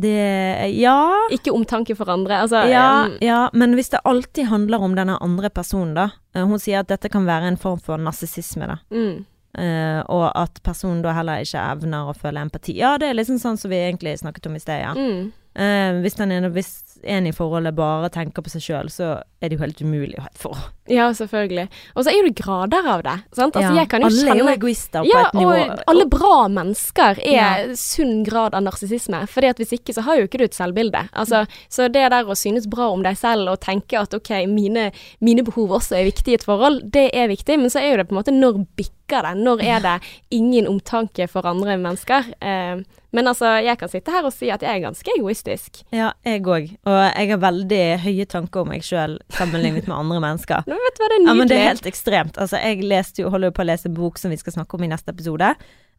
Det 0.00 0.80
Ja. 0.80 1.28
Ikke 1.30 1.52
omtanke 1.52 1.96
for 1.96 2.08
andre. 2.08 2.40
Altså, 2.40 2.56
Ja, 2.68 3.04
um, 3.06 3.18
ja, 3.20 3.48
men 3.52 3.74
hvis 3.74 3.90
det 3.90 4.00
alltid 4.04 4.46
handler 4.46 4.78
om 4.78 4.94
denne 4.94 5.18
andre 5.20 5.50
personen, 5.50 5.94
da. 5.94 6.10
Hun 6.34 6.58
sier 6.58 6.80
at 6.80 6.88
dette 6.88 7.08
kan 7.08 7.26
være 7.26 7.48
en 7.48 7.56
form 7.56 7.80
for 7.80 7.96
narsissisme, 7.96 8.66
da. 8.66 8.76
mm, 8.90 9.26
Eh, 9.58 10.00
og 10.06 10.28
at 10.38 10.60
personen 10.62 11.02
da 11.02 11.14
heller 11.16 11.42
ikke 11.42 11.62
evner 11.72 12.10
å 12.10 12.14
føle 12.14 12.42
empati. 12.44 12.76
Ja, 12.78 12.94
det 13.00 13.10
er 13.10 13.18
liksom 13.18 13.40
sånn 13.42 13.58
som 13.58 13.72
vi 13.72 13.80
egentlig 13.82 14.14
snakket 14.20 14.46
om 14.46 14.56
i 14.56 14.62
sted, 14.62 14.82
ja. 14.84 14.94
mm, 14.96 15.30
Uh, 15.50 15.98
hvis, 15.98 16.14
ene, 16.22 16.46
hvis 16.54 17.00
en 17.02 17.26
i 17.26 17.32
forholdet 17.34 17.74
bare 17.74 18.06
tenker 18.14 18.44
på 18.46 18.52
seg 18.52 18.62
sjøl, 18.62 18.90
så 18.94 19.16
er 19.42 19.50
det 19.50 19.56
jo 19.56 19.64
helt 19.64 19.80
umulig 19.82 20.14
å 20.14 20.22
ha 20.22 20.30
et 20.30 20.38
forhold. 20.38 20.68
Ja, 20.90 21.06
selvfølgelig. 21.14 21.68
Og 21.94 22.04
så 22.04 22.10
er 22.12 22.26
det 22.26 22.34
grader 22.40 22.86
av 22.90 23.02
det. 23.06 23.16
Sant? 23.36 23.54
Altså, 23.56 23.70
Ja, 23.74 23.80
jeg 23.84 23.88
kan 23.92 24.02
jo 24.02 24.08
alle 24.10 24.20
er 24.20 24.26
jo 24.26 24.34
kjenne 24.44 24.54
egoister 24.58 25.04
på 25.06 25.10
ja, 25.12 25.22
et 25.28 25.38
nivå. 25.38 25.52
og 25.54 25.82
alle 25.92 26.06
bra 26.10 26.36
mennesker 26.50 27.20
er 27.22 27.32
Ja. 27.36 27.50
sunn 27.78 28.24
grad 28.26 28.54
av 28.58 28.62
narsissisme. 28.66 29.22
Fordi 29.30 29.48
at 29.52 29.56
hvis 29.62 29.72
ikke, 29.78 29.94
så 29.94 30.02
har 30.02 30.16
jo 30.18 30.26
ikke 30.26 30.38
du 30.38 30.44
et 30.44 30.54
selvbilde. 30.58 31.04
Altså, 31.14 31.46
så 31.68 31.86
det 31.90 32.10
der 32.10 32.24
å 32.24 32.34
synes 32.36 32.66
bra 32.68 32.90
om 32.90 33.02
deg 33.06 33.16
selv 33.16 33.48
og 33.54 33.60
tenke 33.60 34.00
at 34.00 34.12
ok, 34.14 34.30
mine, 34.50 34.90
mine 35.20 35.42
behov 35.46 35.70
også 35.80 35.96
er 36.00 36.10
viktige 36.10 36.32
i 36.32 36.40
et 36.40 36.44
forhold, 36.44 36.82
det 36.90 37.10
er 37.14 37.28
viktig. 37.28 37.58
Men 37.58 37.70
så 37.70 37.78
er 37.80 37.92
jo 37.92 37.96
det 38.02 38.08
på 38.08 38.16
en 38.16 38.22
måte 38.22 38.34
når 38.34 38.64
bikker 38.76 39.22
det? 39.26 39.36
Når 39.42 39.62
er 39.66 39.80
det 39.80 39.96
ingen 40.30 40.66
omtanke 40.70 41.28
for 41.28 41.42
andre 41.46 41.76
mennesker? 41.76 42.32
Eh, 42.40 42.82
men 43.12 43.26
altså, 43.26 43.56
jeg 43.58 43.76
kan 43.76 43.88
sitte 43.90 44.12
her 44.14 44.22
og 44.22 44.32
si 44.32 44.50
at 44.54 44.62
jeg 44.62 44.70
er 44.70 44.84
ganske 44.86 45.10
egoistisk. 45.18 45.80
Ja, 45.90 46.12
jeg 46.24 46.44
òg. 46.46 46.68
Og 46.86 46.98
jeg 47.16 47.30
har 47.32 47.40
veldig 47.42 47.80
høye 48.04 48.26
tanker 48.30 48.60
om 48.62 48.68
meg 48.70 48.82
sjøl 48.86 49.18
sammenlignet 49.34 49.88
med 49.88 49.96
andre 49.96 50.20
mennesker. 50.22 50.62
Vet 50.80 50.96
du 50.96 51.02
hva, 51.02 51.08
det 51.12 51.16
er 51.20 51.26
Ja, 51.26 51.34
men 51.34 51.48
det 51.50 51.56
er 51.58 51.68
helt 51.68 51.86
ekstremt. 51.90 52.38
Altså, 52.40 52.56
jeg 52.62 52.82
leste 52.84 53.22
jo, 53.22 53.30
holder 53.30 53.50
jo 53.50 53.56
på 53.58 53.62
å 53.62 53.68
lese 53.68 53.86
en 53.90 53.94
bok 53.94 54.18
som 54.18 54.30
vi 54.32 54.38
skal 54.40 54.52
snakke 54.54 54.74
om 54.78 54.84
i 54.84 54.88
neste 54.90 55.12
episode, 55.12 55.50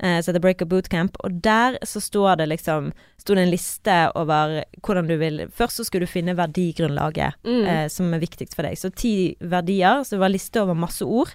eh, 0.02 0.18
som 0.22 0.32
heter 0.32 0.42
Break 0.44 0.62
Up 0.66 0.70
Bootcamp, 0.74 1.18
og 1.24 1.40
der 1.46 1.78
så 1.86 2.02
står 2.02 2.38
det 2.42 2.50
liksom 2.50 2.92
Sto 3.22 3.36
det 3.38 3.44
en 3.46 3.52
liste 3.54 3.96
over 4.18 4.64
hvordan 4.82 5.06
du 5.08 5.16
vil 5.22 5.44
Først 5.54 5.78
så 5.78 5.84
skulle 5.86 6.08
du 6.08 6.12
finne 6.12 6.34
verdigrunnlaget 6.36 7.36
Mm. 7.46 7.66
eh, 7.70 7.88
som 7.88 8.12
er 8.14 8.20
viktigst 8.24 8.56
for 8.56 8.64
deg. 8.66 8.74
Så 8.78 8.90
ti 8.96 9.36
verdier, 9.40 10.02
så 10.04 10.16
det 10.18 10.20
var 10.24 10.30
liste 10.34 10.62
over 10.64 10.74
masse 10.74 11.06
ord. 11.06 11.30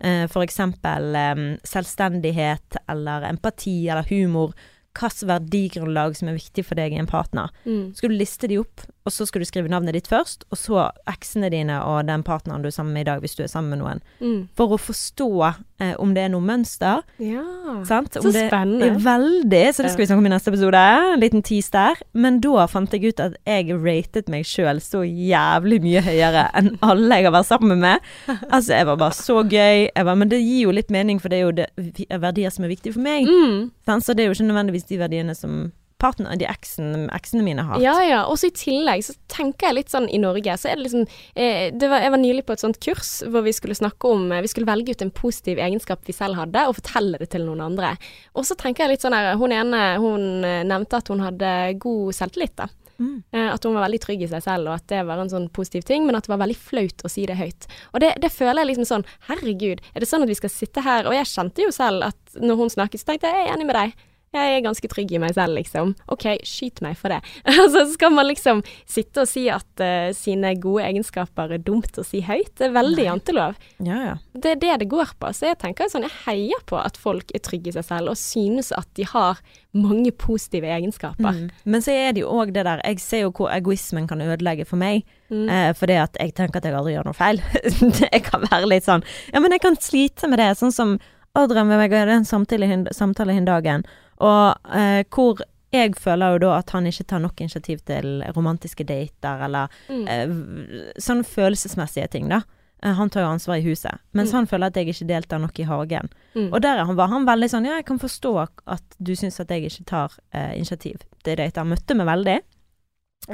Eh, 0.00 0.26
for 0.28 0.42
eksempel 0.44 1.14
eh, 1.14 1.58
selvstendighet 1.64 2.76
eller 2.88 3.22
empati 3.28 3.88
eller 3.88 4.02
humor. 4.08 4.52
Hvilket 4.96 5.26
verdigrunnlag 5.28 6.16
som 6.16 6.28
er 6.30 6.38
viktig 6.38 6.64
for 6.64 6.74
deg 6.78 6.94
i 6.94 7.00
en 7.00 7.06
partner. 7.10 7.50
Mm. 7.66 7.90
Skal 7.96 8.08
du 8.12 8.16
liste 8.16 8.48
de 8.48 8.56
opp, 8.62 8.80
og 9.06 9.14
så 9.14 9.26
skal 9.28 9.42
du 9.42 9.46
skrive 9.46 9.70
navnet 9.70 9.94
ditt 9.94 10.08
først, 10.10 10.42
og 10.50 10.58
så 10.58 10.88
eksene 11.06 11.46
dine 11.52 11.78
og 11.86 12.08
den 12.08 12.24
partneren 12.26 12.64
du 12.64 12.68
er 12.70 12.74
sammen 12.74 12.96
med 12.96 13.06
i 13.06 13.08
dag, 13.10 13.22
hvis 13.22 13.36
du 13.38 13.44
er 13.44 13.50
sammen 13.50 13.70
med 13.76 13.80
noen. 13.84 14.02
Mm. 14.18 14.48
For 14.58 14.74
å 14.74 14.78
forstå 14.80 15.28
eh, 15.46 15.92
om 16.02 16.14
det 16.16 16.24
er 16.26 16.32
noe 16.34 16.42
mønster. 16.42 17.04
Ja. 17.22 17.44
Sant? 17.86 18.16
Så 18.16 18.24
Om 18.24 18.34
det 18.34 18.48
spennende. 18.48 18.90
Veldig, 19.04 19.62
så 19.76 19.86
det 19.86 19.92
skal 19.94 20.02
vi 20.02 20.08
snakke 20.10 20.24
om 20.24 20.28
i 20.28 20.34
neste 20.34 20.50
episode. 20.50 20.82
En 21.14 21.22
liten 21.22 21.46
tease 21.46 21.70
der. 21.76 22.02
Men 22.18 22.40
da 22.42 22.66
fant 22.70 22.98
jeg 22.98 23.14
ut 23.14 23.22
at 23.22 23.38
jeg 23.46 23.78
ratet 23.78 24.32
meg 24.32 24.48
sjøl 24.48 24.82
så 24.82 25.04
jævlig 25.06 25.80
mye 25.86 26.02
høyere 26.02 26.48
enn 26.58 26.74
alle 26.82 27.20
jeg 27.20 27.30
har 27.30 27.36
vært 27.38 27.50
sammen 27.52 27.82
med. 27.86 28.12
Altså, 28.50 28.74
jeg 28.74 28.90
var 28.90 28.98
bare 29.00 29.14
så 29.16 29.40
gøy. 29.46 29.86
Var, 29.94 30.14
men 30.18 30.30
det 30.34 30.42
gir 30.42 30.66
jo 30.66 30.74
litt 30.74 30.90
mening, 30.90 31.22
for 31.22 31.30
det 31.30 31.38
er 31.38 31.46
jo 31.46 31.54
det, 31.54 31.70
verdier 32.10 32.50
som 32.50 32.66
er 32.66 32.74
viktige 32.74 32.98
for 32.98 33.06
meg. 33.06 33.30
Mm. 33.30 33.70
Så 34.02 34.14
det 34.16 34.24
er 34.24 34.32
jo 34.32 34.36
ikke 34.36 34.50
nødvendigvis 34.50 34.90
de 34.90 34.98
verdiene 35.00 35.34
som 35.38 35.68
partner, 35.98 36.36
de 36.36 36.44
eksen, 36.48 37.06
eksene 37.14 37.44
mine 37.46 37.64
har. 37.64 37.76
hatt. 37.76 37.82
Ja, 37.84 37.94
ja. 38.04 38.20
Og 38.28 38.38
så 38.40 38.50
i 38.50 38.54
tillegg 38.56 39.04
så 39.06 39.14
tenker 39.32 39.70
jeg 39.70 39.78
litt 39.78 39.92
sånn 39.94 40.08
i 40.12 40.20
Norge, 40.20 40.56
så 40.60 40.70
er 40.70 40.76
det 40.78 40.86
liksom 40.86 41.06
eh, 41.34 41.72
det 41.72 41.88
var, 41.88 42.04
Jeg 42.04 42.12
var 42.12 42.22
nylig 42.22 42.44
på 42.46 42.52
et 42.56 42.64
sånt 42.64 42.80
kurs 42.84 43.12
hvor 43.26 43.46
vi 43.46 43.54
skulle 43.56 43.76
snakke 43.78 44.12
om 44.12 44.30
eh, 44.32 44.42
Vi 44.44 44.50
skulle 44.52 44.68
velge 44.68 44.92
ut 44.92 45.04
en 45.06 45.12
positiv 45.14 45.58
egenskap 45.62 46.04
vi 46.06 46.16
selv 46.16 46.36
hadde, 46.40 46.66
og 46.68 46.76
fortelle 46.80 47.20
det 47.22 47.30
til 47.32 47.46
noen 47.48 47.64
andre. 47.70 47.94
Og 48.36 48.44
så 48.48 48.56
tenker 48.60 48.84
jeg 48.84 48.96
litt 48.96 49.06
sånn 49.06 49.16
her 49.16 49.36
Hun 49.40 49.54
ene 49.56 49.84
hun 50.02 50.44
eh, 50.44 50.64
nevnte 50.68 51.00
at 51.00 51.08
hun 51.12 51.24
hadde 51.24 51.52
god 51.80 52.12
selvtillit, 52.16 52.56
da. 52.60 52.68
Mm. 52.98 53.22
Eh, 53.32 53.48
At 53.52 53.64
hun 53.64 53.74
var 53.76 53.84
veldig 53.86 54.00
trygg 54.00 54.22
i 54.24 54.28
seg 54.30 54.44
selv, 54.44 54.70
og 54.70 54.78
at 54.78 54.86
det 54.88 55.02
var 55.04 55.20
en 55.20 55.28
sånn 55.32 55.48
positiv 55.52 55.84
ting, 55.84 56.06
men 56.08 56.16
at 56.16 56.24
det 56.24 56.32
var 56.32 56.40
veldig 56.40 56.56
flaut 56.56 57.04
å 57.04 57.10
si 57.12 57.26
det 57.28 57.36
høyt. 57.36 57.66
Og 57.92 58.00
det, 58.00 58.14
det 58.22 58.30
føler 58.32 58.62
jeg 58.62 58.70
liksom 58.70 58.88
sånn 58.88 59.04
Herregud, 59.28 59.82
er 59.92 60.00
det 60.00 60.08
sånn 60.08 60.24
at 60.24 60.30
vi 60.32 60.38
skal 60.38 60.52
sitte 60.52 60.84
her 60.84 61.08
Og 61.08 61.12
jeg 61.16 61.28
kjente 61.28 61.64
jo 61.66 61.72
selv 61.74 62.06
at 62.08 62.38
når 62.40 62.60
hun 62.62 62.72
snakket, 62.72 63.02
så 63.02 63.10
tenkte 63.10 63.28
jeg 63.32 63.36
jeg 63.42 63.48
er 63.50 63.54
enig 63.56 63.66
med 63.68 63.76
deg. 63.76 63.96
Jeg 64.36 64.56
er 64.58 64.64
ganske 64.66 64.90
trygg 64.92 65.12
i 65.16 65.20
meg 65.22 65.34
selv, 65.36 65.56
liksom. 65.56 65.94
OK, 66.12 66.26
skyt 66.46 66.82
meg 66.84 66.96
for 67.00 67.12
det. 67.14 67.22
Altså, 67.56 67.86
skal 67.94 68.12
man 68.14 68.28
liksom 68.28 68.60
sitte 68.86 69.24
og 69.24 69.30
si 69.30 69.46
at 69.50 69.82
uh, 69.82 70.12
sine 70.14 70.52
gode 70.62 70.84
egenskaper 70.86 71.56
er 71.56 71.62
dumt 71.64 71.96
å 71.98 72.04
si 72.06 72.20
høyt? 72.22 72.52
Det 72.58 72.68
er 72.68 72.74
veldig 72.76 73.06
jantelov. 73.08 73.56
Ja, 73.82 73.98
ja. 74.04 74.14
Det 74.36 74.52
er 74.54 74.60
det 74.62 74.74
det 74.84 74.90
går 74.92 75.14
på. 75.18 75.32
Så 75.34 75.48
jeg 75.50 75.58
tenker 75.62 75.88
sånn, 75.90 76.06
jeg 76.06 76.14
heier 76.26 76.62
på 76.68 76.78
at 76.78 76.98
folk 77.00 77.32
er 77.34 77.42
trygge 77.44 77.72
i 77.72 77.76
seg 77.78 77.88
selv, 77.88 78.12
og 78.12 78.20
synes 78.20 78.70
at 78.76 78.88
de 78.98 79.08
har 79.08 79.40
mange 79.76 80.12
positive 80.12 80.68
egenskaper. 80.72 81.36
Mm. 81.36 81.50
Men 81.64 81.82
så 81.84 81.92
er 81.92 82.14
det 82.16 82.22
jo 82.22 82.30
òg 82.32 82.52
det 82.56 82.62
der 82.64 82.80
Jeg 82.86 83.00
ser 83.04 83.26
jo 83.26 83.32
hvor 83.36 83.50
egoismen 83.52 84.06
kan 84.08 84.22
ødelegge 84.24 84.64
for 84.68 84.80
meg. 84.80 85.04
Mm. 85.28 85.48
Eh, 85.50 85.72
fordi 85.76 85.98
at 86.00 86.16
jeg 86.22 86.32
tenker 86.38 86.60
at 86.62 86.68
jeg 86.68 86.76
aldri 86.78 86.94
gjør 86.94 87.10
noe 87.10 87.18
feil. 87.18 87.42
jeg 88.12 88.22
kan 88.28 88.46
være 88.46 88.70
litt 88.70 88.86
sånn 88.86 89.04
Ja, 89.34 89.42
men 89.42 89.52
jeg 89.52 89.64
kan 89.64 89.76
slite 89.80 90.30
med 90.30 90.40
det. 90.40 90.52
Sånn 90.60 90.72
som 90.74 90.96
Adrian 91.36 91.68
med 91.68 91.80
meg 91.82 91.92
hadde 91.92 92.14
en 92.22 92.24
samtale 92.28 92.68
hin- 92.70 92.86
samtale 92.96 93.34
hin 93.36 93.44
dagen, 93.44 93.82
og 94.18 94.56
eh, 94.74 95.04
hvor 95.10 95.40
jeg 95.72 95.94
føler 95.98 96.32
jo 96.32 96.38
da 96.38 96.58
at 96.58 96.70
han 96.70 96.86
ikke 96.86 97.04
tar 97.06 97.18
nok 97.20 97.40
initiativ 97.40 97.78
til 97.84 98.22
romantiske 98.36 98.84
dater, 98.86 99.42
eller 99.44 99.68
Mm. 99.90 100.06
eh, 100.08 100.92
sånne 100.98 101.24
følelsesmessige 101.24 102.08
ting, 102.10 102.28
da. 102.28 102.42
Eh, 102.82 102.92
Han 102.94 103.10
tar 103.10 103.22
jo 103.22 103.28
ansvar 103.34 103.56
i 103.58 103.62
huset, 103.64 103.98
mens 104.14 104.30
Mm. 104.32 104.36
han 104.36 104.46
føler 104.46 104.66
at 104.66 104.74
jeg 104.76 104.88
ikke 104.88 105.06
deltar 105.08 105.38
nok 105.40 105.58
i 105.58 105.64
hagen. 105.64 106.08
Mm. 106.34 106.52
Og 106.52 106.60
der 106.62 106.84
var 106.94 107.08
han 107.08 107.26
veldig 107.26 107.48
sånn 107.50 107.64
Ja, 107.66 107.76
jeg 107.76 107.84
kan 107.86 107.98
forstå 107.98 108.48
at 108.66 108.82
du 109.02 109.12
syns 109.16 109.40
at 109.40 109.48
jeg 109.48 109.64
ikke 109.64 109.84
tar 109.86 110.12
eh, 110.32 110.54
initiativ 110.56 110.96
til 111.24 111.36
dater. 111.36 111.60
Han 111.60 111.68
møtte 111.74 111.94
meg 111.96 112.06
veldig. 112.06 112.40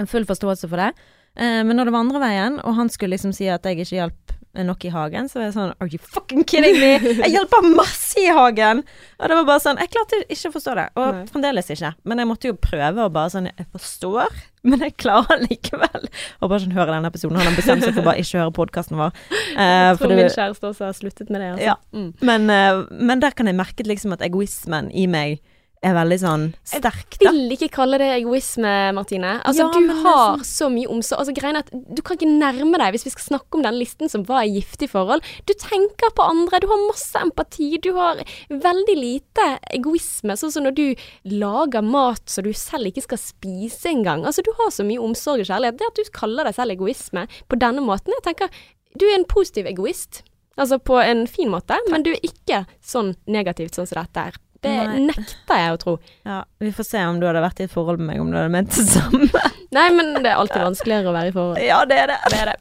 Full 0.09 0.25
forståelse 0.25 0.69
for 0.69 0.77
det. 0.77 0.93
Eh, 1.37 1.63
men 1.65 1.77
når 1.77 1.85
det 1.85 1.93
var 1.93 2.01
andre 2.01 2.21
veien, 2.21 2.61
og 2.65 2.75
han 2.75 2.89
skulle 2.89 3.17
liksom 3.17 3.33
si 3.35 3.47
at 3.49 3.63
jeg 3.63 3.79
ikke 3.79 3.99
hjalp 3.99 4.33
nok 4.55 4.85
i 4.85 4.91
hagen, 4.93 5.29
så 5.33 5.39
var 5.41 5.47
jeg 5.49 5.55
sånn 5.57 5.71
Are 5.81 5.89
you 5.89 5.99
fucking 5.99 6.45
kidding 6.45 6.77
me? 6.81 6.91
Jeg 7.23 7.31
hjelper 7.33 7.65
masse 7.77 8.21
i 8.21 8.27
hagen! 8.29 8.83
Og 9.19 9.29
det 9.31 9.37
var 9.39 9.47
bare 9.49 9.63
sånn 9.65 9.79
Jeg 9.81 9.89
klarte 9.95 10.19
ikke 10.29 10.51
å 10.51 10.55
forstå 10.59 10.75
det. 10.77 10.85
Og 11.01 11.15
Nei. 11.17 11.23
fremdeles 11.33 11.71
ikke. 11.73 11.93
Men 12.05 12.21
jeg 12.21 12.29
måtte 12.29 12.51
jo 12.51 12.57
prøve 12.61 13.07
å 13.07 13.13
bare 13.15 13.33
sånn 13.33 13.49
Jeg 13.49 13.67
forstår, 13.73 14.35
men 14.69 14.85
jeg 14.85 14.97
klarer 15.01 15.41
likevel. 15.47 16.05
Og 16.43 16.53
bare 16.53 16.61
sånn 16.67 16.77
høre 16.77 16.93
denne 16.93 17.09
episoden. 17.09 17.41
Han 17.41 17.49
har 17.49 17.57
bestemt 17.57 17.87
seg 17.87 17.97
for 17.97 18.05
bare 18.11 18.21
ikke 18.21 18.37
å 18.37 18.43
høre 18.45 18.57
podkasten 18.61 19.01
vår. 19.01 19.17
Eh, 19.53 19.93
Jeg 19.93 19.99
tror 20.01 20.09
det- 20.13 20.17
min 20.17 20.31
kjæreste 20.33 20.69
også 20.69 20.85
har 20.87 20.95
sluttet 20.97 21.29
med 21.31 21.41
det. 21.43 21.49
Altså. 21.55 21.65
Ja. 21.67 21.75
Mm. 21.93 22.13
men, 22.25 22.51
eh, 22.51 22.85
men 23.11 23.21
der 23.21 23.31
kan 23.37 23.47
jeg 23.47 23.57
merke 23.59 23.85
liksom 23.89 24.13
at 24.17 24.23
egoismen 24.25 24.89
i 24.97 25.07
meg 25.07 25.41
er 25.83 25.95
veldig 25.97 26.19
sånn 26.23 26.45
sterk, 26.69 27.17
da. 27.19 27.27
Jeg 27.27 27.33
vil 27.35 27.55
ikke 27.57 27.69
kalle 27.75 27.99
det 27.99 28.09
egoisme, 28.21 28.73
Martine. 28.95 29.33
Altså, 29.43 29.65
Ja, 29.67 29.71
du 29.75 29.89
har 30.05 30.37
nesten. 30.39 30.45
så 30.47 30.69
mye 30.71 30.89
omsorg. 30.89 31.19
Altså, 31.23 31.35
greien 31.35 31.57
er 31.59 31.65
at 31.65 31.73
du 31.73 32.03
kan 32.03 32.17
ikke 32.17 32.31
nærme 32.31 32.79
deg, 32.79 32.93
hvis 32.95 33.05
vi 33.09 33.11
skal 33.15 33.39
snakke 33.39 33.59
om 33.59 33.63
den 33.67 33.79
listen 33.81 34.09
som 34.09 34.25
var 34.29 34.45
i 34.47 34.53
giftig 34.61 34.89
forhold. 34.91 35.23
Du 35.47 35.55
tenker 35.55 36.15
på 36.15 36.23
andre, 36.23 36.61
du 36.61 36.69
har 36.71 36.87
masse 36.87 37.15
empati, 37.19 37.79
du 37.83 37.93
har 37.95 38.23
veldig 38.49 38.97
lite 38.97 39.49
egoisme. 39.75 40.37
Sånn 40.39 40.53
som 40.55 40.65
når 40.65 40.75
du 40.79 40.95
lager 41.25 41.83
mat 41.83 42.23
så 42.27 42.43
du 42.43 42.53
selv 42.53 42.87
ikke 42.87 43.03
skal 43.03 43.19
spise 43.19 43.91
engang. 43.91 44.25
Altså, 44.25 44.43
du 44.43 44.53
har 44.59 44.71
så 44.71 44.87
mye 44.87 45.03
omsorg 45.03 45.41
og 45.43 45.51
kjærlighet. 45.51 45.79
Det 45.79 45.87
at 45.91 45.99
du 45.99 46.11
kaller 46.15 46.45
deg 46.45 46.55
selv 46.55 46.71
egoisme 46.77 47.27
på 47.49 47.59
denne 47.59 47.83
måten, 47.83 48.15
jeg 48.17 48.23
tenker 48.31 48.49
du 48.99 49.07
er 49.09 49.17
en 49.17 49.25
positiv 49.25 49.67
egoist. 49.67 50.23
Altså 50.61 50.77
på 50.79 50.99
en 51.01 51.27
fin 51.27 51.49
måte, 51.49 51.79
men 51.91 52.03
du 52.05 52.11
er 52.13 52.21
ikke 52.29 52.67
sånn 52.85 53.15
negativt 53.27 53.75
sånn 53.75 53.89
som 53.89 54.03
dette 54.03 54.21
her. 54.29 54.35
Det 54.63 54.73
Nei. 54.73 55.01
nekter 55.09 55.59
jeg 55.59 55.75
å 55.75 55.79
tro. 55.81 55.97
Ja, 56.29 56.43
vi 56.63 56.71
får 56.75 56.87
se 56.87 57.01
om 57.11 57.19
du 57.19 57.27
hadde 57.27 57.43
vært 57.43 57.61
i 57.61 57.67
et 57.67 57.73
forhold 57.73 57.99
med 57.99 58.13
meg, 58.13 58.21
om 58.23 58.31
du 58.31 58.39
hadde 58.39 58.53
ment 58.55 58.71
det 58.77 58.85
samme. 58.87 59.27
Nei, 59.73 59.87
men 59.97 60.13
det 60.21 60.29
er 60.31 60.39
alltid 60.39 60.63
vanskeligere 60.63 61.11
å 61.11 61.15
være 61.17 61.33
i 61.33 61.35
forhold. 61.35 61.61
ja, 61.65 61.81
det 61.89 61.99
er 61.99 62.13
det. 62.13 62.19
Det 62.31 62.41
er 62.43 62.51
det. 62.53 62.57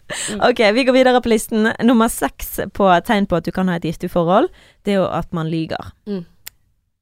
Ok, 0.48 0.62
vi 0.78 0.86
går 0.88 0.96
videre 0.96 1.22
på 1.22 1.30
listen. 1.34 1.70
Nummer 1.86 2.10
seks 2.10 2.56
på 2.74 2.88
tegn 3.06 3.28
på 3.30 3.38
at 3.38 3.46
du 3.46 3.52
kan 3.54 3.70
ha 3.70 3.78
et 3.78 3.86
giftig 3.86 4.10
forhold, 4.14 4.50
det 4.88 4.96
er 4.96 5.02
jo 5.04 5.10
at 5.12 5.30
man 5.36 5.52
lyger. 5.52 5.92
Mm. 6.10 6.24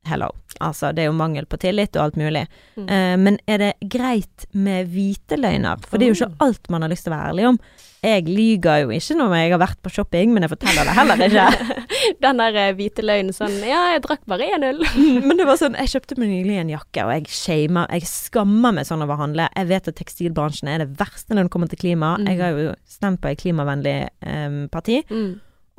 Hello. 0.08 0.30
Altså, 0.60 0.92
det 0.96 1.04
er 1.04 1.10
jo 1.10 1.18
mangel 1.18 1.46
på 1.48 1.60
tillit 1.62 1.96
og 1.96 2.10
alt 2.10 2.18
mulig. 2.20 2.46
Mm. 2.76 2.88
Uh, 2.88 3.16
men 3.20 3.38
er 3.48 3.62
det 3.62 3.74
greit 3.92 4.48
med 4.52 4.90
hvite 4.94 5.38
løgner? 5.40 5.80
For 5.88 6.00
det 6.00 6.08
er 6.08 6.14
jo 6.14 6.18
ikke 6.20 6.48
alt 6.48 6.72
man 6.72 6.84
har 6.84 6.92
lyst 6.92 7.08
til 7.08 7.14
å 7.14 7.18
være 7.18 7.34
ærlig 7.34 7.48
om. 7.54 7.62
Jeg 8.00 8.24
lyver 8.32 8.86
jo 8.86 8.94
ikke 8.96 9.16
når 9.20 9.34
jeg 9.36 9.52
har 9.52 9.60
vært 9.60 9.80
på 9.84 9.92
shopping, 9.92 10.32
men 10.32 10.46
jeg 10.46 10.54
forteller 10.54 10.88
det 10.88 10.94
heller 10.96 11.24
ikke. 11.26 11.48
Den 12.24 12.40
der 12.40 12.60
eh, 12.62 12.70
hvite 12.78 13.04
løgnen 13.04 13.36
sånn 13.36 13.58
Ja, 13.68 13.82
jeg 13.92 14.06
drakk 14.06 14.24
bare 14.30 14.48
én 14.56 14.64
øl. 14.70 14.80
Men 15.28 15.36
det 15.36 15.48
var 15.50 15.60
sånn, 15.60 15.76
jeg 15.76 15.92
kjøpte 15.92 16.16
meg 16.22 16.32
nylig 16.32 16.62
en 16.62 16.72
jakke, 16.72 17.04
og 17.04 17.12
jeg 17.18 17.28
shamer, 17.36 17.92
jeg 17.92 18.08
skammer 18.08 18.78
meg 18.78 18.88
sånn 18.88 19.04
over 19.04 19.18
å 19.18 19.26
handle. 19.26 19.50
Jeg 19.52 19.70
vet 19.74 19.92
at 19.92 20.00
tekstilbransjen 20.00 20.72
er 20.72 20.86
det 20.86 20.94
verste 21.02 21.36
når 21.36 21.50
det 21.50 21.54
kommer 21.58 21.72
til 21.72 21.82
klima. 21.84 22.14
Mm. 22.16 22.32
Jeg 22.32 22.40
har 22.40 22.64
jo 22.64 22.74
stemt 22.88 23.20
på 23.20 23.34
et 23.34 23.44
klimavennlig 23.44 23.98
um, 24.24 24.62
parti. 24.72 25.02
Mm. 25.12 25.34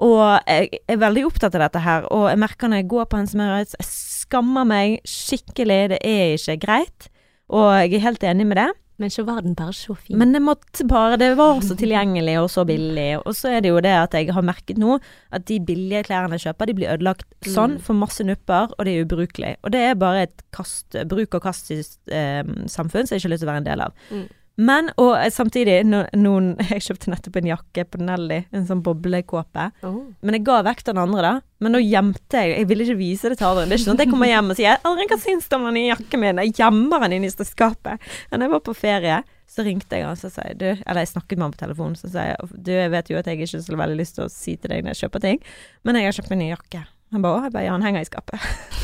Og 0.05 0.21
jeg 0.49 0.81
er 0.89 1.01
veldig 1.01 1.27
opptatt 1.29 1.57
av 1.57 1.67
dette 1.67 1.83
her, 1.85 2.07
og 2.13 2.29
jeg 2.31 2.41
merker 2.41 2.71
når 2.73 2.83
jeg 2.83 2.91
går 2.93 3.09
på 3.09 3.19
en 3.21 3.29
smørøys, 3.29 3.75
jeg 3.77 3.89
skammer 4.31 4.65
meg 4.71 5.01
skikkelig, 5.09 5.81
det 5.97 5.99
er 6.07 6.37
ikke 6.39 6.61
greit. 6.63 7.11
Og 7.51 7.67
jeg 7.83 7.99
er 7.99 8.07
helt 8.07 8.23
enig 8.31 8.47
med 8.47 8.57
det. 8.63 8.71
Men 9.01 9.09
så 9.09 9.23
var 9.25 9.41
den 9.41 9.55
bare 9.57 9.73
så 9.73 9.95
fin. 9.97 10.19
Men 10.21 10.35
det 10.35 10.43
måtte 10.45 10.85
bare 10.85 11.17
Det 11.17 11.31
var 11.39 11.63
så 11.65 11.73
tilgjengelig 11.73 12.35
og 12.43 12.51
så 12.53 12.67
billig. 12.69 13.15
Og 13.25 13.33
så 13.33 13.49
er 13.57 13.63
det 13.65 13.71
jo 13.71 13.79
det 13.81 13.95
at 13.97 14.13
jeg 14.13 14.29
har 14.37 14.45
merket 14.45 14.77
nå 14.77 14.99
at 15.33 15.47
de 15.49 15.57
billige 15.59 16.03
klærne 16.05 16.37
jeg 16.37 16.45
kjøper, 16.45 16.69
de 16.69 16.75
blir 16.77 16.93
ødelagt 16.93 17.25
sånn, 17.49 17.79
Mm. 17.79 17.81
for 17.81 17.95
masse 17.97 18.21
nupper, 18.21 18.69
og 18.77 18.85
det 18.85 18.93
er 18.93 19.07
ubrukelig. 19.07 19.55
Og 19.65 19.73
det 19.73 19.81
er 19.81 19.95
bare 19.95 20.23
et 20.29 20.43
kast, 20.53 20.93
bruk 21.09 21.33
og 21.35 21.43
kast-samfunn 21.43 23.07
som 23.09 23.17
jeg 23.17 23.23
ikke 23.23 23.29
har 23.29 23.35
lyst 23.35 23.41
til 23.41 23.49
å 23.49 23.53
være 23.55 23.63
en 23.65 23.71
del 23.71 23.81
av. 23.81 23.93
Mm. 24.11 24.29
Men, 24.61 24.91
og 25.01 25.15
eh, 25.17 25.31
samtidig, 25.33 25.79
no, 25.89 26.03
noen 26.19 26.53
Jeg 26.71 26.85
kjøpte 26.89 27.13
nettopp 27.13 27.39
en 27.41 27.51
jakke 27.53 27.87
på 27.89 28.01
Nelly, 28.03 28.43
en 28.53 28.67
sånn 28.69 28.83
boblekåpe. 28.85 29.71
Oh. 29.87 30.03
Men 30.21 30.37
jeg 30.37 30.47
ga 30.49 30.61
vekk 30.67 30.85
den 30.91 31.01
andre, 31.01 31.23
da. 31.25 31.35
Men 31.61 31.77
nå 31.77 31.83
gjemte 31.85 32.41
jeg 32.41 32.55
Jeg 32.55 32.69
ville 32.71 32.87
ikke 32.87 33.01
vise 33.01 33.33
det 33.33 33.41
til 33.41 33.51
Adrian. 33.51 33.69
Det 33.69 33.77
er 33.77 33.81
ikke 33.81 33.89
sånn 33.89 33.99
at 33.99 34.05
jeg 34.05 34.13
kommer 34.13 34.31
hjem 34.31 34.53
og 34.53 34.59
sier 34.61 34.79
'Adrian, 34.79 35.11
hva 35.13 35.21
syns 35.21 35.49
du 35.49 35.57
om 35.57 35.69
den 35.69 35.77
nye 35.79 35.93
jakken 35.93 36.25
min?' 36.25 36.43
Jeg 36.45 36.57
gjemmer 36.61 37.05
den 37.05 37.19
inn 37.19 37.29
i 37.29 37.33
skapet. 37.33 38.11
Men 38.31 38.45
jeg 38.45 38.53
var 38.55 38.65
på 38.65 38.77
ferie, 38.77 39.21
så 39.51 39.65
ringte 39.67 39.99
jeg 39.99 40.07
han 40.07 40.19
så 40.19 40.31
sa 40.31 40.47
jeg, 40.47 40.61
du 40.61 40.69
Eller 40.71 41.03
jeg 41.03 41.13
snakket 41.15 41.39
med 41.39 41.49
han 41.49 41.57
på 41.57 41.65
telefonen, 41.65 41.99
så 41.99 42.11
sa 42.13 42.31
jeg 42.31 42.51
du, 42.55 42.73
jeg 42.73 42.93
vet 42.93 43.11
jo 43.11 43.19
at 43.19 43.27
jeg 43.27 43.41
ikke 43.41 43.57
har 43.57 43.67
så 43.67 43.83
veldig 43.83 43.99
lyst 43.99 44.19
til 44.19 44.27
å 44.27 44.33
si 44.33 44.57
til 44.57 44.71
deg 44.71 44.85
når 44.85 44.95
jeg 44.95 45.07
kjøper 45.07 45.25
ting, 45.27 45.45
men 45.83 45.99
jeg 45.99 46.07
har 46.07 46.19
kjøpt 46.19 46.31
meg 46.31 46.43
ny 46.43 46.51
jakke. 46.53 46.85
Han 47.13 47.23
bare 47.23 47.39
'Å', 47.41 47.43
jeg 47.49 47.53
bare 47.53 47.69
han 47.75 47.83
henger 47.83 48.01
i 48.01 48.09
skapet'. 48.09 48.41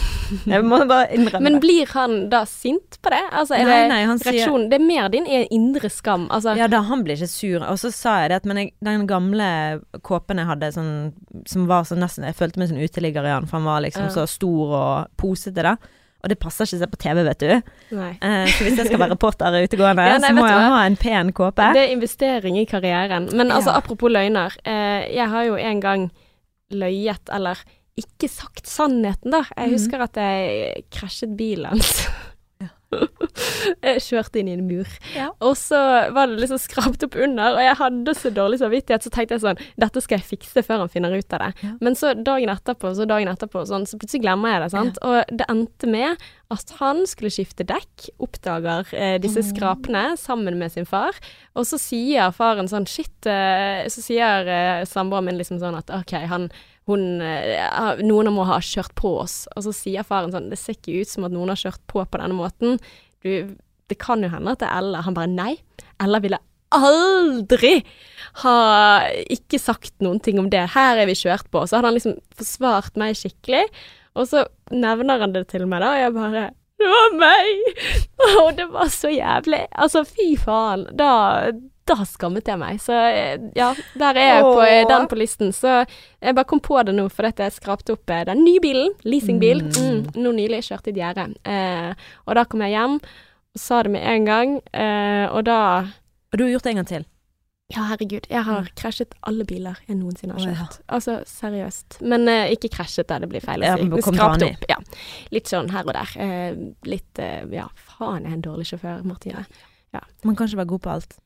jeg 0.50 0.64
må 0.66 0.80
bare 0.90 1.06
innrømme 1.14 1.42
Men 1.46 1.60
blir 1.62 1.86
han 1.92 2.28
da 2.32 2.40
sint 2.50 2.96
på 3.02 3.10
det? 3.14 3.20
Altså, 3.30 3.54
er 3.54 3.64
Nei, 3.64 3.76
det 3.84 3.88
nei, 3.92 3.98
han 4.10 4.18
sier- 4.18 4.68
Det 4.70 4.80
er 4.80 4.84
mer 4.84 5.08
din 5.12 5.26
er 5.30 5.46
indre 5.54 5.88
skam. 5.88 6.26
Altså, 6.34 6.56
Ja 6.58 6.66
da, 6.66 6.80
han 6.82 7.04
blir 7.04 7.14
ikke 7.14 7.28
sur. 7.30 7.62
Og 7.62 7.78
så 7.78 7.92
sa 7.94 8.16
jeg 8.22 8.30
det 8.30 8.36
at 8.42 8.44
men 8.50 8.56
jeg, 8.56 8.72
den 8.82 9.06
gamle 9.06 9.80
kåpen 10.02 10.38
jeg 10.42 10.46
hadde, 10.46 10.72
sånn, 10.74 11.12
som 11.46 11.66
var 11.70 11.84
sånn 11.84 12.02
nesten 12.02 12.24
Jeg 12.26 12.34
følte 12.34 12.58
meg 12.58 12.68
som 12.68 12.78
uteligger 12.82 13.24
i 13.24 13.30
han, 13.36 13.46
for 13.46 13.58
han 13.60 13.66
var 13.70 13.80
liksom 13.86 14.08
Ja. 14.08 14.10
så 14.10 14.26
stor 14.26 14.74
og 14.74 15.06
posete, 15.16 15.62
da. 15.62 15.76
Og 16.24 16.28
det 16.30 16.40
passer 16.40 16.64
ikke 16.66 16.76
å 16.76 16.82
se 16.82 16.86
på 16.90 16.98
TV, 16.98 17.22
vet 17.22 17.38
du. 17.38 17.46
Eh, 17.94 18.46
så 18.50 18.64
hvis 18.64 18.76
jeg 18.76 18.86
skal 18.88 18.98
være 18.98 19.14
reporter 19.16 19.46
utegående, 19.62 20.02
Ja, 20.10 20.18
nei, 20.18 20.28
så 20.30 20.34
må 20.34 20.48
jeg 20.48 20.70
ha 20.74 20.82
en 20.86 20.96
pen 20.96 21.30
kåpe. 21.32 21.72
Det 21.72 21.84
er 21.86 21.92
investering 21.94 22.58
i 22.58 22.64
karrieren. 22.66 23.30
Men 23.32 23.52
altså, 23.54 23.70
apropos 23.70 24.10
løgner. 24.10 24.50
Eh, 24.64 25.06
jeg 25.14 25.28
har 25.28 25.44
jo 25.44 25.54
en 25.54 25.80
gang 25.80 26.10
løyet, 26.72 27.30
eller 27.30 27.56
ikke 27.96 28.28
sagt 28.28 28.66
sannheten, 28.68 29.30
da. 29.32 29.44
Jeg 29.56 29.68
Mhm. 29.70 29.76
husker 29.78 30.00
at 30.04 30.14
jeg 30.20 30.84
krasjet 30.90 31.36
bilen. 31.36 31.80
Jeg 33.82 34.00
kjørte 34.00 34.38
inn 34.40 34.48
i 34.48 34.52
en 34.54 34.62
mur. 34.64 34.86
Ja. 35.14 35.26
Og 35.44 35.56
så 35.58 35.76
var 36.14 36.30
det 36.30 36.38
liksom 36.38 36.58
skrapt 36.62 37.02
opp 37.04 37.16
under, 37.18 37.56
og 37.58 37.60
jeg 37.60 37.74
hadde 37.80 38.12
så 38.16 38.30
dårlig 38.32 38.60
samvittighet, 38.60 39.02
så 39.04 39.10
tenkte 39.12 39.34
jeg 39.36 39.42
sånn 39.42 39.58
Dette 39.82 40.00
skal 40.04 40.20
jeg 40.20 40.28
fikse 40.30 40.62
før 40.64 40.84
han 40.84 40.92
finner 40.92 41.12
ut 41.12 41.34
av 41.36 41.42
det. 41.42 41.48
Ja. 41.66 41.72
Men 41.82 41.98
så 41.98 42.12
dagen 42.14 42.48
etterpå, 42.54 42.92
så 42.96 43.04
dagen 43.10 43.28
etterpå, 43.32 43.64
sånn, 43.68 43.84
så 43.90 43.98
plutselig 44.00 44.22
glemmer 44.24 44.54
jeg 44.54 44.62
det, 44.62 44.70
sant. 44.76 45.00
Og 45.02 45.34
det 45.42 45.48
endte 45.52 45.90
med 45.90 46.22
at 46.54 46.72
han 46.78 47.02
skulle 47.10 47.32
skifte 47.34 47.66
dekk, 47.66 48.06
oppdager 48.22 48.86
eh, 48.94 49.16
disse 49.18 49.42
skrapene 49.50 50.06
sammen 50.22 50.56
med 50.62 50.72
sin 50.72 50.86
far, 50.88 51.18
og 51.58 51.66
så 51.68 51.80
sier 51.82 52.30
faren 52.32 52.70
sånn 52.70 52.86
Shit, 52.88 53.26
eh, 53.26 53.82
så 53.92 54.00
sier 54.06 54.46
eh, 54.46 54.86
samboeren 54.88 55.26
min 55.26 55.42
liksom 55.42 55.58
sånn 55.60 55.76
at 55.82 55.90
OK, 55.90 56.14
han 56.30 56.48
hun, 56.86 57.20
eh, 57.20 58.02
noen 58.06 58.30
må 58.34 58.46
ha 58.46 58.58
kjørt 58.62 58.94
på 58.98 59.16
oss. 59.24 59.44
Og 59.56 59.66
så 59.66 59.74
sier 59.74 60.06
faren 60.06 60.34
sånn 60.34 60.50
Det 60.52 60.58
ser 60.60 60.76
ikke 60.78 61.00
ut 61.02 61.10
som 61.10 61.26
at 61.26 61.34
noen 61.34 61.50
har 61.50 61.58
kjørt 61.58 61.82
på 61.90 62.04
på 62.04 62.20
denne 62.20 62.36
måten. 62.38 62.78
Du, 63.24 63.56
det 63.90 63.98
kan 64.02 64.22
jo 64.22 64.30
hende 64.30 64.54
at 64.54 64.62
det 64.62 64.68
er 64.70 64.82
Ella. 64.82 65.02
Han 65.06 65.16
bare 65.16 65.32
nei. 65.32 65.56
Ella 66.02 66.22
ville 66.22 66.38
aldri 66.76 67.80
ha 68.42 68.56
ikke 69.32 69.58
sagt 69.62 69.94
noen 70.04 70.20
ting 70.22 70.38
om 70.42 70.50
det. 70.50 70.64
Her 70.74 71.00
er 71.00 71.08
vi 71.10 71.18
kjørt 71.18 71.50
på. 71.50 71.64
Så 71.66 71.78
hadde 71.78 71.90
han 71.90 71.98
liksom 71.98 72.18
forsvart 72.38 72.98
meg 73.00 73.18
skikkelig. 73.18 73.64
Og 74.16 74.30
så 74.30 74.46
nevner 74.72 75.20
han 75.22 75.34
det 75.34 75.46
til 75.50 75.66
meg, 75.68 75.82
da, 75.84 75.92
og 75.92 76.00
jeg 76.00 76.14
bare 76.16 76.44
Det 76.76 76.88
var 76.92 77.14
meg! 77.20 77.80
Og 78.42 78.48
det 78.58 78.66
var 78.72 78.90
så 78.92 79.08
jævlig. 79.08 79.62
Altså, 79.72 80.02
fy 80.04 80.34
faen. 80.40 80.86
Da, 80.96 81.10
da 81.86 82.04
skammet 82.08 82.48
jeg 82.50 82.60
meg. 82.60 82.80
Så 82.82 82.94
eh, 82.94 83.38
ja, 83.56 83.70
der 83.98 84.18
er 84.18 84.30
jeg 84.30 84.44
på 84.46 84.62
eh, 84.64 84.82
den 84.90 85.08
på 85.10 85.18
listen. 85.20 85.52
Så 85.54 85.78
jeg 85.84 86.36
bare 86.36 86.48
kom 86.48 86.62
på 86.62 86.78
det 86.86 86.94
nå, 86.96 87.08
for 87.12 87.28
dette 87.28 87.46
jeg 87.46 87.56
skrapte 87.56 87.96
opp 87.96 88.12
eh, 88.12 88.24
den 88.28 88.44
nye 88.46 88.62
bilen. 88.62 88.94
Leasingbil. 89.06 89.64
Mm. 89.70 90.14
Nå 90.18 90.34
nylig 90.36 90.64
kjørte 90.68 90.90
i 90.90 90.96
et 90.96 91.02
gjerde. 91.02 91.28
Eh, 91.46 92.08
og 92.26 92.38
da 92.38 92.46
kom 92.48 92.64
jeg 92.66 92.76
hjem 92.76 93.00
og 93.00 93.60
sa 93.60 93.82
det 93.86 93.92
med 93.94 94.04
en 94.04 94.26
gang, 94.28 94.56
eh, 94.76 95.26
og 95.32 95.46
da 95.48 95.60
Og 96.32 96.38
du 96.38 96.44
har 96.44 96.50
gjort 96.50 96.66
det 96.66 96.72
en 96.74 96.80
gang 96.82 96.88
til. 96.90 97.04
ja, 97.72 97.82
herregud. 97.90 98.26
Jeg 98.30 98.42
har 98.46 98.68
krasjet 98.78 99.14
alle 99.26 99.44
biler 99.44 99.78
jeg 99.88 99.96
noensinne 99.98 100.36
har 100.36 100.42
ja. 100.44 100.56
kjørt. 100.58 100.80
Altså, 100.86 101.14
seriøst. 101.26 102.00
Men 102.02 102.28
eh, 102.28 102.52
ikke 102.54 102.70
krasjet, 102.76 103.08
da. 103.08 103.18
Det 103.22 103.30
blir 103.30 103.42
feil 103.42 103.62
å 103.62 103.76
si. 103.78 103.86
men 103.88 104.02
Skrapt 104.02 104.44
opp. 104.46 104.66
Ja. 104.70 104.76
Litt 105.34 105.50
sånn 105.50 105.70
her 105.74 105.86
og 105.86 105.94
der. 105.96 106.18
Eh, 106.18 106.58
litt 106.86 107.22
Ja, 107.54 107.70
faen, 107.96 108.26
jeg 108.26 108.34
er 108.34 108.36
en 108.36 108.44
dårlig 108.44 108.68
sjåfør, 108.70 109.06
Martine. 109.06 109.46
Man 110.26 110.36
kan 110.36 110.50
ikke 110.50 110.60
være 110.60 110.74
god 110.74 110.82
på 110.84 110.90
alt. 110.92 111.16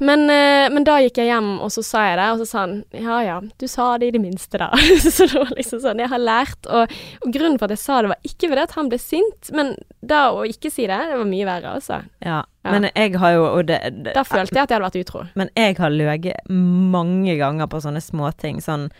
Men, 0.00 0.22
eh, 0.32 0.66
men 0.72 0.84
da 0.88 0.94
gikk 1.04 1.18
jeg 1.20 1.28
hjem, 1.28 1.48
og 1.60 1.68
så 1.74 1.82
sa 1.84 2.06
jeg 2.08 2.16
det, 2.16 2.28
og 2.32 2.38
så 2.40 2.46
sa 2.48 2.60
han 2.62 2.76
ja 2.96 3.18
ja, 3.20 3.34
du 3.60 3.66
sa 3.68 3.90
det 4.00 4.08
i 4.08 4.14
det 4.14 4.22
minste, 4.22 4.56
da. 4.62 4.70
så 5.16 5.26
det 5.28 5.42
var 5.42 5.52
liksom 5.58 5.82
sånn, 5.84 6.00
jeg 6.00 6.08
har 6.08 6.22
lært. 6.22 6.68
Og, 6.72 6.94
og 7.20 7.34
grunnen 7.34 7.58
for 7.60 7.68
at 7.68 7.76
jeg 7.76 7.82
sa 7.82 7.98
det, 8.00 8.12
var 8.14 8.30
ikke 8.30 8.48
fordi 8.48 8.64
at 8.64 8.76
han 8.78 8.88
ble 8.88 9.00
sint, 9.02 9.50
men 9.56 9.74
da 10.00 10.22
å 10.32 10.46
ikke 10.48 10.72
si 10.72 10.88
det, 10.88 10.96
det 11.12 11.20
var 11.20 11.28
mye 11.28 11.48
verre, 11.48 11.74
altså. 11.76 12.00
Ja. 12.24 12.40
Ja. 12.60 12.74
Men 12.74 12.90
jeg 12.90 13.16
har 13.16 13.32
jo 13.32 13.44
og 13.48 13.62
det, 13.70 13.78
det, 14.04 14.12
Da 14.12 14.20
følte 14.20 14.58
jeg 14.58 14.66
at 14.66 14.72
jeg 14.72 14.76
hadde 14.76 14.84
vært 14.84 14.98
utro. 15.00 15.22
Men 15.40 15.48
jeg 15.56 15.78
har 15.78 15.94
løyet 15.94 16.50
mange 16.52 17.38
ganger 17.40 17.70
på 17.72 17.80
sånne 17.80 18.02
småting. 18.04 18.58
Sånn 18.60 18.90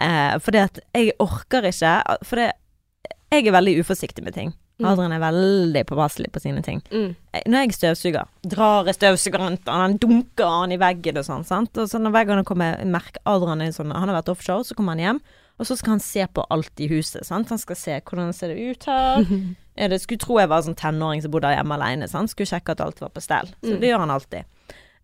eh, 0.00 0.38
Fordi 0.40 0.62
at 0.62 0.80
jeg 0.96 1.12
orker 1.20 1.68
ikke 1.68 1.92
For 2.24 2.40
jeg 2.40 2.54
er 3.42 3.52
veldig 3.52 3.74
uforsiktig 3.84 4.24
med 4.24 4.38
ting. 4.38 4.54
Mm. 4.80 4.86
Adrian 4.88 5.12
er 5.12 5.20
veldig 5.20 5.82
påpasselig 5.86 6.30
på 6.32 6.40
sine 6.40 6.62
ting. 6.62 6.80
Mm. 6.90 7.14
Eh, 7.34 7.42
Når 7.46 7.58
jeg 7.66 7.74
støvsuger, 7.76 8.26
drar 8.48 8.84
jeg 8.88 8.94
støvsugeren 8.96 9.58
til 9.62 9.72
han 9.72 9.98
dunker 9.98 10.48
han 10.48 10.72
i 10.72 10.78
veggen 10.80 11.18
og 11.20 11.24
sånn, 11.28 11.44
sant. 11.44 11.76
Og 11.78 11.88
så 11.88 12.00
når 12.00 12.10
hver 12.10 12.26
gang 12.26 12.44
kommer 12.44 12.80
merker 12.84 13.20
Adrian 13.26 13.60
er 13.60 13.70
sånn 13.70 13.92
Han 13.92 14.08
har 14.08 14.22
vært 14.22 14.32
offshore, 14.32 14.64
så 14.64 14.74
kommer 14.74 14.96
han 14.96 15.04
hjem, 15.04 15.20
og 15.60 15.66
så 15.68 15.76
skal 15.76 15.90
han 15.98 16.00
se 16.00 16.26
på 16.26 16.44
alt 16.50 16.80
i 16.80 16.88
huset, 16.88 17.24
sant. 17.28 17.48
Han 17.52 17.58
skal 17.58 17.76
se 17.76 18.00
hvordan 18.00 18.32
ser 18.34 18.48
det 18.54 18.58
ut 18.72 18.84
her. 18.84 19.26
Ja, 19.76 19.88
det 19.92 20.00
skulle 20.00 20.18
tro 20.18 20.38
jeg 20.40 20.48
var 20.48 20.62
sånn 20.62 20.74
tenåring 20.74 21.22
som 21.22 21.30
bodde 21.30 21.52
hjemme 21.54 21.76
alene. 21.76 22.08
Sant? 22.08 22.30
Skulle 22.32 22.48
sjekke 22.50 22.72
at 22.72 22.80
alt 22.80 22.98
var 23.00 23.10
på 23.10 23.20
stell. 23.22 23.52
Så 23.62 23.76
Mm. 23.76 23.80
det 23.80 23.88
gjør 23.92 23.98
han 24.06 24.10
alltid. 24.10 24.44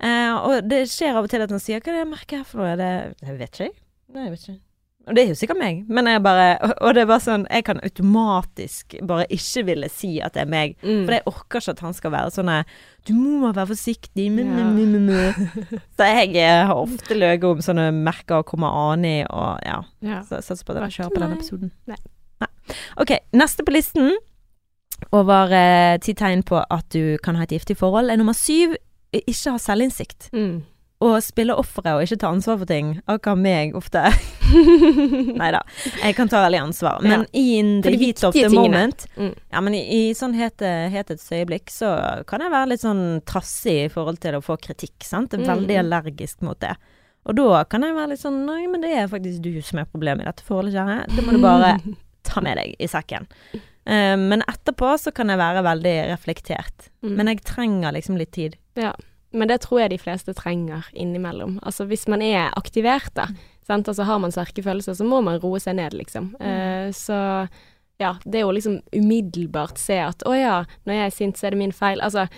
Eh, 0.00 0.32
og 0.34 0.68
det 0.68 0.88
skjer 0.88 1.14
av 1.14 1.24
og 1.24 1.30
til 1.30 1.42
at 1.42 1.50
han 1.50 1.58
sier 1.60 1.80
'Hva 1.80 1.88
er 1.92 2.04
det 2.04 2.08
merket 2.10 2.38
her 2.38 2.44
for 2.44 2.58
noe?' 2.58 2.76
Det, 2.76 3.14
det 3.20 3.28
Jeg 3.28 3.38
vet 3.38 3.52
ikke. 3.60 3.74
Nei, 4.14 4.22
jeg 4.24 4.30
vet 4.32 4.48
ikke. 4.48 4.60
Og 5.08 5.14
det 5.16 5.22
er 5.24 5.28
jo 5.30 5.36
sikkert 5.40 5.58
meg, 5.58 5.84
men 5.88 6.06
jeg 6.06 6.22
bare 6.22 6.58
og- 6.60 6.94
det 6.94 7.00
er 7.02 7.06
bare 7.06 7.20
sånn 7.24 7.46
Jeg 7.50 7.64
kan 7.64 7.80
automatisk 7.82 8.94
bare 9.06 9.24
ikke 9.30 9.64
ville 9.64 9.88
si 9.88 10.20
at 10.20 10.34
det 10.34 10.42
er 10.42 10.50
meg. 10.50 10.76
Mm. 10.82 11.04
For 11.06 11.12
jeg 11.12 11.22
orker 11.26 11.60
ikke 11.60 11.70
at 11.70 11.80
han 11.80 11.94
skal 11.94 12.10
være 12.12 12.30
sånn 12.30 12.64
'Du 13.06 13.14
må 13.14 13.52
være 13.54 13.66
forsiktig', 13.68 14.30
mu, 14.30 14.42
Ja. 14.44 14.64
mu. 14.68 15.32
Så 15.96 16.04
jeg 16.04 16.36
eh, 16.36 16.66
har 16.66 16.74
ofte 16.74 17.14
løyet 17.14 17.44
om 17.44 17.58
sånne 17.58 17.90
merker 17.94 18.36
og 18.42 18.46
kommer 18.46 18.68
an 18.92 19.04
i, 19.04 19.24
og 19.30 19.58
ja. 19.64 19.82
ja. 20.02 20.20
Så 20.22 20.36
jeg 20.36 20.44
satser 20.44 20.64
på 20.64 20.72
at 20.72 20.76
dere 20.82 20.90
kjører 20.90 21.14
på 21.14 21.20
denne 21.20 21.36
episoden. 21.38 21.70
Nei. 21.86 21.96
Ok, 22.98 23.16
neste 23.32 23.64
på 23.64 23.72
listen 23.72 24.12
over 25.12 25.50
eh, 25.52 25.96
ti 25.98 26.12
tegn 26.12 26.42
på 26.42 26.60
at 26.70 26.88
du 26.92 27.16
kan 27.22 27.34
ha 27.36 27.42
et 27.46 27.48
giftig 27.54 27.76
forhold, 27.78 28.10
er 28.10 28.16
nummer 28.20 28.34
syv 28.36 28.74
ikke 29.12 29.50
ha 29.54 29.56
selvinnsikt. 29.58 30.28
Mm. 30.34 30.62
Å 30.98 31.08
spille 31.22 31.54
offeret 31.54 31.94
og 31.94 32.02
ikke 32.02 32.16
ta 32.18 32.30
ansvar 32.34 32.56
for 32.58 32.66
ting. 32.66 32.88
Akkurat 33.06 33.38
meg 33.38 33.76
ofte. 33.78 34.00
Nei 35.38 35.50
da, 35.54 35.60
jeg 36.02 36.16
kan 36.18 36.30
ta 36.30 36.40
veldig 36.42 36.58
ansvar. 36.64 37.02
Men 37.04 37.26
in 37.36 37.76
For 37.84 37.94
the 37.94 38.00
heat 38.00 38.22
of 38.26 38.34
the 38.34 38.48
moment 38.50 39.04
Mm. 39.18 39.34
Ja, 39.52 39.60
men 39.62 39.74
i, 39.78 39.80
i 39.94 40.00
sånn 40.14 40.34
hetets 40.38 41.26
øyeblikk 41.34 41.70
så 41.70 41.90
kan 42.26 42.42
jeg 42.42 42.50
være 42.54 42.70
litt 42.72 42.82
sånn 42.82 43.20
trassig 43.26 43.76
i 43.86 43.90
forhold 43.92 44.18
til 44.22 44.36
å 44.38 44.42
få 44.44 44.56
kritikk, 44.62 44.96
sant. 45.06 45.32
Jeg 45.34 45.42
er 45.42 45.46
Mm. 45.46 45.52
veldig 45.54 45.78
allergisk 45.84 46.42
mot 46.42 46.58
det. 46.60 46.74
Og 47.28 47.36
da 47.36 47.64
kan 47.68 47.82
jeg 47.86 47.94
være 47.94 48.10
litt 48.14 48.22
sånn 48.22 48.44
Nei, 48.46 48.66
men 48.66 48.80
det 48.82 48.92
er 48.96 49.08
faktisk 49.10 49.42
du 49.44 49.60
som 49.62 49.78
er 49.82 49.88
problemet 49.90 50.22
i 50.24 50.30
dette 50.30 50.42
forholdet, 50.46 50.74
kjære. 50.74 51.16
Det 51.16 51.24
må 51.26 51.32
du 51.36 51.42
bare 51.42 51.76
ta 52.28 52.40
med 52.42 52.56
deg 52.58 52.74
i 52.78 52.86
sekken. 52.90 53.26
Uh, 53.88 54.16
men 54.20 54.42
etterpå 54.50 54.94
så 55.00 55.12
kan 55.14 55.28
jeg 55.32 55.38
være 55.40 55.62
veldig 55.64 55.94
reflektert. 56.10 56.90
Mm. 57.02 57.14
Men 57.16 57.26
jeg 57.32 57.44
trenger 57.44 57.94
liksom 57.96 58.18
litt 58.20 58.32
tid. 58.34 58.56
Ja, 58.78 58.92
men 59.30 59.50
det 59.50 59.60
tror 59.64 59.82
jeg 59.82 59.92
de 59.92 60.00
fleste 60.00 60.34
trenger 60.36 60.86
innimellom. 60.96 61.58
Altså 61.62 61.84
hvis 61.88 62.06
man 62.08 62.22
er 62.24 62.52
aktivert, 62.56 63.10
da, 63.16 63.28
sant? 63.66 63.88
altså 63.88 64.06
har 64.08 64.20
man 64.22 64.32
sterke 64.34 64.64
følelser, 64.64 64.96
så 64.96 65.06
må 65.06 65.20
man 65.24 65.40
roe 65.42 65.60
seg 65.62 65.76
ned, 65.78 65.96
liksom. 65.98 66.32
Uh, 66.40 66.88
så 66.96 67.18
ja, 67.98 68.14
det 68.24 68.44
å 68.46 68.52
liksom 68.54 68.78
umiddelbart 68.94 69.80
se 69.80 69.98
at 70.04 70.22
å 70.28 70.36
ja, 70.36 70.62
når 70.86 71.00
jeg 71.00 71.08
er 71.08 71.16
sint, 71.16 71.38
så 71.38 71.48
er 71.48 71.54
det 71.54 71.60
min 71.64 71.74
feil. 71.74 72.00
Altså, 72.04 72.28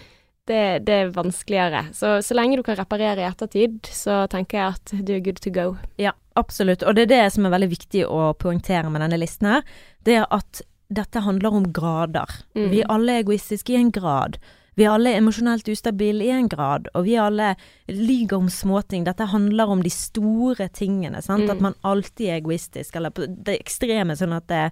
det, 0.49 0.63
det 0.87 0.97
er 0.97 1.13
vanskeligere. 1.15 1.85
Så 1.95 2.17
så 2.27 2.37
lenge 2.37 2.59
du 2.59 2.65
kan 2.67 2.79
reparere 2.79 3.23
i 3.23 3.29
ettertid, 3.29 3.79
så 3.93 4.25
tenker 4.33 4.59
jeg 4.59 4.79
at 4.79 4.95
du 5.07 5.15
er 5.15 5.23
good 5.25 5.41
to 5.45 5.53
go. 5.55 5.75
Ja, 6.01 6.15
absolutt. 6.41 6.83
Og 6.83 6.97
det 6.97 7.07
er 7.07 7.13
det 7.13 7.25
som 7.37 7.47
er 7.47 7.55
veldig 7.55 7.71
viktig 7.71 8.07
å 8.09 8.33
poengtere 8.41 8.91
med 8.91 9.05
denne 9.05 9.21
listen 9.21 9.51
her. 9.53 9.69
Det 10.07 10.17
er 10.23 10.27
at 10.33 10.65
dette 10.91 11.23
handler 11.23 11.61
om 11.61 11.69
grader. 11.71 12.41
Mm. 12.57 12.71
Vi 12.73 12.81
er 12.83 12.91
alle 12.91 13.21
egoistiske 13.21 13.77
i 13.77 13.79
en 13.79 13.93
grad. 13.95 14.41
Vi 14.77 14.85
er 14.87 14.91
alle 14.95 15.17
emosjonelt 15.19 15.69
ustabile 15.69 16.25
i 16.25 16.31
en 16.31 16.49
grad, 16.49 16.89
og 16.95 17.05
vi 17.05 17.17
alle 17.19 17.55
lyver 17.89 18.37
om 18.39 18.49
småting. 18.49 19.05
Dette 19.05 19.27
handler 19.33 19.69
om 19.69 19.83
de 19.83 19.91
store 19.91 20.69
tingene, 20.69 21.23
sant. 21.23 21.45
Mm. 21.45 21.51
At 21.51 21.61
man 21.61 21.75
alltid 21.85 22.29
er 22.29 22.41
egoistisk, 22.41 22.97
eller 22.97 23.11
på 23.11 23.27
det 23.45 23.59
ekstreme, 23.61 24.17
sånn 24.17 24.37
at 24.37 24.47
det 24.49 24.71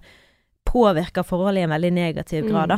påvirker 0.69 1.23
forholdet 1.25 1.61
i 1.63 1.67
en 1.67 1.73
veldig 1.75 1.93
negativ 1.93 2.43
Mm. 2.45 2.51
grad, 2.51 2.69
da. 2.69 2.77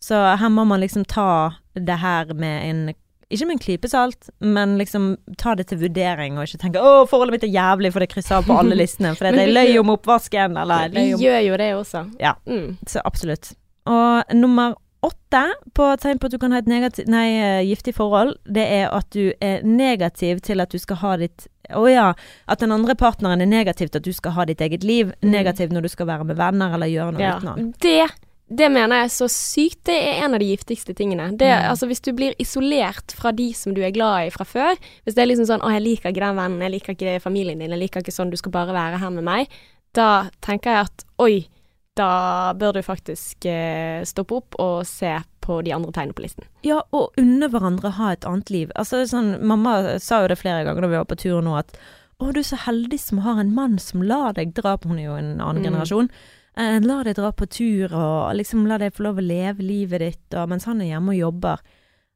Så 0.00 0.36
her 0.38 0.48
må 0.48 0.66
man 0.66 0.80
liksom 0.80 1.04
ta 1.06 1.54
det 1.74 1.98
her 1.98 2.34
med 2.34 2.62
en 2.70 2.94
ikke 3.30 3.46
med 3.46 3.54
en 3.54 3.58
klype 3.58 3.88
salt, 3.88 4.28
men 4.40 4.76
liksom 4.78 5.16
ta 5.38 5.54
det 5.54 5.66
til 5.68 5.78
vurdering, 5.78 6.36
og 6.38 6.44
ikke 6.44 6.58
tenke 6.60 6.78
'Å, 6.78 7.08
forholdet 7.08 7.32
mitt 7.32 7.44
er 7.44 7.48
jævlig', 7.48 7.92
for 7.92 7.98
det 8.00 8.10
krysser 8.10 8.36
av 8.36 8.44
på 8.44 8.56
alle 8.58 8.76
listene. 8.82 9.16
For 9.16 9.24
det 9.24 9.48
er 9.48 9.52
løy 9.52 9.78
om 9.80 9.90
oppvasken, 9.96 10.56
eller 10.60 10.88
Vi 10.90 11.14
gjør 11.16 11.40
jo 11.48 11.56
det 11.56 11.74
også. 11.74 12.20
Ja. 12.20 12.34
Mm. 12.46 12.76
Så 12.86 13.00
absolutt. 13.04 13.54
Og 13.86 14.24
nummer 14.34 14.74
åtte 15.04 15.40
på 15.76 15.86
tegn 16.02 16.18
på 16.22 16.28
at 16.30 16.34
du 16.34 16.38
kan 16.42 16.52
ha 16.54 16.58
et 16.62 16.70
negativ, 16.70 17.06
nei, 17.10 17.26
eh, 17.38 17.62
giftig 17.68 17.94
forhold, 17.96 18.34
det 18.46 18.64
er 18.80 18.88
at 18.94 19.08
du 19.14 19.32
er 19.40 19.62
negativ 19.66 20.40
til 20.46 20.60
at 20.64 20.70
du 20.74 20.78
skal 20.82 20.96
ha 21.04 21.16
ditt 21.24 21.48
Å 21.72 21.86
ja. 21.88 22.10
At 22.46 22.60
den 22.60 22.72
andre 22.74 22.92
partneren 22.94 23.40
er 23.40 23.48
negativ 23.48 23.88
til 23.88 23.96
at 24.02 24.04
du 24.04 24.12
skal 24.12 24.32
ha 24.36 24.44
ditt 24.44 24.60
eget 24.60 24.82
liv. 24.84 25.14
Mm. 25.22 25.30
Negativ 25.32 25.70
når 25.72 25.86
du 25.86 25.88
skal 25.88 26.06
være 26.10 26.26
med 26.28 26.36
venner 26.36 26.74
eller 26.76 26.86
gjøre 26.92 27.12
noe 27.14 27.22
Ja. 27.24 27.38
uten 27.38 27.48
han. 27.48 27.70
Det, 27.80 28.10
det 28.52 28.68
mener 28.70 28.96
jeg 29.00 29.04
er 29.04 29.14
så 29.14 29.28
sykt. 29.32 29.80
Det 29.88 29.96
er 29.96 30.24
en 30.26 30.34
av 30.34 30.40
de 30.40 30.50
giftigste 30.54 30.92
tingene. 30.94 31.30
Det, 31.38 31.48
Mm. 31.48 31.70
altså, 31.70 31.86
hvis 31.88 32.02
du 32.04 32.12
blir 32.12 32.34
isolert 32.38 33.12
fra 33.16 33.32
de 33.32 33.54
som 33.54 33.72
du 33.72 33.80
er 33.80 33.92
glad 33.96 34.26
i 34.26 34.30
fra 34.30 34.44
før, 34.44 34.76
hvis 35.06 35.14
det 35.16 35.22
er 35.24 35.26
liksom 35.32 35.46
sånn 35.48 35.62
'Å, 35.64 35.72
jeg 35.72 35.82
liker 35.82 36.10
ikke 36.12 36.20
den 36.26 36.36
vennen, 36.36 36.60
jeg 36.60 36.70
liker 36.70 36.92
ikke 36.94 37.22
familien 37.22 37.58
din, 37.58 37.70
jeg 37.70 37.80
liker 37.80 38.00
ikke 38.02 38.12
sånn, 38.12 38.30
du 38.30 38.36
skal 38.36 38.52
bare 38.52 38.72
være 38.74 38.98
her 38.98 39.10
med 39.10 39.24
meg', 39.24 39.48
da 39.94 40.28
tenker 40.42 40.70
jeg 40.70 40.80
at 40.84 41.04
oi, 41.18 41.46
da 41.96 42.52
bør 42.58 42.72
du 42.74 42.82
faktisk 42.82 43.44
eh, 43.46 44.02
stoppe 44.08 44.34
opp 44.40 44.56
og 44.58 44.84
se 44.88 45.12
på 45.44 45.60
de 45.62 45.72
andre 45.76 45.92
tegnene 45.94 46.16
på 46.16 46.24
listen. 46.24 46.46
Ja, 46.66 46.80
og 46.96 47.12
unne 47.20 47.46
hverandre 47.52 47.92
ha 47.98 48.12
et 48.14 48.24
annet 48.26 48.50
liv. 48.50 48.72
Altså 48.74 49.04
sånn, 49.06 49.36
Mamma 49.44 49.98
sa 50.02 50.22
jo 50.24 50.30
det 50.32 50.38
flere 50.40 50.64
ganger 50.66 50.82
da 50.86 50.88
vi 50.90 50.98
var 50.98 51.06
på 51.10 51.18
tur 51.20 51.42
nå, 51.44 51.54
at 51.60 51.76
å, 52.18 52.30
du 52.32 52.40
er 52.40 52.46
så 52.46 52.56
heldig 52.64 52.98
som 53.02 53.20
har 53.26 53.38
en 53.42 53.52
mann 53.54 53.76
som 53.82 54.02
lar 54.06 54.32
deg 54.34 54.54
dra 54.56 54.76
på 54.78 54.88
Hun 54.90 54.98
er 55.02 55.04
jo 55.08 55.16
en 55.18 55.32
annen 55.40 55.62
Mm. 55.62 55.68
generasjon. 55.70 56.10
Eh, 56.56 56.80
la 56.86 57.02
deg 57.02 57.16
dra 57.18 57.32
på 57.34 57.46
tur, 57.50 57.92
og 57.94 58.34
liksom 58.38 58.66
la 58.70 58.78
deg 58.78 58.94
få 58.94 59.02
lov 59.08 59.18
å 59.18 59.26
leve 59.26 59.62
livet 59.62 60.00
ditt, 60.00 60.34
og, 60.38 60.48
mens 60.48 60.64
han 60.70 60.80
er 60.80 60.92
hjemme 60.94 61.10
og 61.14 61.18
jobber. 61.18 61.58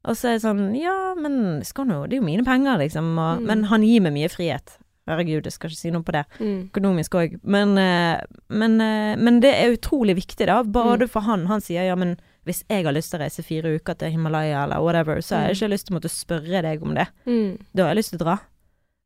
Og 0.07 0.14
så 0.14 0.29
er 0.31 0.37
det 0.39 0.43
sånn, 0.47 0.76
ja, 0.81 1.14
men 1.18 1.62
skal 1.66 1.85
nå, 1.91 2.05
det 2.07 2.16
er 2.16 2.20
jo 2.22 2.26
mine 2.31 2.45
penger, 2.47 2.79
liksom. 2.79 3.11
Og, 3.18 3.41
Mm. 3.43 3.47
Men 3.47 3.64
han 3.64 3.83
gir 3.83 4.01
meg 4.01 4.12
mye 4.14 4.29
frihet. 4.31 4.79
Herregud, 5.09 5.45
jeg 5.49 5.53
skal 5.57 5.71
ikke 5.73 5.81
si 5.81 5.91
noe 5.95 6.05
på 6.07 6.13
det. 6.13 6.25
Mm. 6.39 6.71
Økonomisk 6.71 7.17
òg. 7.19 7.39
Men, 7.45 7.77
eh, 7.79 8.21
men, 8.51 8.81
eh, 8.81 9.17
men 9.17 9.41
det 9.41 9.55
er 9.55 9.75
utrolig 9.77 10.15
viktig, 10.21 10.47
da. 10.47 10.63
Bare 10.63 10.99
Mm. 11.07 11.09
for 11.09 11.21
han. 11.23 11.47
Han 11.47 11.61
sier 11.65 11.87
ja, 11.89 11.95
men 11.97 12.17
hvis 12.47 12.63
jeg 12.69 12.85
har 12.85 12.93
lyst 12.93 13.11
til 13.13 13.19
å 13.21 13.25
reise 13.25 13.43
fire 13.45 13.75
uker 13.79 13.95
til 13.99 14.11
Himalaya 14.11 14.65
eller 14.65 14.81
whatever, 14.81 15.17
så 15.21 15.37
har 15.37 15.49
jeg 15.49 15.57
Mm. 15.57 15.63
ikke 15.63 15.73
lyst 15.75 15.87
til 15.87 15.95
å 15.97 15.99
måtte 16.01 16.13
spørre 16.13 16.63
deg 16.63 16.83
om 16.83 16.95
det. 16.95 17.09
Mm. 17.27 17.59
Da 17.75 17.83
har 17.85 17.95
jeg 17.95 17.99
lyst 18.05 18.11
til 18.11 18.19
å 18.21 18.25
dra. 18.25 18.39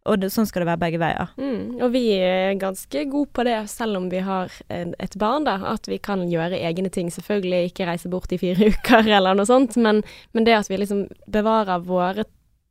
Og 0.04 0.18
det, 0.18 0.30
sånn 0.34 0.46
skal 0.48 0.64
det 0.64 0.66
være 0.66 0.80
begge 0.82 0.98
veier. 0.98 1.28
Mm, 1.38 1.80
og 1.80 1.92
vi 1.92 2.00
er 2.18 2.56
ganske 2.58 3.04
gode 3.08 3.30
på 3.32 3.44
det, 3.44 3.68
selv 3.70 3.96
om 3.98 4.08
vi 4.10 4.18
har 4.18 4.50
et 4.68 5.14
barn, 5.16 5.44
da. 5.44 5.54
At 5.64 5.86
vi 5.86 5.98
kan 5.98 6.28
gjøre 6.28 6.58
egne 6.58 6.90
ting. 6.90 7.06
Selvfølgelig 7.08 7.70
ikke 7.70 7.86
reise 7.86 8.10
bort 8.10 8.32
i 8.32 8.36
fire 8.36 8.56
uker 8.72 9.06
eller 9.06 9.34
noe 9.38 9.46
sånt, 9.46 9.76
men, 9.76 10.02
men 10.34 10.42
det 10.44 10.54
at 10.58 10.66
vi 10.68 10.76
liksom 10.78 11.06
bevarer 11.30 11.84
våre 11.86 12.24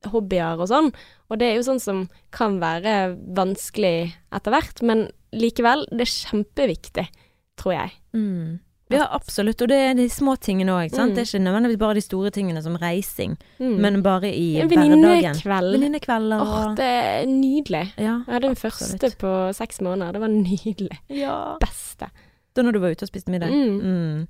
hobbyer 0.10 0.60
og 0.60 0.68
sånn. 0.72 0.92
Og 1.30 1.38
det 1.40 1.48
er 1.52 1.56
jo 1.60 1.68
sånn 1.68 1.80
som 1.82 2.10
kan 2.32 2.60
være 2.60 3.16
vanskelig 3.38 4.14
etter 4.34 4.52
hvert, 4.52 4.82
men 4.84 5.10
likevel, 5.34 5.86
det 5.92 6.02
er 6.08 6.12
kjempeviktig, 6.12 7.08
tror 7.58 7.74
jeg. 7.78 7.92
Ja, 8.92 9.06
absolutt. 9.16 9.62
Og 9.64 9.70
det 9.72 9.78
er 9.80 9.94
de 9.96 10.10
små 10.12 10.34
tingene 10.44 10.74
òg. 10.76 10.92
Mm. 10.92 11.14
Det 11.16 11.22
er 11.22 11.28
ikke 11.30 11.40
nødvendigvis 11.46 11.80
bare 11.80 11.96
de 11.96 12.02
store 12.04 12.32
tingene 12.36 12.62
som 12.62 12.76
reising, 12.76 13.38
Mm. 13.60 13.78
men 13.80 14.02
bare 14.04 14.28
i 14.36 14.60
hverdagen. 14.60 15.00
venninnekveld. 15.00 15.72
Venninnekvelder 15.80 16.42
Åh, 16.42 16.76
det 16.76 16.84
er 16.90 17.26
nydelig. 17.26 17.94
Ja, 17.98 18.18
Jeg 18.28 18.34
hadde 18.34 18.48
den 18.50 18.56
første 18.60 19.12
på 19.18 19.32
seks 19.56 19.80
måneder. 19.80 20.12
Det 20.12 20.22
var 20.22 20.28
nydelig. 20.28 20.98
Ja. 21.08 21.58
Beste. 21.62 22.10
Da 22.54 22.62
når 22.64 22.74
du 22.74 22.80
var 22.80 22.92
ute 22.92 23.04
og 23.04 23.08
spiste 23.14 23.32
middag. 23.32 23.48
Mm. 23.50 24.28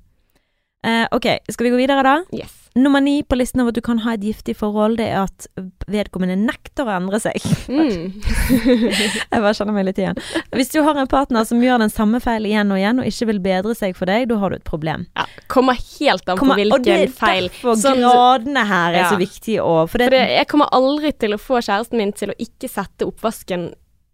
Eh, 0.84 1.06
ok, 1.14 1.28
skal 1.52 1.66
vi 1.68 1.72
gå 1.76 1.78
videre 1.78 2.02
da? 2.04 2.16
Yes. 2.34 2.58
Nummer 2.74 3.02
ni 3.04 3.18
på 3.28 3.36
listen 3.36 3.60
over 3.62 3.70
at 3.74 3.76
du 3.76 3.82
kan 3.84 4.00
ha 4.00 4.14
et 4.16 4.22
giftig 4.24 4.54
forhold, 4.56 4.96
det 4.98 5.10
er 5.12 5.26
at 5.26 5.46
vedkommende 5.92 6.38
nekter 6.40 6.88
å 6.88 6.94
endre 6.96 7.20
seg. 7.20 7.36
Mm. 7.68 8.14
Jeg 8.72 9.42
bare 9.44 9.52
kjenner 9.58 9.76
meg 9.76 9.90
litt 9.90 10.00
igjen. 10.00 10.16
Hvis 10.56 10.72
du 10.72 10.80
har 10.86 10.96
en 11.02 11.10
partner 11.12 11.44
som 11.50 11.60
gjør 11.62 11.84
den 11.84 11.92
samme 11.92 12.22
feil 12.24 12.48
igjen 12.48 12.72
og 12.72 12.80
igjen, 12.80 13.02
og 13.04 13.10
ikke 13.12 13.28
vil 13.28 13.42
bedre 13.44 13.76
seg 13.78 13.98
for 14.00 14.08
deg, 14.08 14.30
da 14.32 14.38
har 14.42 14.54
du 14.54 14.58
et 14.58 14.66
problem. 14.68 15.04
Ja, 15.20 15.26
kommer 15.52 15.76
helt 15.76 16.32
an 16.32 16.40
Kommer- 16.40 16.64
på 16.64 16.78
og 16.80 16.88
det 16.88 16.96
er 16.96 17.14
feil. 17.20 17.50
derfor 17.52 17.76
Sånn- 17.84 18.00
gradene 18.06 18.64
her 18.72 18.94
er 18.96 19.02
Ja. 19.04 19.10
så 19.12 19.20
viktige 19.20 19.60
å 19.68 19.76
For 19.90 19.98
det, 20.00 20.08
For 20.08 20.16
det, 20.16 20.24
jeg 20.38 20.48
kommer 20.48 20.72
aldri 20.72 21.12
til 21.20 21.36
å 21.36 21.42
få 21.44 21.60
kjæresten 21.60 21.98
min 22.00 22.14
til 22.14 22.30
å 22.32 22.40
ikke 22.40 22.70
sette 22.72 23.04
oppvasken 23.06 23.74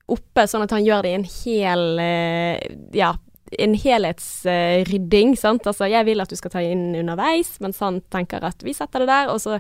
oppe, 0.09 0.47
sånn 0.49 0.63
at 0.63 0.71
han 0.71 0.83
gjør 0.83 1.03
det 1.03 1.09
i 1.11 1.15
en 1.21 1.29
hel 1.29 1.99
eh, 1.99 2.59
Ja, 2.93 3.13
en 3.59 3.75
helhetsrydding, 3.77 5.35
sant. 5.39 5.67
Altså, 5.69 5.87
jeg 5.91 6.07
vil 6.07 6.23
at 6.23 6.31
du 6.31 6.37
skal 6.39 6.53
ta 6.53 6.63
inn 6.63 6.91
underveis, 6.99 7.55
mens 7.63 7.81
han 7.83 8.01
tenker 8.13 8.43
at 8.47 8.63
vi 8.65 8.75
setter 8.75 9.03
det 9.03 9.11
der, 9.11 9.31
og 9.33 9.41
så 9.43 9.59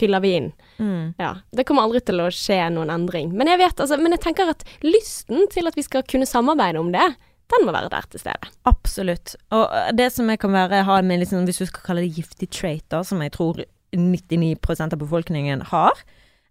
fyller 0.00 0.22
vi 0.24 0.32
inn. 0.38 0.48
mm. 0.78 1.14
Ja. 1.22 1.36
Det 1.54 1.66
kommer 1.68 1.86
aldri 1.86 2.00
til 2.02 2.22
å 2.22 2.30
skje 2.34 2.58
noen 2.74 2.90
endring. 2.90 3.30
Men 3.36 3.50
jeg 3.52 3.62
vet, 3.62 3.78
altså, 3.80 3.98
men 4.00 4.16
jeg 4.16 4.24
tenker 4.24 4.50
at 4.50 4.64
lysten 4.82 5.46
til 5.54 5.70
at 5.70 5.78
vi 5.78 5.86
skal 5.86 6.06
kunne 6.10 6.26
samarbeide 6.26 6.82
om 6.82 6.90
det, 6.94 7.06
den 7.52 7.66
må 7.66 7.74
være 7.76 7.92
der 7.92 8.08
til 8.10 8.22
stede. 8.22 8.50
Absolutt. 8.68 9.36
Og 9.54 9.68
eh, 9.68 9.92
det 9.96 10.08
som 10.14 10.30
jeg 10.32 10.40
kan 10.42 10.54
være, 10.54 10.82
ha 10.88 10.98
med 11.04 11.22
liksom, 11.22 11.46
hvis 11.48 11.60
du 11.62 11.68
skal 11.68 11.86
kalle 11.86 12.04
det 12.06 12.14
giftig 12.16 12.50
trait, 12.50 12.84
da, 12.92 13.04
som 13.06 13.22
jeg 13.22 13.34
tror 13.36 13.62
99% 13.94 14.96
av 14.96 15.00
befolkningen 15.00 15.66
har, 15.70 16.04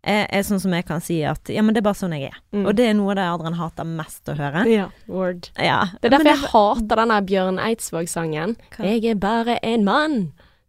er, 0.03 0.25
er 0.29 0.43
sånn 0.43 0.59
som 0.59 0.73
jeg 0.75 0.85
kan 0.85 1.01
si 1.01 1.21
at 1.23 1.47
ja, 1.49 1.61
men 1.63 1.73
det 1.73 1.79
er 1.81 1.87
bare 1.87 1.99
sånn 1.99 2.13
jeg 2.17 2.29
er. 2.33 2.37
Mm. 2.51 2.65
Og 2.67 2.75
det 2.75 2.87
er 2.89 2.93
noe 2.99 3.11
av 3.13 3.15
det 3.19 3.27
Adrian 3.31 3.59
hater 3.59 3.87
mest 3.87 4.27
å 4.27 4.35
høre. 4.37 4.65
Ja, 4.69 4.89
word. 5.07 5.49
Ja. 5.57 5.81
Det 6.01 6.09
er 6.09 6.17
derfor 6.17 6.29
derfor 6.29 6.43
jeg 6.43 6.53
hater 6.53 7.01
denne 7.03 7.19
Bjørn 7.29 7.59
Eidsvåg-sangen. 7.63 8.57
Jeg 8.83 9.05
er 9.05 9.15
bare 9.15 9.59
en 9.63 9.85
mann 9.87 10.17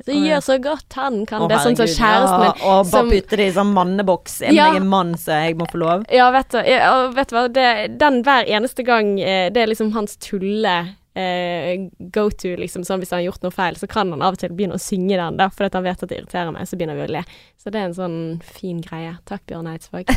som 0.05 0.15
Å, 0.15 0.25
gjør 0.27 0.41
så 0.43 0.57
godt 0.61 0.97
han 0.99 1.21
kan. 1.27 1.43
Å, 1.45 1.49
det 1.49 1.55
er 1.57 1.63
sånn 1.65 1.77
som 1.79 1.87
herregud, 1.87 2.01
kjæresten 2.01 2.41
min 2.41 2.49
ja, 2.49 2.55
Og 2.67 2.81
bare 2.85 2.91
som- 2.91 3.11
putte 3.11 3.37
det 3.39 3.47
i 3.49 3.53
sånn 3.55 3.73
manneboks. 3.77 4.41
Er 4.43 4.53
Ja. 4.53 4.67
jeg 4.73 4.83
en 4.83 4.89
mann, 4.89 5.15
så 5.15 5.39
jeg 5.47 5.57
må 5.57 5.67
få 5.71 5.79
lov. 5.79 6.05
Ja, 6.13 6.31
vet 6.35 6.49
du, 6.51 6.59
ja, 6.59 7.09
vet 7.15 7.29
du 7.31 7.37
hva, 7.37 7.49
det, 7.53 7.99
den 7.99 8.23
hver 8.23 8.45
eneste 8.47 8.85
gang 8.85 9.19
eh, 9.21 9.51
Det 9.51 9.63
er 9.63 9.67
liksom 9.71 9.93
hans 9.93 10.17
tulle 10.17 10.97
eh, 11.15 11.89
go 11.99 12.31
to, 12.31 12.55
liksom. 12.59 12.85
Sånn 12.85 13.03
hvis 13.03 13.13
han 13.15 13.23
har 13.23 13.29
gjort 13.29 13.47
noe 13.47 13.55
feil, 13.55 13.79
så 13.79 13.89
kan 13.91 14.11
han 14.13 14.25
av 14.25 14.37
og 14.37 14.43
til 14.43 14.55
begynne 14.55 14.79
å 14.79 14.83
synge 14.83 15.17
den, 15.21 15.39
da, 15.39 15.49
fordi 15.53 15.79
han 15.79 15.87
vet 15.87 16.03
at 16.03 16.11
det 16.11 16.19
irriterer 16.19 16.53
meg, 16.55 16.67
så 16.69 16.79
begynner 16.79 16.99
vi 16.99 17.07
å 17.07 17.13
le. 17.15 17.23
Så 17.61 17.71
det 17.71 17.81
er 17.81 17.89
en 17.89 17.97
sånn 17.97 18.19
fin 18.45 18.83
greie. 18.85 19.15
Takk, 19.31 19.45
Bjørn 19.51 19.71
Eidsvåg. 19.71 20.13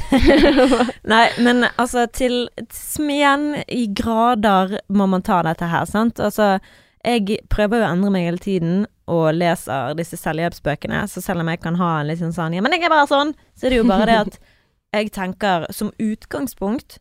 Nei, 1.13 1.23
men 1.45 1.69
altså 1.75 2.07
til 2.11 2.47
igjen, 2.57 3.47
i 3.67 3.87
grader 3.95 4.79
må 4.89 5.07
man 5.09 5.25
ta 5.25 5.43
dette 5.47 5.69
her, 5.69 5.87
sant. 5.89 6.21
Altså, 6.23 6.57
jeg 7.05 7.41
prøver 7.53 7.81
jo 7.81 7.87
å 7.87 7.95
endre 7.95 8.13
meg 8.13 8.29
hele 8.31 8.43
tiden, 8.43 8.85
og 9.07 9.37
leser 9.37 9.93
disse 9.95 10.17
selvhjelpsbøkene, 10.19 11.05
så 11.07 11.21
selv 11.23 11.39
om 11.39 11.47
jeg 11.47 11.61
kan 11.63 11.77
ha 11.79 11.93
en 12.01 12.09
liten 12.09 12.33
sånn 12.33 12.49
sånn 12.49 12.57
Ja, 12.57 12.63
men 12.65 12.73
jeg 12.75 12.83
er 12.83 12.91
bare 12.91 13.07
sånn, 13.07 13.31
så 13.55 13.67
er 13.67 13.71
det 13.71 13.77
jo 13.79 13.85
bare 13.87 14.07
det 14.09 14.17
at 14.25 14.39
jeg 14.97 15.13
tenker 15.15 15.63
som 15.71 15.93
utgangspunkt 15.95 16.97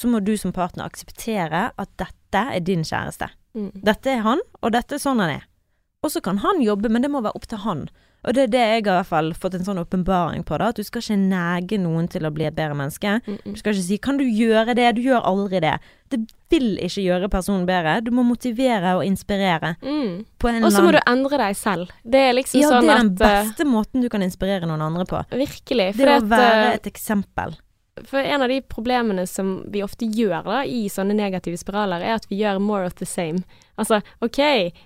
så 0.00 0.08
må 0.08 0.22
du 0.24 0.32
som 0.40 0.54
partner 0.56 0.88
akseptere 0.88 1.66
at 1.76 1.90
dette 2.00 2.44
er 2.54 2.64
din 2.64 2.86
kjæreste. 2.86 3.28
Mm. 3.54 3.70
Dette 3.74 4.12
er 4.12 4.22
han, 4.26 4.42
og 4.60 4.72
dette 4.76 4.96
er 4.96 5.02
sånn 5.02 5.22
han 5.22 5.38
er. 5.38 5.48
Og 6.04 6.12
så 6.14 6.22
kan 6.24 6.40
han 6.40 6.62
jobbe, 6.64 6.88
men 6.88 7.04
det 7.04 7.10
må 7.12 7.20
være 7.20 7.36
opp 7.36 7.48
til 7.50 7.60
han. 7.64 7.88
Og 8.20 8.36
det 8.36 8.42
er 8.42 8.50
det 8.52 8.60
jeg 8.60 8.72
har 8.72 8.80
i 8.80 8.96
hvert 8.98 9.08
fall 9.08 9.30
fått 9.32 9.54
en 9.56 9.64
sånn 9.64 9.80
åpenbaring 9.80 10.42
på, 10.44 10.58
da. 10.60 10.68
At 10.72 10.80
du 10.80 10.84
skal 10.84 11.00
ikke 11.00 11.16
nege 11.16 11.78
noen 11.80 12.08
til 12.12 12.26
å 12.28 12.32
bli 12.34 12.44
et 12.48 12.56
bedre 12.56 12.76
menneske. 12.76 13.14
Mm, 13.24 13.38
mm. 13.38 13.54
Du 13.54 13.60
skal 13.60 13.72
ikke 13.72 13.86
si 13.86 13.98
'kan 13.98 14.18
du 14.20 14.24
gjøre 14.24 14.74
det', 14.76 14.94
du 14.96 15.00
gjør 15.00 15.24
aldri 15.24 15.60
det. 15.60 15.78
Det 16.10 16.20
vil 16.50 16.76
ikke 16.76 17.04
gjøre 17.06 17.30
personen 17.30 17.64
bedre. 17.66 18.04
Du 18.04 18.10
må 18.10 18.22
motivere 18.22 18.96
og 18.96 19.04
inspirere. 19.04 19.76
Mm. 19.80 20.26
På 20.38 20.48
en 20.48 20.64
Og 20.64 20.72
så 20.72 20.82
må 20.82 20.92
du 20.92 21.00
endre 21.06 21.38
deg 21.38 21.56
selv. 21.56 21.88
Det 22.04 22.20
er 22.20 22.32
liksom 22.34 22.60
Ja, 22.60 22.68
sånn 22.68 22.82
det 22.82 22.90
er 22.90 22.98
den 22.98 23.12
at 23.14 23.20
eh, 23.20 23.44
beste 23.44 23.64
måten 23.64 24.02
du 24.02 24.08
kan 24.08 24.22
inspirere 24.22 24.66
noen 24.66 24.82
andre 24.82 25.04
på. 25.06 25.24
Virkelig. 25.30 25.96
Det 25.96 26.04
å 26.04 26.28
være 26.28 26.74
et 26.74 26.86
eksempel. 26.86 27.56
For 28.08 28.18
en 28.20 28.42
av 28.42 28.48
de 28.48 28.60
problemene 28.62 29.26
som 29.26 29.64
vi 29.70 29.82
ofte 29.82 30.06
gjør 30.06 30.44
da, 30.46 30.60
i 30.64 30.86
sånne 30.92 31.14
negative 31.16 31.58
spiraler, 31.60 32.00
er 32.04 32.14
at 32.18 32.26
vi 32.30 32.38
gjør 32.42 32.60
more 32.62 32.86
of 32.86 32.94
the 33.00 33.06
same. 33.08 33.42
Altså, 33.80 34.02
OK, 34.20 34.38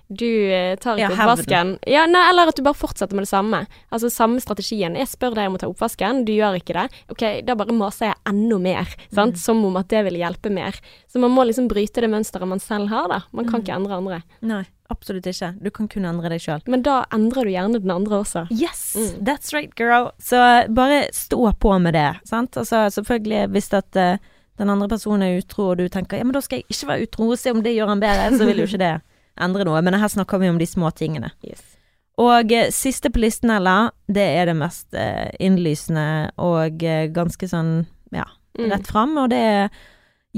du 0.09 0.27
eh, 0.55 0.77
tar 0.79 1.01
ikke 1.01 1.17
oppvasken. 1.17 1.73
Ja, 1.91 2.05
nei, 2.07 2.23
eller 2.31 2.53
at 2.53 2.55
du 2.55 2.63
bare 2.63 2.79
fortsetter 2.79 3.17
med 3.19 3.27
det 3.27 3.31
samme. 3.33 3.65
Altså 3.91 4.11
samme 4.13 4.39
strategien. 4.43 4.95
Jeg 4.95 5.11
spør 5.11 5.35
deg 5.35 5.49
om 5.51 5.57
å 5.57 5.61
ta 5.65 5.67
oppvasken, 5.71 6.23
du 6.29 6.31
gjør 6.37 6.61
ikke 6.61 6.77
det. 6.79 6.87
OK, 7.11 7.25
da 7.43 7.57
bare 7.59 7.75
maser 7.75 8.13
jeg 8.13 8.21
enda 8.31 8.59
mer. 8.63 8.95
Mm. 9.11 9.35
Som 9.41 9.65
om 9.67 9.81
at 9.81 9.91
det 9.91 10.05
vil 10.07 10.21
hjelpe 10.23 10.53
mer. 10.55 10.79
Så 11.11 11.19
man 11.23 11.35
må 11.35 11.43
liksom 11.49 11.67
bryte 11.73 12.05
det 12.05 12.13
mønsteret 12.13 12.47
man 12.47 12.63
selv 12.63 12.93
har, 12.95 13.09
da. 13.11 13.21
Man 13.33 13.49
kan 13.51 13.61
Mm. 13.61 13.65
ikke 13.65 13.75
endre 13.81 13.99
andre. 13.99 14.23
Nei, 14.43 14.63
absolutt 14.91 15.27
ikke. 15.27 15.53
Du 15.65 15.71
kan 15.71 15.89
kun 15.89 16.05
endre 16.05 16.29
deg 16.29 16.41
sjøl. 16.45 16.61
Men 16.69 16.83
da 16.85 17.05
endrer 17.15 17.45
du 17.49 17.51
gjerne 17.55 17.81
den 17.81 17.91
andre 17.91 18.19
også. 18.23 18.47
Yes, 18.53 18.95
Mm. 18.97 19.25
that's 19.25 19.53
right, 19.55 19.73
girl. 19.77 20.11
Så 20.21 20.37
bare 20.75 21.09
stå 21.13 21.53
på 21.59 21.79
med 21.81 21.95
det. 21.95 22.11
Sant? 22.29 22.57
Altså, 22.57 22.87
selvfølgelig, 22.93 23.49
hvis 23.51 23.73
at 23.75 23.97
uh, 23.97 24.17
den 24.59 24.71
andre 24.71 24.89
personen 24.89 25.23
er 25.23 25.39
utro, 25.41 25.71
og 25.73 25.79
du 25.79 25.89
tenker 25.89 26.19
ja, 26.19 26.25
men 26.25 26.33
da 26.37 26.41
skal 26.45 26.59
jeg 26.61 26.67
ikke 26.71 26.87
være 26.93 27.03
utro, 27.09 27.31
og 27.33 27.39
se 27.39 27.51
om 27.51 27.63
det 27.63 27.75
gjør 27.75 27.89
han 27.89 28.01
bedre, 28.05 28.29
så 28.39 28.45
vil 28.47 28.59
jo 28.63 28.67
ikke 28.69 28.79
det 28.85 28.93
endre 29.41 29.65
noe. 29.65 29.81
Men 29.83 29.95
her 29.99 30.09
snakker 30.13 30.39
vi 30.39 30.49
om 30.53 30.59
de 30.61 30.67
små 30.67 30.93
tingene. 30.95 31.33
Yes. 31.43 31.63
Og 32.19 32.53
uh, 32.53 32.69
siste 32.71 33.11
på 33.11 33.19
listen, 33.25 33.51
Ella, 33.51 33.91
det 34.07 34.23
er 34.39 34.47
det 34.53 34.57
mest 34.61 34.95
uh, 34.95 35.27
innlysende 35.43 36.31
og 36.39 36.85
eh, 36.85 37.09
ganske 37.11 37.49
sånn, 37.51 37.87
ja, 38.15 38.29
Mm. 38.55 38.69
rett 38.71 38.87
fram, 38.87 39.17
og 39.19 39.31
det 39.33 39.39
er 39.43 39.69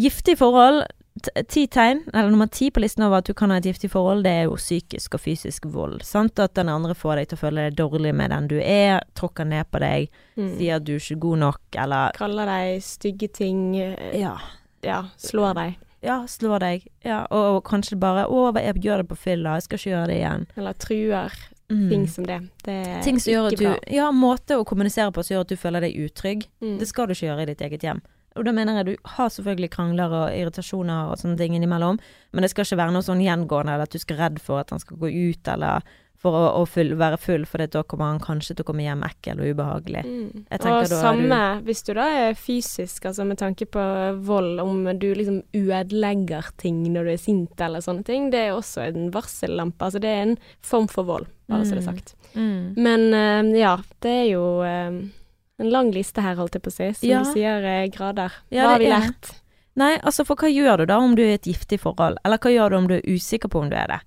giftig 0.00 0.38
forhold. 0.40 0.86
T- 1.22 1.42
Ti 1.48 1.66
tegn, 1.66 2.02
eller 2.12 2.30
nummer 2.30 2.46
ti 2.52 2.70
på 2.70 2.80
listen 2.80 3.02
over 3.06 3.18
at 3.18 3.24
du 3.24 3.32
kan 3.34 3.50
ha 3.50 3.56
et 3.56 3.64
giftig 3.64 3.88
forhold, 3.90 4.22
det 4.26 4.32
er 4.32 4.42
jo 4.44 4.56
psykisk 4.60 5.14
og 5.16 5.20
fysisk 5.20 5.64
vold. 5.72 6.02
Sant? 6.04 6.38
At 6.38 6.54
den 6.54 6.68
andre 6.68 6.94
får 6.94 7.16
deg 7.16 7.28
til 7.30 7.38
å 7.38 7.40
føle 7.40 7.64
deg 7.70 7.76
dårlig 7.78 8.12
med 8.14 8.30
den 8.34 8.48
du 8.48 8.58
er, 8.60 9.00
tråkker 9.16 9.46
ned 9.48 9.64
på 9.72 9.80
deg, 9.80 10.08
Mm. 10.36 10.58
sier 10.58 10.76
at 10.76 10.84
du 10.84 10.92
er 10.94 11.00
ikke 11.00 11.18
god 11.20 11.38
nok, 11.38 11.60
eller 11.74 12.12
Kaller 12.14 12.44
deg 12.46 12.82
stygge 12.82 13.32
ting. 13.32 13.76
eh, 13.80 14.20
ja, 14.20 14.36
Ja, 14.82 15.04
slår 15.16 15.54
deg. 15.54 15.76
ja, 16.02 16.18
slår 16.26 16.58
deg. 16.60 16.86
Ja, 17.04 17.26
og, 17.30 17.56
og 17.56 17.64
kanskje 17.64 17.98
bare 17.98 18.26
'Å, 18.28 18.54
jeg 18.60 18.82
gjør 18.82 18.96
det 18.98 19.08
på 19.08 19.16
fylla, 19.16 19.54
jeg 19.54 19.62
skal 19.62 19.78
ikke 19.78 19.90
gjøre 19.90 20.06
det 20.06 20.16
igjen'. 20.20 20.46
Eller 20.56 20.72
truer. 20.74 21.32
Mm. 21.68 21.88
ting 21.90 22.06
som 22.06 22.24
det. 22.24 22.48
Det 22.62 22.86
er 22.86 23.02
Ting 23.02 23.18
som 23.18 23.32
gjør 23.32 23.46
at 23.50 23.56
du 23.58 23.64
bra. 23.64 23.78
Ja, 23.90 24.12
måte 24.12 24.54
å 24.54 24.64
kommunisere 24.64 25.10
på 25.10 25.24
som 25.24 25.34
gjør 25.34 25.40
at 25.40 25.48
du 25.48 25.56
føler 25.56 25.80
deg 25.80 25.96
utrygg. 25.96 26.46
Mm. 26.62 26.78
Det 26.78 26.86
skal 26.86 27.06
du 27.08 27.12
ikke 27.12 27.26
gjøre 27.26 27.42
i 27.42 27.46
ditt 27.46 27.58
eget 27.60 27.80
hjem. 27.82 28.00
Og 28.36 28.44
da 28.44 28.52
mener 28.52 28.80
jeg 28.82 28.86
du 28.86 28.94
har 29.16 29.28
selvfølgelig 29.32 29.70
krangler 29.74 30.12
og 30.22 30.32
irritasjoner 30.36 31.12
og 31.12 31.18
sånne 31.20 31.38
ting 31.40 31.54
innimellom, 31.56 31.98
men 32.32 32.42
det 32.44 32.50
skal 32.52 32.64
ikke 32.68 32.82
være 32.84 32.92
noe 32.96 33.06
sånn 33.06 33.22
gjengående, 33.24 33.72
eller 33.76 33.88
at 33.88 33.94
du 33.96 33.98
skal 34.02 34.16
redd 34.20 34.40
for 34.44 34.60
at 34.60 34.70
han 34.74 34.82
skal 34.82 34.96
gå 35.00 35.08
ut, 35.12 35.48
eller 35.54 35.80
for 36.16 36.32
å, 36.32 36.46
å 36.62 36.62
full, 36.66 36.94
være 36.96 37.18
full, 37.20 37.42
for 37.44 37.60
da 37.60 37.82
kommer 37.84 38.08
han 38.08 38.18
kanskje 38.24 38.54
til 38.56 38.64
å 38.64 38.66
komme 38.70 38.82
hjem 38.86 39.02
ekkel 39.04 39.42
og 39.44 39.50
ubehagelig. 39.52 40.00
Mm. 40.08 40.46
Og 40.48 40.86
samme 40.88 41.40
hvis 41.66 41.84
du 41.84 41.90
da 41.94 42.06
er 42.22 42.38
fysisk, 42.40 43.04
altså 43.10 43.26
med 43.28 43.36
tanke 43.38 43.68
på 43.68 43.82
vold, 44.24 44.58
om 44.64 44.80
du 44.98 45.10
liksom 45.14 45.42
ødelegger 45.54 46.48
ting 46.56 46.80
når 46.94 47.04
du 47.04 47.12
er 47.12 47.20
sint 47.20 47.60
eller 47.60 47.84
sånne 47.84 48.04
ting, 48.08 48.30
det 48.32 48.46
er 48.46 48.56
også 48.56 48.86
en 48.88 49.10
varsellampe. 49.14 49.84
Altså 49.90 50.00
det 50.02 50.08
er 50.14 50.24
en 50.30 50.34
form 50.64 50.88
for 50.88 51.04
vold, 51.08 51.28
bare 51.52 51.68
så 51.68 51.76
det 51.76 51.84
er 51.84 51.86
Mm. 51.86 51.92
sagt. 51.92 52.16
Mm. 52.34 52.74
Men 52.80 53.06
eh, 53.14 53.60
ja, 53.60 53.76
det 54.00 54.16
er 54.24 54.26
jo 54.32 54.44
eh, 54.64 54.98
en 55.58 55.70
lang 55.72 55.90
liste 55.94 56.20
her, 56.20 56.36
holdt 56.36 56.54
jeg 56.58 56.62
på 56.62 56.70
å 56.72 56.76
si. 56.76 56.92
Som 57.00 57.08
Ja. 57.08 57.22
du 57.22 57.32
sier, 57.32 57.64
eh, 57.64 57.88
grader. 57.88 58.32
Ja, 58.50 58.64
Hva 58.64 58.70
har 58.72 58.78
vi 58.78 58.86
lært? 58.86 59.30
Nei, 59.76 59.98
altså 59.98 60.24
for 60.24 60.36
hva 60.36 60.48
gjør 60.48 60.78
du 60.78 60.86
da 60.86 60.98
om 60.98 61.14
du 61.14 61.22
er 61.22 61.32
i 61.32 61.34
et 61.34 61.42
giftig 61.48 61.78
forhold, 61.80 62.16
eller 62.24 62.38
hva 62.38 62.50
gjør 62.52 62.70
du 62.70 62.76
om 62.76 62.86
du 62.88 62.94
er 62.96 63.02
usikker 63.02 63.48
på 63.48 63.60
om 63.62 63.68
du 63.70 63.76
er 63.76 63.86
det? 63.88 64.00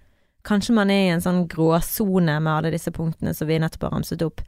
Kanskje 0.43 0.73
man 0.73 0.89
er 0.89 1.07
i 1.07 1.13
en 1.13 1.21
sånn 1.21 1.47
gråsone 1.47 2.39
med 2.41 2.47
alle 2.53 2.71
disse 2.71 2.91
punktene 2.91 3.35
som 3.35 3.47
vi 3.47 3.59
nettopp 3.59 3.81
har 3.81 3.91
ramset 3.91 4.21
opp. 4.25 4.41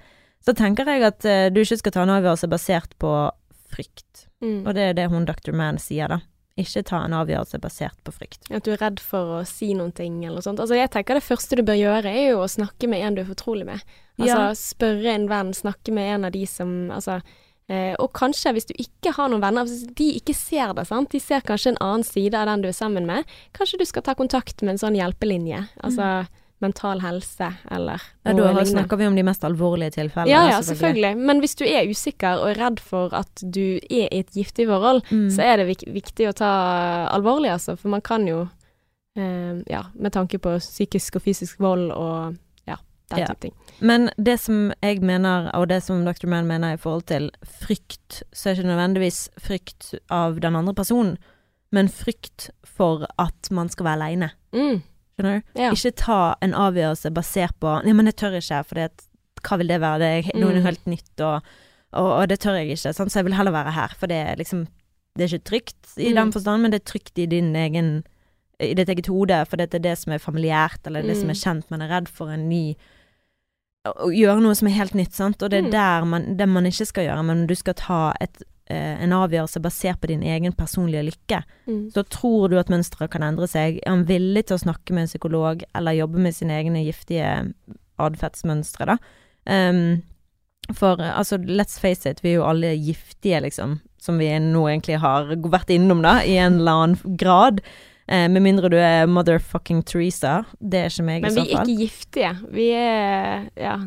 Så 0.43 0.55
tenker 0.55 0.85
jeg 0.85 1.03
at 1.03 1.25
eh, 1.25 1.49
du 1.49 1.59
ikke 1.61 1.77
skal 1.77 1.91
ta 1.91 2.01
en 2.01 2.09
avgjørelse 2.09 2.49
basert 2.49 2.97
på 2.97 3.31
frykt. 3.69 4.25
Mm. 4.41 4.65
Og 4.65 4.73
det 4.73 4.81
er 4.89 4.93
det 4.93 5.09
hun 5.11 5.25
Dr. 5.25 5.51
Mann 5.53 5.77
sier, 5.77 6.07
da. 6.07 6.19
Ikke 6.61 6.83
ta 6.87 7.01
en 7.05 7.15
avgjørelse 7.17 7.59
basert 7.63 7.97
på 8.07 8.13
frykt. 8.15 8.47
At 8.53 8.63
du 8.67 8.71
er 8.75 8.81
redd 8.81 8.99
for 9.03 9.39
å 9.39 9.41
si 9.49 9.73
noen 9.77 9.91
ting 9.97 10.19
eller 10.23 10.39
noe 10.39 10.45
sånt. 10.45 10.61
Altså 10.63 10.77
jeg 10.77 10.91
tenker 10.93 11.17
det 11.17 11.25
første 11.25 11.57
du 11.59 11.63
bør 11.67 11.79
gjøre, 11.79 12.11
er 12.11 12.31
jo 12.31 12.41
å 12.45 12.49
snakke 12.51 12.89
med 12.91 13.01
en 13.05 13.17
du 13.17 13.21
er 13.23 13.29
fortrolig 13.33 13.65
med. 13.69 13.81
Altså 14.21 14.41
Ja. 14.41 14.49
spørre 14.57 15.15
en 15.15 15.29
venn, 15.31 15.53
snakke 15.57 15.91
med 15.95 16.15
en 16.15 16.25
av 16.29 16.31
de 16.35 16.45
som 16.45 16.91
Altså 16.91 17.21
eh, 17.69 17.95
og 17.99 18.11
kanskje 18.13 18.51
hvis 18.53 18.67
du 18.67 18.73
ikke 18.77 19.13
har 19.15 19.29
noen 19.31 19.41
venner, 19.41 19.63
hvis 19.65 19.87
de 19.95 20.09
ikke 20.19 20.35
ser 20.35 20.73
det, 20.75 20.85
sant, 20.89 21.09
de 21.13 21.19
ser 21.23 21.41
kanskje 21.41 21.71
en 21.73 21.81
annen 21.81 22.03
side 22.03 22.35
av 22.35 22.45
den 22.49 22.61
du 22.65 22.67
er 22.67 22.75
sammen 22.75 23.05
med, 23.07 23.23
kanskje 23.57 23.79
du 23.79 23.85
skal 23.87 24.03
ta 24.03 24.13
kontakt 24.13 24.61
med 24.61 24.73
en 24.75 24.81
sånn 24.81 24.97
hjelpelinje. 24.99 25.67
Altså 25.83 26.27
mental 26.61 26.99
helse 27.01 27.47
eller. 27.71 28.01
Ja, 28.25 28.33
da 28.33 28.47
lignende. 28.51 28.65
snakker 28.71 28.97
vi 28.97 29.07
om 29.07 29.15
de 29.15 29.23
mest 29.23 29.43
alvorlige 29.43 29.91
tilfellene. 29.97 30.29
Ja, 30.31 30.43
ja, 30.51 30.61
selvfølgelig. 30.61 31.17
Men 31.17 31.39
hvis 31.41 31.55
du 31.55 31.65
er 31.65 31.89
usikker 31.89 32.39
og 32.43 32.49
er 32.51 32.59
redd 32.65 32.79
for 32.79 33.13
at 33.17 33.43
du 33.43 33.77
er 33.89 34.07
i 34.11 34.19
et 34.19 34.31
giftig 34.35 34.67
forhold, 34.67 35.01
Mm. 35.11 35.29
så 35.29 35.41
er 35.43 35.57
det 35.57 35.67
vik 35.67 35.83
viktig 35.93 36.29
å 36.29 36.33
ta 36.33 36.51
alvorlig, 37.11 37.51
altså. 37.51 37.75
For 37.77 37.89
man 37.89 38.01
kan 38.01 38.27
jo, 38.27 38.47
eh, 39.17 39.61
ja, 39.69 39.83
med 39.95 40.11
tanke 40.13 40.39
på 40.39 40.57
psykisk 40.59 41.15
og 41.15 41.21
fysisk 41.21 41.59
vold 41.59 41.91
og 41.91 42.37
ja, 42.67 42.77
den 43.09 43.19
Ja. 43.19 43.25
type 43.27 43.39
ting. 43.41 43.53
Men 43.81 44.09
det 44.17 44.39
som 44.39 44.71
jeg 44.83 45.01
mener, 45.01 45.49
og 45.55 45.67
det 45.67 45.81
som 45.83 46.05
Dr. 46.05 46.27
Mann 46.27 46.47
mener 46.47 46.73
i 46.73 46.77
forhold 46.77 47.05
til 47.07 47.31
frykt, 47.43 48.23
så 48.33 48.49
er 48.49 48.55
ikke 48.55 48.69
nødvendigvis 48.69 49.29
frykt 49.39 49.95
av 50.09 50.39
den 50.39 50.55
andre 50.55 50.73
personen, 50.73 51.17
men 51.71 51.87
frykt 51.87 52.49
for 52.65 53.05
at 53.17 53.49
man 53.51 53.69
skal 53.69 53.85
være 53.85 53.93
aleine. 54.01 54.31
Mm, 54.53 54.81
Skjønner 55.21 55.41
du? 55.55 55.59
ja. 55.61 55.71
Ikke 55.71 55.91
ta 55.95 56.35
en 56.41 56.53
avgjørelse 56.53 57.11
basert 57.13 57.55
på 57.61 57.83
Nei, 57.85 57.93
men 57.93 58.05
jeg 58.11 58.15
tør 58.17 58.37
ikke, 58.39 58.63
for 58.65 58.75
hva 59.47 59.57
vil 59.57 59.67
det 59.67 59.79
være? 59.81 59.99
Det 59.99 60.35
er 60.35 60.39
noe 60.39 60.53
Mm. 60.53 60.63
helt 60.63 60.85
nytt, 60.85 61.21
og, 61.21 61.41
og, 61.93 62.09
og 62.21 62.27
det 62.29 62.39
tør 62.39 62.57
jeg 62.59 62.75
ikke. 62.75 62.93
Sant? 62.93 63.11
Så 63.11 63.19
jeg 63.19 63.25
vil 63.25 63.33
heller 63.39 63.51
være 63.51 63.71
her, 63.71 63.93
for 63.97 64.07
det 64.07 64.17
er 64.17 64.35
liksom 64.35 64.67
Det 65.17 65.25
er 65.25 65.37
ikke 65.37 65.49
trygt 65.49 65.97
i 65.97 66.09
Mm. 66.09 66.15
den 66.15 66.31
forstand, 66.31 66.61
men 66.61 66.71
det 66.71 66.81
er 66.81 66.91
trygt 66.91 67.17
i 67.19 67.25
din 67.25 67.55
egen 67.55 68.03
i 68.61 68.73
ditt 68.75 68.87
eget 68.89 69.07
hode, 69.07 69.45
for 69.49 69.57
det 69.57 69.73
er 69.73 69.79
det 69.79 69.97
som 69.97 70.13
er 70.13 70.19
familiært, 70.19 70.85
eller 70.85 71.01
det 71.01 71.17
som 71.17 71.25
Mm. 71.27 71.31
er 71.31 71.39
kjent. 71.41 71.71
Man 71.71 71.81
er 71.81 71.89
redd 71.89 72.07
for 72.07 72.29
en 72.29 72.47
ny 72.47 72.75
Å 73.83 74.11
gjøre 74.13 74.41
noe 74.43 74.53
som 74.53 74.67
er 74.67 74.75
helt 74.77 74.93
nytt, 74.93 75.13
sant. 75.17 75.41
Og 75.41 75.49
det 75.49 75.57
er 75.57 75.63
Mm. 75.67 75.71
der 75.71 76.05
man, 76.05 76.37
det 76.37 76.47
man 76.47 76.65
ikke 76.65 76.85
skal 76.85 77.03
gjøre, 77.07 77.23
men 77.25 77.47
du 77.47 77.55
skal 77.55 77.73
ta 77.73 78.13
et, 78.21 78.43
en 78.73 79.15
avgjørelse 79.15 79.61
basert 79.63 80.01
på 80.01 80.11
din 80.11 80.23
egen 80.23 80.53
personlige 80.57 81.05
lykke. 81.09 81.41
Mm. 81.67 81.83
Så 81.93 82.03
tror 82.13 82.51
du 82.51 82.57
at 82.59 82.71
mønsteret 82.71 83.11
kan 83.13 83.25
endre 83.25 83.49
seg. 83.49 83.81
Er 83.83 83.93
han 83.93 84.07
villig 84.09 84.47
til 84.47 84.57
å 84.57 84.63
snakke 84.65 84.95
med 84.95 85.07
en 85.07 85.11
psykolog, 85.11 85.65
eller 85.77 85.99
jobbe 85.99 86.23
med 86.23 86.37
sine 86.37 86.57
egne 86.59 86.85
giftige 86.85 87.33
atferdsmønstre, 88.01 88.95
da? 88.95 88.97
Um, 89.45 90.01
for 90.77 91.01
eh, 91.01 91.13
altså, 91.17 91.37
let's 91.37 91.79
face 91.81 92.09
it, 92.09 92.23
vi 92.23 92.33
er 92.33 92.41
jo 92.41 92.49
alle 92.49 92.75
giftige, 92.77 93.41
liksom. 93.45 93.79
Som 94.01 94.19
vi 94.21 94.29
nå 94.41 94.65
egentlig 94.69 94.99
har 95.01 95.29
vært 95.29 95.73
innom, 95.73 96.03
da, 96.05 96.19
i 96.25 96.37
en 96.41 96.61
eller 96.61 96.83
annen 96.83 97.17
grad. 97.17 97.61
Eh, 98.07 98.27
med 98.31 98.43
mindre 98.43 98.69
du 98.71 98.77
er 98.81 99.09
motherfucking 99.09 99.83
Teresa. 99.87 100.41
Det 100.59 100.85
er 100.85 100.93
ikke 100.93 101.07
meg, 101.07 101.25
Men 101.25 101.37
vi 101.37 101.43
er 101.45 101.51
ikke 101.53 101.81
giftige. 101.85 102.35
Vi 102.53 102.69
er 102.75 103.49
ja. 103.59 103.77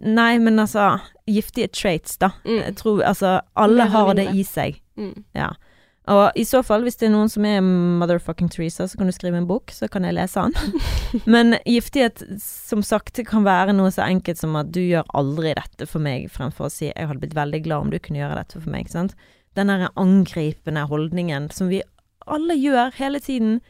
Nei, 0.00 0.38
men 0.42 0.60
altså 0.62 0.98
Giftige 1.30 1.70
traits, 1.70 2.16
da. 2.18 2.32
Mm. 2.44 2.60
Jeg 2.62 2.76
tror 2.80 3.02
altså 3.06 3.40
Alle 3.58 3.86
har 3.92 4.14
det 4.18 4.30
i 4.34 4.44
seg. 4.46 4.80
Mm. 4.98 5.24
Ja. 5.36 5.52
Og 6.10 6.38
i 6.38 6.44
så 6.48 6.62
fall, 6.66 6.82
hvis 6.82 6.98
det 6.98 7.06
er 7.06 7.12
noen 7.12 7.28
som 7.30 7.44
er 7.46 7.60
motherfucking 7.62 8.48
Teresa, 8.50 8.88
så 8.88 8.98
kan 8.98 9.06
du 9.06 9.14
skrive 9.14 9.38
en 9.38 9.46
bok, 9.46 9.70
så 9.70 9.86
kan 9.90 10.06
jeg 10.06 10.16
lese 10.16 10.42
den. 10.42 10.80
Men 11.34 11.54
giftighet, 11.68 12.24
som 12.42 12.82
sagt, 12.86 13.20
kan 13.28 13.46
være 13.46 13.76
noe 13.76 13.92
så 13.94 14.08
enkelt 14.08 14.40
som 14.40 14.56
at 14.58 14.72
du 14.74 14.80
gjør 14.80 15.06
aldri 15.14 15.52
dette 15.58 15.86
for 15.90 16.02
meg, 16.02 16.26
fremfor 16.34 16.66
å 16.66 16.72
si 16.72 16.88
jeg 16.88 17.06
hadde 17.06 17.22
blitt 17.22 17.36
veldig 17.38 17.62
glad 17.66 17.86
om 17.86 17.92
du 17.92 18.00
kunne 18.02 18.22
gjøre 18.22 18.40
dette 18.40 18.58
for 18.58 18.72
meg, 18.72 18.90
sant. 18.90 19.14
Den 19.58 19.70
derre 19.70 19.92
angripende 20.00 20.86
holdningen 20.90 21.50
som 21.54 21.70
vi 21.70 21.82
alle 22.30 22.56
gjør 22.58 22.96
hele 22.98 23.22
tiden. 23.22 23.60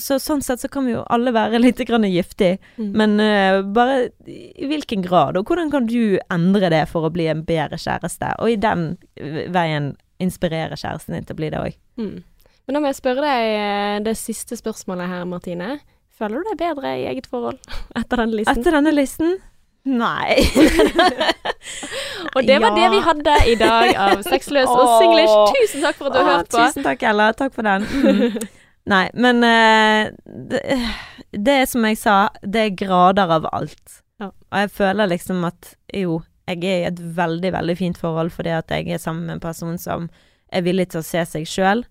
Så 0.00 0.16
sånn 0.22 0.40
sett 0.44 0.60
så 0.62 0.68
kan 0.72 0.86
vi 0.86 0.92
jo 0.94 1.02
alle 1.12 1.32
være 1.34 1.58
litt 1.60 1.80
grann 1.88 2.04
giftig, 2.08 2.58
Mm. 2.78 2.90
men 2.96 3.20
uh, 3.20 3.62
bare 3.62 4.10
i 4.26 4.66
hvilken 4.70 5.02
grad, 5.04 5.36
og 5.36 5.44
hvordan 5.50 5.70
kan 5.70 5.86
du 5.86 6.18
endre 6.32 6.70
det 6.72 6.86
for 6.88 7.04
å 7.04 7.12
bli 7.12 7.26
en 7.28 7.42
bedre 7.44 7.76
kjæreste, 7.76 8.32
og 8.38 8.50
i 8.50 8.56
den 8.56 8.96
eh, 9.16 9.48
veien 9.52 9.92
inspirere 10.22 10.76
kjæresten 10.78 11.14
din 11.16 11.24
til 11.26 11.34
å 11.34 11.40
bli 11.40 11.50
det 11.50 11.58
òg. 11.60 11.76
Mm. 11.98 12.22
Men 12.66 12.74
da 12.76 12.80
må 12.80 12.86
jeg 12.92 13.00
spørre 13.02 13.20
deg 13.26 13.52
eh, 13.58 13.96
det 14.06 14.16
siste 14.16 14.56
spørsmålet 14.56 15.08
her, 15.10 15.24
Martine. 15.26 15.80
Føler 16.16 16.38
du 16.38 16.50
deg 16.52 16.60
bedre 16.60 16.92
i 17.00 17.06
eget 17.10 17.26
forhold 17.26 17.58
etter 17.98 18.22
denne 18.22 18.38
listen? 18.38 18.60
Etter 18.60 18.78
denne 18.78 18.92
listen? 18.94 19.36
Nei. 19.84 20.38
Og 22.36 22.46
det 22.46 22.58
var 22.62 22.72
det 22.76 22.88
vi 22.92 23.00
hadde 23.02 23.34
i 23.50 23.54
dag 23.60 23.90
av 23.98 24.22
Sexløs 24.24 24.70
og 24.70 24.92
Singlish. 25.02 25.34
Tusen 25.56 25.82
takk 25.84 25.98
for 25.98 26.08
at 26.08 26.14
du 26.14 26.20
har 26.22 26.28
hørt 26.36 26.50
på. 26.52 26.60
Tusen 26.62 26.86
takk, 26.86 27.02
Ella. 27.10 27.26
Takk 27.36 27.54
for 27.56 27.66
den. 27.66 27.84
Mm. 27.90 28.36
Nei, 28.90 29.06
men 29.14 29.44
eh, 29.46 30.10
det, 30.50 30.62
det 31.30 31.54
er 31.54 31.68
som 31.70 31.84
jeg 31.86 31.98
sa, 32.00 32.16
det 32.42 32.64
er 32.66 32.76
grader 32.80 33.30
av 33.38 33.46
alt. 33.54 34.02
Ja. 34.18 34.32
Og 34.32 34.58
jeg 34.64 34.72
føler 34.74 35.10
liksom 35.12 35.44
at 35.46 35.74
jo, 35.94 36.18
jeg 36.50 36.64
er 36.66 36.80
i 36.80 36.88
et 36.90 37.02
veldig, 37.16 37.52
veldig 37.54 37.76
fint 37.78 37.98
forhold 37.98 38.32
fordi 38.34 38.54
at 38.56 38.70
jeg 38.74 38.90
er 38.90 39.02
sammen 39.02 39.28
med 39.28 39.38
en 39.38 39.44
person 39.44 39.78
som 39.78 40.08
er 40.52 40.64
villig 40.66 40.90
til 40.92 41.02
å 41.02 41.06
se 41.06 41.22
seg 41.30 41.46
sjøl. 41.48 41.84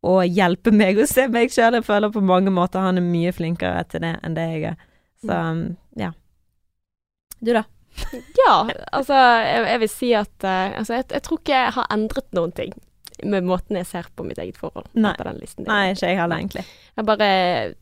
Og 0.00 0.24
hjelpe 0.24 0.72
meg 0.72 0.96
å 0.96 1.08
se 1.08 1.26
meg 1.28 1.52
sjøl. 1.52 1.76
Jeg 1.76 1.84
føler 1.84 2.12
på 2.12 2.24
mange 2.24 2.52
måter 2.54 2.80
han 2.80 2.96
er 2.96 3.04
mye 3.04 3.34
flinkere 3.36 3.84
til 3.92 4.06
det 4.06 4.14
enn 4.24 4.36
det 4.38 4.46
jeg 4.54 4.70
er. 4.72 4.86
Så 5.20 5.36
ja. 6.00 6.14
Du, 7.40 7.52
da? 7.52 7.66
Ja, 8.38 8.54
altså 8.96 9.16
jeg, 9.44 9.64
jeg 9.66 9.80
vil 9.82 9.90
si 9.92 10.08
at 10.16 10.46
uh, 10.46 10.78
altså, 10.78 10.94
jeg, 10.96 11.10
jeg 11.12 11.22
tror 11.26 11.40
ikke 11.40 11.58
jeg 11.58 11.74
har 11.76 11.88
endret 11.92 12.36
noen 12.36 12.54
ting 12.56 12.72
med 13.24 13.46
måten 13.48 13.78
jeg 13.80 13.88
ser 13.88 14.10
på 14.16 14.24
mitt 14.26 14.40
eget 14.42 14.58
forhold 14.60 14.88
Nei. 14.94 15.14
den 15.18 15.40
listen. 15.42 15.66
Nei, 15.68 15.90
ikke 15.94 16.12
jeg 16.12 16.20
heller, 16.20 16.40
egentlig. 16.42 16.64
Jeg 16.64 17.02
har 17.02 17.08
bare 17.08 17.30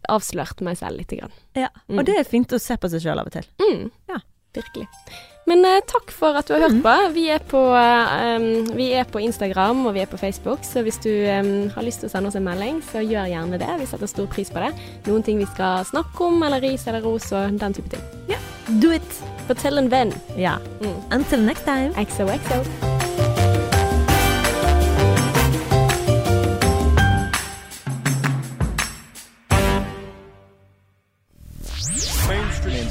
avslørt 0.09 0.63
meg 0.67 0.79
selv 0.81 1.01
lite 1.01 1.21
grann. 1.21 1.35
Ja. 1.59 1.73
Mm. 1.87 2.01
Og 2.01 2.09
det 2.09 2.19
er 2.21 2.29
fint 2.29 2.53
å 2.53 2.61
se 2.63 2.79
på 2.81 2.91
seg 2.93 3.05
sjøl 3.05 3.23
av 3.23 3.31
og 3.31 3.37
til. 3.39 3.49
Mm. 3.63 3.89
Ja. 4.11 4.23
Virkelig. 4.59 4.89
Men 5.49 5.65
uh, 5.65 5.79
takk 5.89 6.11
for 6.13 6.37
at 6.37 6.49
du 6.49 6.55
har 6.55 6.67
hørt 6.67 6.81
på. 6.85 6.95
Vi 7.15 7.25
er 7.33 7.45
på, 7.51 7.61
uh, 7.73 8.37
um, 8.37 8.69
vi 8.77 8.91
er 8.97 9.09
på 9.09 9.21
Instagram 9.23 9.87
og 9.89 9.95
vi 9.97 10.03
er 10.05 10.11
på 10.11 10.21
Facebook, 10.21 10.65
så 10.67 10.83
hvis 10.85 11.01
du 11.05 11.11
um, 11.11 11.69
har 11.73 11.87
lyst 11.87 12.03
til 12.03 12.11
å 12.11 12.13
sende 12.13 12.33
oss 12.33 12.37
en 12.37 12.45
melding, 12.49 12.83
så 12.91 13.05
gjør 13.05 13.31
gjerne 13.33 13.61
det. 13.61 13.71
Vi 13.81 13.89
setter 13.89 14.11
stor 14.11 14.29
pris 14.33 14.53
på 14.53 14.65
det. 14.65 14.73
Noen 15.09 15.25
ting 15.25 15.41
vi 15.41 15.49
skal 15.49 15.87
snakke 15.89 16.29
om, 16.29 16.43
eller 16.49 16.65
ris 16.65 16.89
eller 16.89 17.05
ros 17.05 17.31
og 17.33 17.61
den 17.61 17.77
type 17.77 17.93
ting. 17.97 18.05
Do 18.69 18.93
it! 18.93 19.23
Fortell 19.49 19.79
en 19.79 19.89
venn. 19.89 20.13
Ja. 20.37 20.59
Mm. 20.85 21.01
Until 21.11 21.41
next 21.41 21.65
time. 21.65 21.95
XOXO. 21.97 22.98